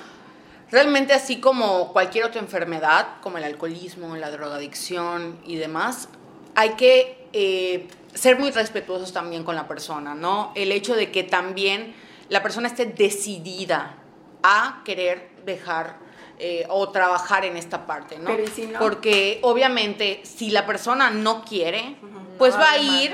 realmente 0.71 1.13
así 1.13 1.39
como 1.39 1.93
cualquier 1.93 2.26
otra 2.26 2.41
enfermedad, 2.41 3.07
como 3.21 3.38
el 3.38 3.45
alcoholismo, 3.45 4.15
la 4.17 4.30
drogadicción 4.30 5.39
y 5.45 5.55
demás, 5.55 6.09
hay 6.55 6.71
que 6.71 7.28
eh, 7.34 7.88
ser 8.13 8.38
muy 8.39 8.51
respetuosos 8.51 9.13
también 9.13 9.43
con 9.43 9.55
la 9.55 9.67
persona, 9.67 10.15
¿no? 10.15 10.51
El 10.55 10.71
hecho 10.71 10.95
de 10.95 11.11
que 11.11 11.24
también 11.24 11.95
la 12.30 12.43
persona 12.43 12.67
esté 12.67 12.86
decidida 12.86 13.95
a 14.43 14.82
querer 14.84 15.30
dejar 15.45 15.97
eh, 16.39 16.65
o 16.69 16.89
trabajar 16.89 17.45
en 17.45 17.55
esta 17.55 17.86
parte, 17.86 18.19
¿no? 18.19 18.26
Pero 18.26 18.47
si 18.47 18.65
no? 18.65 18.80
Porque 18.80 19.39
obviamente 19.43 20.21
si 20.24 20.49
la 20.49 20.65
persona 20.65 21.09
no 21.09 21.45
quiere, 21.45 21.95
pues 22.38 22.55
va 22.55 22.71
a 22.71 22.77
ir, 22.77 23.13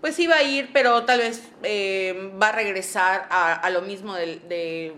pues 0.00 0.14
sí 0.14 0.26
va 0.26 0.36
a 0.36 0.42
ir, 0.42 0.70
pero 0.72 1.04
tal 1.04 1.20
vez 1.20 1.42
eh, 1.62 2.32
va 2.40 2.48
a 2.48 2.52
regresar 2.52 3.26
a, 3.30 3.68
lo 3.70 3.82
mismo 3.82 4.14
de, 4.14 4.94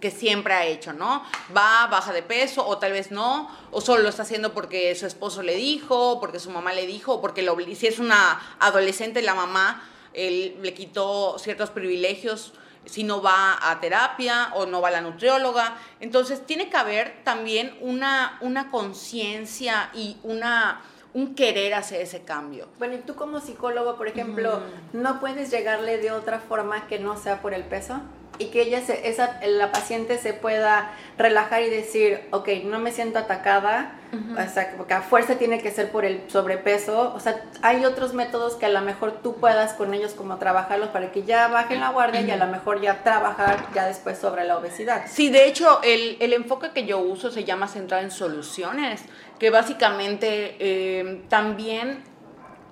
que 0.00 0.10
siempre 0.10 0.54
ha 0.54 0.66
hecho, 0.66 0.92
¿no? 0.92 1.22
Va, 1.56 1.86
baja 1.86 2.12
de 2.12 2.22
peso, 2.22 2.66
o 2.66 2.78
tal 2.78 2.92
vez 2.92 3.10
no, 3.10 3.50
o 3.70 3.80
solo 3.80 4.02
lo 4.02 4.08
está 4.08 4.22
haciendo 4.22 4.54
porque 4.54 4.94
su 4.94 5.06
esposo 5.06 5.42
le 5.42 5.54
dijo, 5.54 6.18
porque 6.20 6.40
su 6.40 6.50
mamá 6.50 6.72
le 6.72 6.86
dijo, 6.86 7.14
o 7.14 7.20
porque 7.20 7.42
lo, 7.42 7.56
si 7.74 7.86
es 7.86 7.98
una 7.98 8.40
adolescente, 8.58 9.22
la 9.22 9.34
mamá 9.34 9.82
él, 10.14 10.56
le 10.62 10.74
quitó 10.74 11.38
ciertos 11.38 11.70
privilegios 11.70 12.52
si 12.84 13.04
no 13.04 13.20
va 13.20 13.58
a 13.60 13.80
terapia 13.80 14.50
o 14.54 14.66
no 14.66 14.80
va 14.80 14.88
a 14.88 14.92
la 14.92 15.00
nutrióloga. 15.00 15.76
Entonces 16.00 16.44
tiene 16.46 16.70
que 16.70 16.76
haber 16.76 17.22
también 17.24 17.76
una, 17.80 18.38
una 18.40 18.70
conciencia 18.70 19.90
y 19.94 20.16
una 20.22 20.80
un 21.18 21.34
querer 21.34 21.74
hacer 21.74 22.00
ese 22.00 22.22
cambio. 22.22 22.68
Bueno, 22.78 22.94
y 22.94 22.98
tú 22.98 23.16
como 23.16 23.40
psicólogo, 23.40 23.96
por 23.96 24.06
ejemplo, 24.06 24.60
¿no 24.92 25.18
puedes 25.18 25.50
llegarle 25.50 25.98
de 25.98 26.12
otra 26.12 26.38
forma 26.38 26.86
que 26.86 27.00
no 27.00 27.16
sea 27.16 27.42
por 27.42 27.54
el 27.54 27.64
peso? 27.64 28.00
Y 28.40 28.46
que 28.46 28.62
ella, 28.62 28.80
se, 28.80 29.08
esa, 29.08 29.40
la 29.44 29.72
paciente 29.72 30.16
se 30.18 30.32
pueda 30.32 30.92
relajar 31.16 31.62
y 31.62 31.70
decir, 31.70 32.28
ok, 32.30 32.48
no 32.64 32.78
me 32.78 32.92
siento 32.92 33.18
atacada, 33.18 33.94
o 34.12 34.48
sea, 34.48 34.74
porque 34.76 34.94
a 34.94 35.02
fuerza 35.02 35.34
tiene 35.38 35.60
que 35.60 35.72
ser 35.72 35.90
por 35.90 36.04
el 36.04 36.22
sobrepeso. 36.30 37.12
O 37.14 37.20
sea, 37.20 37.42
hay 37.62 37.84
otros 37.84 38.14
métodos 38.14 38.54
que 38.54 38.66
a 38.66 38.68
lo 38.68 38.80
mejor 38.80 39.20
tú 39.22 39.34
puedas 39.36 39.72
con 39.72 39.92
ellos 39.92 40.12
como 40.12 40.36
trabajarlos 40.36 40.90
para 40.90 41.10
que 41.10 41.24
ya 41.24 41.48
bajen 41.48 41.80
la 41.80 41.90
guardia 41.90 42.20
y 42.20 42.30
a 42.30 42.36
lo 42.36 42.46
mejor 42.46 42.80
ya 42.80 43.02
trabajar 43.02 43.66
ya 43.74 43.86
después 43.86 44.18
sobre 44.18 44.44
la 44.44 44.56
obesidad. 44.56 45.02
Sí, 45.08 45.30
de 45.30 45.48
hecho, 45.48 45.80
el, 45.82 46.16
el 46.20 46.32
enfoque 46.32 46.70
que 46.70 46.86
yo 46.86 47.00
uso 47.00 47.32
se 47.32 47.42
llama 47.42 47.66
centrar 47.66 48.04
en 48.04 48.12
soluciones 48.12 49.02
que 49.38 49.50
básicamente 49.50 50.56
eh, 50.58 51.22
también 51.28 52.02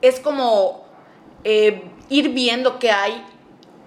es 0.02 0.20
como 0.20 0.84
eh, 1.44 1.82
ir 2.08 2.30
viendo 2.30 2.78
que 2.78 2.90
hay 2.90 3.24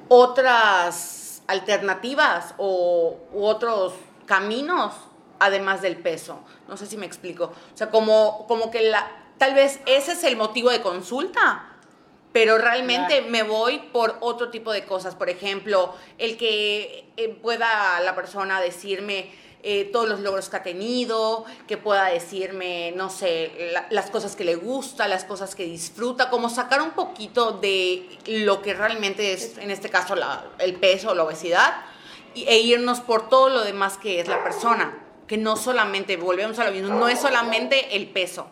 otras 0.07 1.28
alternativas 1.49 2.53
o 2.57 3.17
u 3.33 3.43
otros 3.43 3.93
caminos 4.27 4.93
además 5.39 5.81
del 5.81 5.97
peso. 5.97 6.39
No 6.67 6.77
sé 6.77 6.85
si 6.85 6.95
me 6.95 7.07
explico. 7.07 7.45
O 7.73 7.77
sea, 7.77 7.89
como, 7.89 8.45
como 8.47 8.69
que 8.69 8.83
la, 8.83 9.09
tal 9.39 9.55
vez 9.55 9.79
ese 9.87 10.11
es 10.11 10.23
el 10.23 10.37
motivo 10.37 10.69
de 10.69 10.81
consulta, 10.81 11.65
pero 12.31 12.59
realmente 12.59 13.23
me 13.23 13.41
voy 13.41 13.79
por 13.91 14.17
otro 14.19 14.51
tipo 14.51 14.71
de 14.71 14.85
cosas. 14.85 15.15
Por 15.15 15.29
ejemplo, 15.29 15.95
el 16.19 16.37
que 16.37 17.11
eh, 17.17 17.29
pueda 17.41 17.99
la 18.01 18.13
persona 18.13 18.61
decirme, 18.61 19.31
eh, 19.61 19.89
todos 19.91 20.07
los 20.07 20.21
logros 20.21 20.47
que 20.47 20.57
ha 20.57 20.63
tenido, 20.63 21.45
que 21.67 21.77
pueda 21.77 22.05
decirme, 22.05 22.93
no 22.95 23.09
sé, 23.09 23.73
las 23.89 24.09
cosas 24.09 24.35
que 24.35 24.45
le 24.45 24.55
gusta, 24.55 25.07
las 25.07 25.25
cosas 25.25 25.53
que 25.55 25.65
disfruta, 25.65 26.29
como 26.29 26.49
sacar 26.49 26.81
un 26.81 26.91
poquito 26.91 27.51
de 27.51 28.07
lo 28.25 28.61
que 28.61 28.73
realmente 28.73 29.33
es, 29.33 29.57
en 29.57 29.69
este 29.71 29.89
caso, 29.89 30.15
el 30.59 30.75
peso, 30.75 31.13
la 31.13 31.23
obesidad, 31.23 31.83
e 32.35 32.59
irnos 32.59 33.01
por 33.01 33.27
todo 33.27 33.49
lo 33.49 33.63
demás 33.63 33.97
que 33.97 34.19
es 34.19 34.27
la 34.27 34.43
persona. 34.43 35.05
que 35.27 35.37
no 35.37 35.55
solamente, 35.57 36.17
volvemos 36.17 36.57
a 36.57 36.65
lo 36.65 36.71
mismo, 36.71 36.89
no 36.89 37.07
es 37.07 37.19
solamente 37.19 37.95
el 37.95 38.09
peso. 38.09 38.47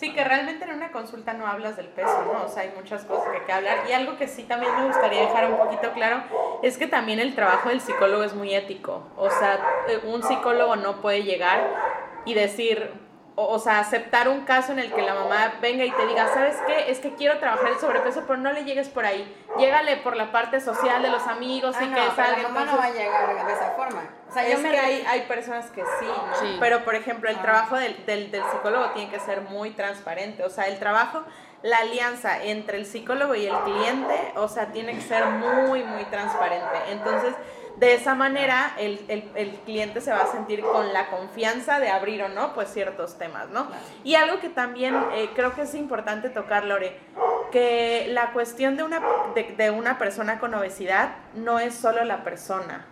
Sí, 0.00 0.14
que 0.14 0.24
realmente 0.24 0.64
en 0.64 0.70
una 0.70 0.92
consulta 0.92 1.34
no 1.34 1.46
hablas 1.46 1.76
del 1.76 1.88
peso, 1.88 2.24
¿no? 2.32 2.46
O 2.46 2.48
sea, 2.48 2.62
hay 2.62 2.72
muchas 2.74 3.04
cosas 3.04 3.28
que 3.28 3.36
hay 3.36 3.44
que 3.44 3.52
hablar. 3.52 3.80
Y 3.86 3.92
algo 3.92 4.16
que 4.16 4.28
sí 4.28 4.44
también 4.44 4.74
me 4.74 4.86
gustaría 4.86 5.20
dejar 5.20 5.52
un 5.52 5.58
poquito 5.58 5.92
claro 5.92 6.22
es 6.62 6.78
que 6.78 6.86
también 6.86 7.20
el 7.20 7.34
trabajo 7.34 7.68
del 7.68 7.82
psicólogo 7.82 8.22
es 8.22 8.32
muy 8.32 8.54
ético. 8.54 9.02
O 9.18 9.28
sea, 9.28 9.60
eh, 9.88 10.00
un 10.06 10.22
psicólogo 10.22 10.76
no 10.76 11.02
puede 11.02 11.22
llegar 11.22 11.60
y 12.24 12.32
decir, 12.32 12.90
o, 13.48 13.58
sea, 13.58 13.78
aceptar 13.80 14.28
un 14.28 14.42
caso 14.42 14.72
en 14.72 14.78
el 14.78 14.92
que 14.92 15.02
la 15.02 15.14
mamá 15.14 15.54
venga 15.60 15.84
y 15.84 15.90
te 15.90 16.06
diga, 16.06 16.28
¿sabes 16.32 16.56
qué? 16.66 16.90
Es 16.90 16.98
que 16.98 17.14
quiero 17.14 17.38
trabajar 17.38 17.68
el 17.68 17.78
sobrepeso, 17.78 18.24
pero 18.26 18.38
no 18.38 18.52
le 18.52 18.64
llegues 18.64 18.88
por 18.88 19.04
ahí. 19.04 19.34
Llégale 19.58 19.96
por 19.98 20.16
la 20.16 20.30
parte 20.32 20.60
social 20.60 21.02
de 21.02 21.10
los 21.10 21.26
amigos 21.26 21.76
y 21.80 21.84
Ah, 21.84 21.88
que 21.94 22.00
no, 22.00 22.12
pero 22.14 22.14
salga. 22.16 22.42
la 22.42 22.48
mamá 22.48 22.64
no 22.64 22.78
va 22.78 22.84
a 22.84 22.90
llegar 22.90 23.46
de 23.46 23.52
esa 23.52 23.70
forma. 23.70 24.02
O 24.28 24.32
sea, 24.32 24.48
yo 24.48 24.54
es 24.54 24.60
me 24.60 24.70
que 24.70 24.78
hay, 24.78 25.04
hay 25.08 25.22
personas 25.22 25.70
que 25.70 25.82
sí, 25.82 26.06
¿no? 26.06 26.36
Sí. 26.40 26.56
Pero, 26.60 26.84
por 26.84 26.94
ejemplo, 26.94 27.28
el 27.28 27.40
trabajo 27.40 27.76
del, 27.76 28.04
del, 28.06 28.30
del 28.30 28.42
psicólogo 28.50 28.90
tiene 28.90 29.10
que 29.10 29.18
ser 29.20 29.40
muy 29.42 29.70
transparente. 29.70 30.44
O 30.44 30.50
sea, 30.50 30.68
el 30.68 30.78
trabajo, 30.78 31.24
la 31.62 31.78
alianza 31.78 32.42
entre 32.42 32.78
el 32.78 32.86
psicólogo 32.86 33.34
y 33.34 33.46
el 33.46 33.56
cliente, 33.60 34.32
o 34.36 34.48
sea, 34.48 34.66
tiene 34.66 34.94
que 34.94 35.00
ser 35.00 35.24
muy, 35.26 35.82
muy 35.82 36.04
transparente. 36.04 36.78
Entonces, 36.90 37.34
de 37.78 37.94
esa 37.94 38.14
manera, 38.14 38.74
el, 38.78 39.02
el, 39.08 39.30
el 39.34 39.50
cliente 39.60 40.00
se 40.00 40.12
va 40.12 40.22
a 40.22 40.26
sentir 40.32 40.60
con 40.60 40.92
la 40.92 41.08
confianza 41.08 41.80
de 41.80 41.88
abrir 41.88 42.22
o 42.22 42.28
no, 42.28 42.52
pues, 42.54 42.70
ciertos 42.70 43.16
temas, 43.16 43.48
¿no? 43.48 43.68
Y 44.04 44.16
algo 44.16 44.38
que 44.40 44.50
también 44.50 44.94
eh, 45.14 45.30
creo 45.34 45.54
que 45.54 45.62
es 45.62 45.74
importante 45.74 46.28
tocar, 46.28 46.64
Lore, 46.64 46.98
que 47.50 48.06
la 48.10 48.32
cuestión 48.32 48.76
de 48.76 48.82
una, 48.82 49.00
de, 49.34 49.54
de 49.56 49.70
una 49.70 49.98
persona 49.98 50.38
con 50.38 50.54
obesidad 50.54 51.14
no 51.34 51.58
es 51.58 51.74
solo 51.74 52.04
la 52.04 52.22
persona. 52.22 52.86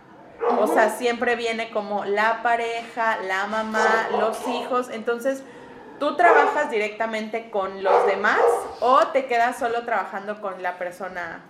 O 0.57 0.67
sea, 0.67 0.89
siempre 0.89 1.35
viene 1.35 1.69
como 1.69 2.05
la 2.05 2.41
pareja, 2.41 3.17
la 3.27 3.45
mamá, 3.47 4.07
los 4.19 4.47
hijos. 4.47 4.89
Entonces, 4.89 5.43
¿tú 5.99 6.15
trabajas 6.15 6.71
directamente 6.71 7.51
con 7.51 7.83
los 7.83 8.05
demás 8.07 8.39
o 8.79 9.07
te 9.07 9.25
quedas 9.25 9.59
solo 9.59 9.83
trabajando 9.83 10.41
con 10.41 10.63
la 10.63 10.77
persona? 10.77 11.43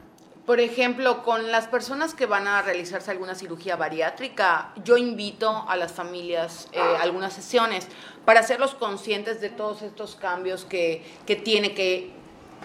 Por 0.50 0.60
ejemplo, 0.60 1.22
con 1.22 1.52
las 1.52 1.68
personas 1.68 2.16
que 2.16 2.26
van 2.26 2.48
a 2.48 2.64
realizarse 2.64 3.12
alguna 3.12 3.36
cirugía 3.36 3.76
bariátrica, 3.76 4.72
yo 4.84 4.98
invito 4.98 5.64
a 5.68 5.76
las 5.76 5.92
familias 5.92 6.68
eh, 6.72 6.80
algunas 7.00 7.34
sesiones 7.34 7.88
para 8.26 8.40
hacerlos 8.40 8.74
conscientes 8.74 9.42
de 9.42 9.50
todos 9.50 9.84
estos 9.84 10.16
cambios 10.16 10.66
que, 10.66 11.06
que 11.28 11.36
tiene 11.36 11.76
que 11.76 12.10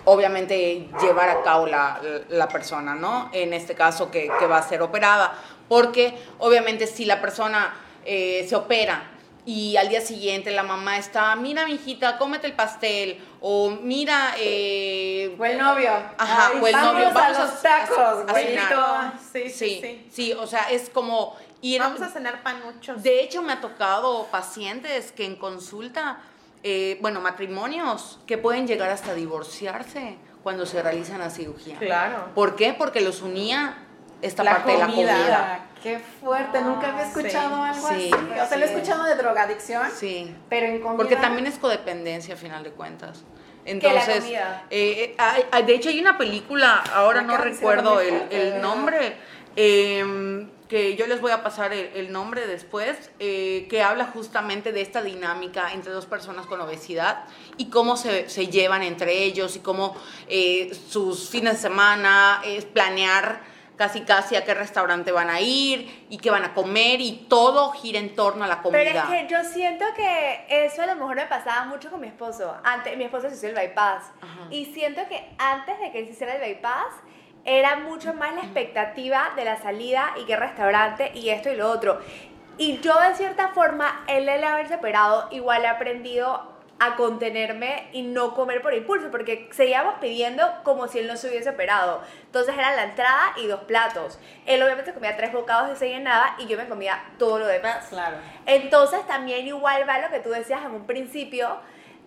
obviamente 0.06 0.88
llevar 1.02 1.28
a 1.28 1.42
cabo 1.42 1.66
la, 1.66 2.00
la 2.30 2.48
persona, 2.48 2.94
¿no? 2.94 3.28
En 3.34 3.52
este 3.52 3.74
caso 3.74 4.10
que, 4.10 4.30
que 4.38 4.46
va 4.46 4.56
a 4.56 4.62
ser 4.62 4.80
operada. 4.80 5.34
Porque 5.68 6.16
obviamente 6.38 6.86
si 6.86 7.04
la 7.04 7.20
persona 7.20 7.74
eh, 8.06 8.46
se 8.48 8.56
opera 8.56 9.13
y 9.46 9.76
al 9.76 9.88
día 9.90 10.00
siguiente 10.00 10.50
la 10.52 10.62
mamá 10.62 10.96
está, 10.96 11.34
mira, 11.36 11.66
mijita, 11.66 12.16
cómete 12.18 12.46
el 12.46 12.54
pastel, 12.54 13.22
o 13.40 13.70
mira, 13.70 14.34
eh, 14.38 15.36
O 15.38 15.44
el 15.44 15.58
novio. 15.58 15.92
Ajá, 16.16 16.50
Ay, 16.54 16.60
o 16.62 16.66
el 16.66 16.72
vamos 16.72 16.92
novio, 16.94 17.08
a 17.08 17.12
vamos 17.12 17.38
los 17.38 17.50
a- 17.50 17.62
tacos, 17.62 17.98
a- 17.98 18.10
a 18.10 18.14
güerito. 18.32 18.62
cenar. 18.62 19.12
Sí, 19.32 19.50
Sí, 19.50 20.06
sí, 20.10 20.32
o 20.32 20.46
sea, 20.46 20.70
es 20.70 20.88
como 20.88 21.36
ir. 21.60 21.80
Vamos 21.80 22.00
a 22.00 22.08
cenar 22.08 22.42
panuchos. 22.42 23.02
De 23.02 23.20
hecho, 23.22 23.42
me 23.42 23.52
ha 23.52 23.60
tocado 23.60 24.26
pacientes 24.30 25.12
que 25.12 25.26
en 25.26 25.36
consulta, 25.36 26.20
eh, 26.62 26.96
bueno, 27.02 27.20
matrimonios 27.20 28.18
que 28.26 28.38
pueden 28.38 28.66
llegar 28.66 28.88
hasta 28.88 29.12
divorciarse 29.14 30.16
cuando 30.42 30.64
se 30.64 30.82
realizan 30.82 31.18
la 31.18 31.28
cirugía. 31.28 31.76
Claro. 31.78 32.30
¿Por 32.34 32.56
qué? 32.56 32.72
Porque 32.72 33.02
los 33.02 33.20
unía 33.20 33.76
esta 34.22 34.42
La 34.42 34.52
parte 34.52 34.72
de 34.72 34.78
la 34.78 34.86
comida. 34.86 35.66
Ah, 35.84 35.88
Qué 35.88 35.98
fuerte, 36.20 36.60
nunca 36.62 36.88
había 36.92 37.06
escuchado 37.06 37.62
algo 37.62 37.88
Sí, 37.88 38.10
así. 38.10 38.40
O 38.40 38.46
sea, 38.48 38.56
lo 38.56 38.64
he 38.64 38.68
sí. 38.68 38.74
escuchado 38.74 39.04
de 39.04 39.14
drogadicción, 39.16 39.90
Sí. 39.94 40.34
pero 40.48 40.66
en 40.66 40.80
comida. 40.80 40.96
Porque 40.96 41.16
también 41.16 41.46
es 41.46 41.58
codependencia, 41.58 42.34
a 42.34 42.36
final 42.38 42.64
de 42.64 42.70
cuentas. 42.70 43.24
Entonces, 43.66 44.24
eh, 44.70 45.16
eh, 45.18 45.62
de 45.64 45.74
hecho 45.74 45.88
hay 45.88 46.00
una 46.00 46.18
película, 46.18 46.82
ahora 46.94 47.22
no 47.22 47.36
recuerdo 47.36 48.00
el, 48.00 48.60
nombre, 48.60 49.16
eh, 49.56 50.46
que 50.68 50.96
yo 50.96 51.06
les 51.06 51.20
voy 51.20 51.30
a 51.30 51.42
pasar 51.42 51.72
el, 51.72 51.90
el 51.94 52.12
nombre 52.12 52.46
después, 52.46 53.10
eh, 53.18 53.66
que 53.68 53.82
habla 53.82 54.06
justamente 54.06 54.72
de 54.72 54.80
esta 54.80 55.02
dinámica 55.02 55.72
entre 55.72 55.92
dos 55.92 56.06
personas 56.06 56.46
con 56.46 56.60
obesidad 56.60 57.24
y 57.58 57.66
cómo 57.70 57.96
se, 57.96 58.28
se 58.28 58.48
llevan 58.48 58.82
entre 58.82 59.22
ellos 59.24 59.56
y 59.56 59.60
cómo 59.60 59.94
eh, 60.28 60.72
sus 60.88 61.28
fines 61.28 61.54
de 61.54 61.58
semana 61.58 62.42
es 62.44 62.64
planear 62.64 63.40
casi 63.76 64.02
casi 64.02 64.36
a 64.36 64.44
qué 64.44 64.54
restaurante 64.54 65.12
van 65.12 65.30
a 65.30 65.40
ir 65.40 66.06
y 66.08 66.18
qué 66.18 66.30
van 66.30 66.44
a 66.44 66.54
comer 66.54 67.00
y 67.00 67.26
todo 67.28 67.72
gira 67.72 67.98
en 67.98 68.14
torno 68.14 68.44
a 68.44 68.46
la 68.46 68.62
comida. 68.62 68.80
Pero 68.82 68.98
es 68.98 69.04
que 69.04 69.28
yo 69.28 69.42
siento 69.44 69.84
que 69.96 70.46
eso 70.48 70.82
a 70.82 70.86
lo 70.86 70.94
mejor 70.94 71.16
me 71.16 71.26
pasaba 71.26 71.64
mucho 71.66 71.90
con 71.90 72.00
mi 72.00 72.06
esposo. 72.06 72.56
Antes, 72.64 72.96
mi 72.96 73.04
esposo 73.04 73.28
se 73.28 73.36
hizo 73.36 73.46
el 73.48 73.54
bypass. 73.54 74.12
Ajá. 74.20 74.46
Y 74.50 74.66
siento 74.66 75.02
que 75.08 75.28
antes 75.38 75.78
de 75.80 75.90
que 75.90 76.00
él 76.00 76.06
se 76.06 76.12
hiciera 76.12 76.36
el 76.36 76.40
bypass, 76.40 76.94
era 77.44 77.76
mucho 77.76 78.14
más 78.14 78.34
la 78.34 78.40
expectativa 78.40 79.32
de 79.36 79.44
la 79.44 79.56
salida 79.60 80.14
y 80.20 80.24
qué 80.24 80.36
restaurante 80.36 81.12
y 81.14 81.28
esto 81.28 81.50
y 81.50 81.56
lo 81.56 81.70
otro. 81.70 82.00
Y 82.56 82.78
yo 82.80 82.98
de 83.00 83.14
cierta 83.16 83.48
forma, 83.48 84.04
él 84.06 84.28
el 84.28 84.44
haberse 84.44 84.76
operado, 84.76 85.28
igual 85.30 85.64
he 85.64 85.68
aprendido 85.68 86.53
a 86.80 86.96
contenerme 86.96 87.88
y 87.92 88.02
no 88.02 88.34
comer 88.34 88.60
por 88.60 88.74
impulso, 88.74 89.10
porque 89.10 89.48
seguíamos 89.52 89.94
pidiendo 90.00 90.42
como 90.64 90.88
si 90.88 90.98
él 90.98 91.06
no 91.06 91.16
se 91.16 91.28
hubiese 91.28 91.50
operado. 91.50 92.02
Entonces 92.26 92.54
era 92.56 92.74
la 92.74 92.84
entrada 92.84 93.32
y 93.36 93.46
dos 93.46 93.60
platos. 93.62 94.18
Él 94.44 94.62
obviamente 94.62 94.92
comía 94.92 95.16
tres 95.16 95.32
bocados 95.32 95.72
y 95.72 95.76
se 95.76 95.88
llenaba 95.88 96.34
y 96.38 96.46
yo 96.46 96.56
me 96.56 96.66
comía 96.66 97.02
todo 97.18 97.38
lo 97.38 97.46
demás. 97.46 97.86
Claro. 97.88 98.16
Entonces 98.46 99.06
también 99.06 99.46
igual 99.46 99.88
va 99.88 100.00
lo 100.00 100.10
que 100.10 100.20
tú 100.20 100.30
decías 100.30 100.64
en 100.64 100.72
un 100.72 100.86
principio, 100.86 101.60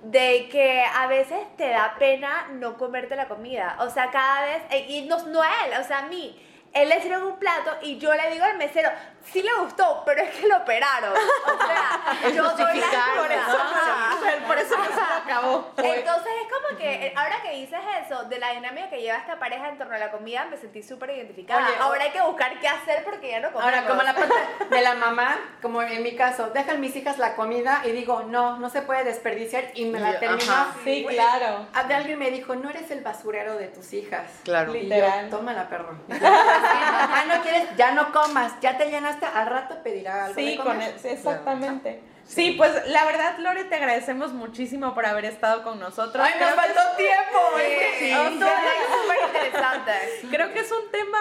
de 0.04 0.48
que 0.50 0.84
a 0.84 1.08
veces 1.08 1.40
te 1.58 1.70
da 1.70 1.96
pena 1.98 2.48
no 2.52 2.78
comerte 2.78 3.16
la 3.16 3.28
comida. 3.28 3.78
O 3.80 3.90
sea, 3.90 4.12
cada 4.12 4.46
vez, 4.46 4.62
eh, 4.70 4.86
y 4.90 5.02
no, 5.08 5.18
no 5.28 5.42
a 5.42 5.50
él, 5.66 5.74
o 5.80 5.84
sea, 5.84 6.00
a 6.00 6.08
mí. 6.08 6.44
Él 6.74 6.90
le 6.90 7.02
sirve 7.02 7.26
un 7.26 7.40
plato 7.40 7.72
y 7.82 7.98
yo 7.98 8.14
le 8.14 8.30
digo 8.32 8.46
al 8.46 8.58
mesero, 8.58 8.90
sí 9.32 9.42
le 9.42 9.54
gustó, 9.62 10.04
pero 10.06 10.22
es 10.22 10.30
que 10.36 10.48
lo 10.48 10.58
operaron. 10.58 11.14
O 11.14 11.66
sea, 11.66 12.30
yo 12.34 12.44
doy 12.44 12.58
la 12.58 12.66
justificar, 12.66 13.32
excusa. 13.32 13.54
¿no? 13.54 13.60
Ajá. 13.62 14.46
Por 14.48 14.58
eso 14.58 14.78
no 14.78 14.86
se 14.86 14.96
lo 14.96 15.14
acabó. 15.24 15.72
Entonces 15.78 16.32
es 16.44 16.54
como 16.54 16.78
que, 16.78 17.08
eh, 17.08 17.14
ahora 17.16 17.42
que 17.42 17.52
dices 17.52 17.80
eso, 18.06 18.24
de 18.26 18.40
la 18.40 18.52
dinámica 18.52 18.90
que 18.90 19.02
lleva 19.02 19.18
esta 19.18 19.38
pareja 19.40 19.70
en 19.70 19.78
torno 19.78 19.96
a 19.96 19.98
la 19.98 20.12
comida, 20.12 20.46
me 20.46 20.58
sentí 20.58 20.82
súper 20.84 21.10
identificada. 21.12 21.66
Oye, 21.68 21.76
ahora 21.80 22.04
hay 22.06 22.12
que 22.12 22.22
buscar 22.22 22.60
qué 22.60 22.68
hacer 22.68 23.04
porque 23.04 23.30
ya 23.32 23.40
no 23.40 23.52
comemos. 23.52 23.74
Ahora, 23.74 23.88
como 23.88 24.04
la 24.04 24.14
parte 24.16 24.34
de 24.70 24.82
la 24.82 24.96
mamá, 24.96 25.38
como 25.62 25.82
en 25.82 26.02
mi 26.04 26.16
caso, 26.16 26.50
dejan 26.52 26.80
mis 26.82 26.96
hijas 26.96 27.18
la 27.18 27.36
comida 27.36 27.82
y 27.86 27.92
digo, 27.92 28.24
no, 28.24 28.58
no 28.58 28.70
se 28.70 28.82
puede 28.82 29.04
desperdiciar 29.04 29.66
y 29.76 29.86
me 29.86 30.00
la 30.00 30.12
Y- 30.12 30.20
termino. 30.20 30.52
ajá. 30.52 30.68
Sí, 30.84 31.04
Güey, 31.04 31.16
claro. 31.16 31.68
a- 31.74 31.84
de 31.84 31.94
alguien 31.94 32.20
me 32.20 32.32
dijo, 32.32 32.56
no 32.56 32.70
eres 32.70 32.90
el 32.92 33.02
basurero 33.02 33.56
de 33.56 33.68
tus 33.68 33.94
hijas. 33.94 34.30
Claro. 34.44 34.74
Y 34.76 34.78
yo, 34.88 34.96
Literal. 34.96 35.30
tómala, 35.30 35.68
perro. 35.70 35.98
ah, 36.22 37.24
no 37.28 37.42
quieres, 37.42 37.68
ya 37.76 37.92
no 37.92 38.12
comas, 38.12 38.54
ya 38.62 38.78
te 38.78 38.88
llenaste, 39.20 39.38
al 39.40 39.48
rato 39.48 39.84
pedirá 39.84 40.26
algo. 40.26 40.36
Sí, 40.40 40.46
de 40.52 40.58
con 40.58 40.82
el- 40.82 40.96
exactamente. 41.06 42.02
Sí, 42.26 42.52
pues 42.58 42.88
la 42.90 43.06
verdad, 43.06 43.38
Lore, 43.38 43.64
te 43.66 43.76
agradecemos 43.76 44.34
muchísimo 44.34 44.94
por 44.94 45.06
haber 45.06 45.24
estado 45.26 45.64
con 45.64 45.80
nosotros. 45.80 46.26
Ay, 46.26 46.34
nos 46.40 46.52
Creo 46.52 46.56
faltó 46.56 46.82
tiempo. 46.98 47.40
Sí, 47.58 47.64
sí, 48.00 48.06
sí, 48.10 48.14
súper 49.02 49.18
interesante. 49.28 49.92
Creo 50.30 50.52
que 50.54 50.60
es 50.60 50.72
un 50.72 50.92
tema 50.92 51.20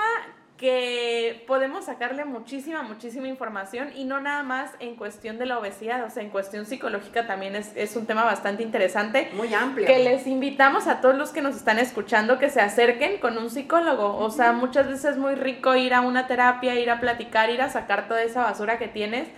que 0.56 1.44
podemos 1.46 1.84
sacarle 1.84 2.24
muchísima, 2.24 2.82
muchísima 2.82 3.28
información 3.28 3.90
y 3.94 4.04
no 4.04 4.20
nada 4.20 4.42
más 4.42 4.70
en 4.80 4.96
cuestión 4.96 5.38
de 5.38 5.44
la 5.44 5.58
obesidad, 5.58 6.02
o 6.04 6.10
sea, 6.10 6.22
en 6.22 6.30
cuestión 6.30 6.64
psicológica 6.64 7.26
también 7.26 7.54
es, 7.54 7.72
es 7.76 7.94
un 7.94 8.06
tema 8.06 8.24
bastante 8.24 8.62
interesante. 8.62 9.30
Muy 9.34 9.52
amplio. 9.52 9.86
Que 9.86 9.98
les 9.98 10.26
invitamos 10.26 10.86
a 10.86 11.02
todos 11.02 11.14
los 11.14 11.30
que 11.30 11.42
nos 11.42 11.56
están 11.56 11.78
escuchando 11.78 12.38
que 12.38 12.48
se 12.48 12.62
acerquen 12.62 13.18
con 13.18 13.36
un 13.36 13.50
psicólogo. 13.50 14.16
O 14.16 14.30
sea, 14.30 14.52
muchas 14.52 14.88
veces 14.88 15.12
es 15.12 15.18
muy 15.18 15.34
rico 15.34 15.76
ir 15.76 15.92
a 15.92 16.00
una 16.00 16.26
terapia, 16.26 16.74
ir 16.80 16.90
a 16.90 17.00
platicar, 17.00 17.50
ir 17.50 17.60
a 17.60 17.68
sacar 17.68 18.08
toda 18.08 18.22
esa 18.22 18.42
basura 18.42 18.78
que 18.78 18.88
tienes 18.88 19.28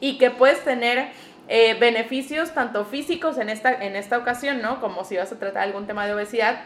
y 0.00 0.16
que 0.16 0.30
puedes 0.30 0.64
tener 0.64 1.10
eh, 1.48 1.74
beneficios 1.78 2.54
tanto 2.54 2.86
físicos 2.86 3.36
en 3.36 3.50
esta, 3.50 3.74
en 3.74 3.94
esta 3.94 4.16
ocasión, 4.16 4.62
¿no? 4.62 4.80
Como 4.80 5.04
si 5.04 5.18
vas 5.18 5.32
a 5.32 5.38
tratar 5.38 5.64
algún 5.64 5.86
tema 5.86 6.06
de 6.06 6.14
obesidad, 6.14 6.62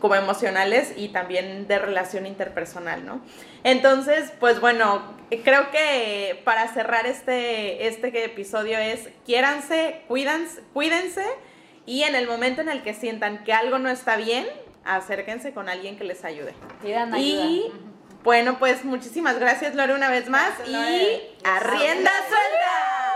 como 0.00 0.14
emocionales 0.14 0.92
y 0.96 1.08
también 1.08 1.66
de 1.66 1.78
relación 1.78 2.26
interpersonal, 2.26 3.04
¿no? 3.04 3.20
Entonces, 3.64 4.32
pues 4.38 4.60
bueno, 4.60 5.02
creo 5.44 5.70
que 5.70 6.40
para 6.44 6.68
cerrar 6.68 7.06
este, 7.06 7.86
este 7.86 8.24
episodio 8.24 8.78
es 8.78 9.08
quiéranse, 9.26 10.02
cuídense, 10.08 10.62
cuídense 10.72 11.24
y 11.86 12.02
en 12.02 12.14
el 12.14 12.26
momento 12.26 12.60
en 12.60 12.68
el 12.68 12.82
que 12.82 12.94
sientan 12.94 13.44
que 13.44 13.52
algo 13.52 13.78
no 13.78 13.88
está 13.88 14.16
bien, 14.16 14.46
acérquense 14.84 15.52
con 15.52 15.68
alguien 15.68 15.96
que 15.96 16.04
les 16.04 16.24
ayude. 16.24 16.54
Pidan 16.82 17.14
ayuda. 17.14 17.44
Y 17.44 17.72
bueno, 18.24 18.58
pues 18.58 18.84
muchísimas 18.84 19.38
gracias 19.38 19.74
Lore 19.74 19.94
una 19.94 20.10
vez 20.10 20.28
más 20.28 20.52
Gracias, 20.58 20.68
y 20.68 20.72
Lore. 20.72 21.30
a 21.44 21.60
rienda 21.60 22.10
suelta. 22.28 23.07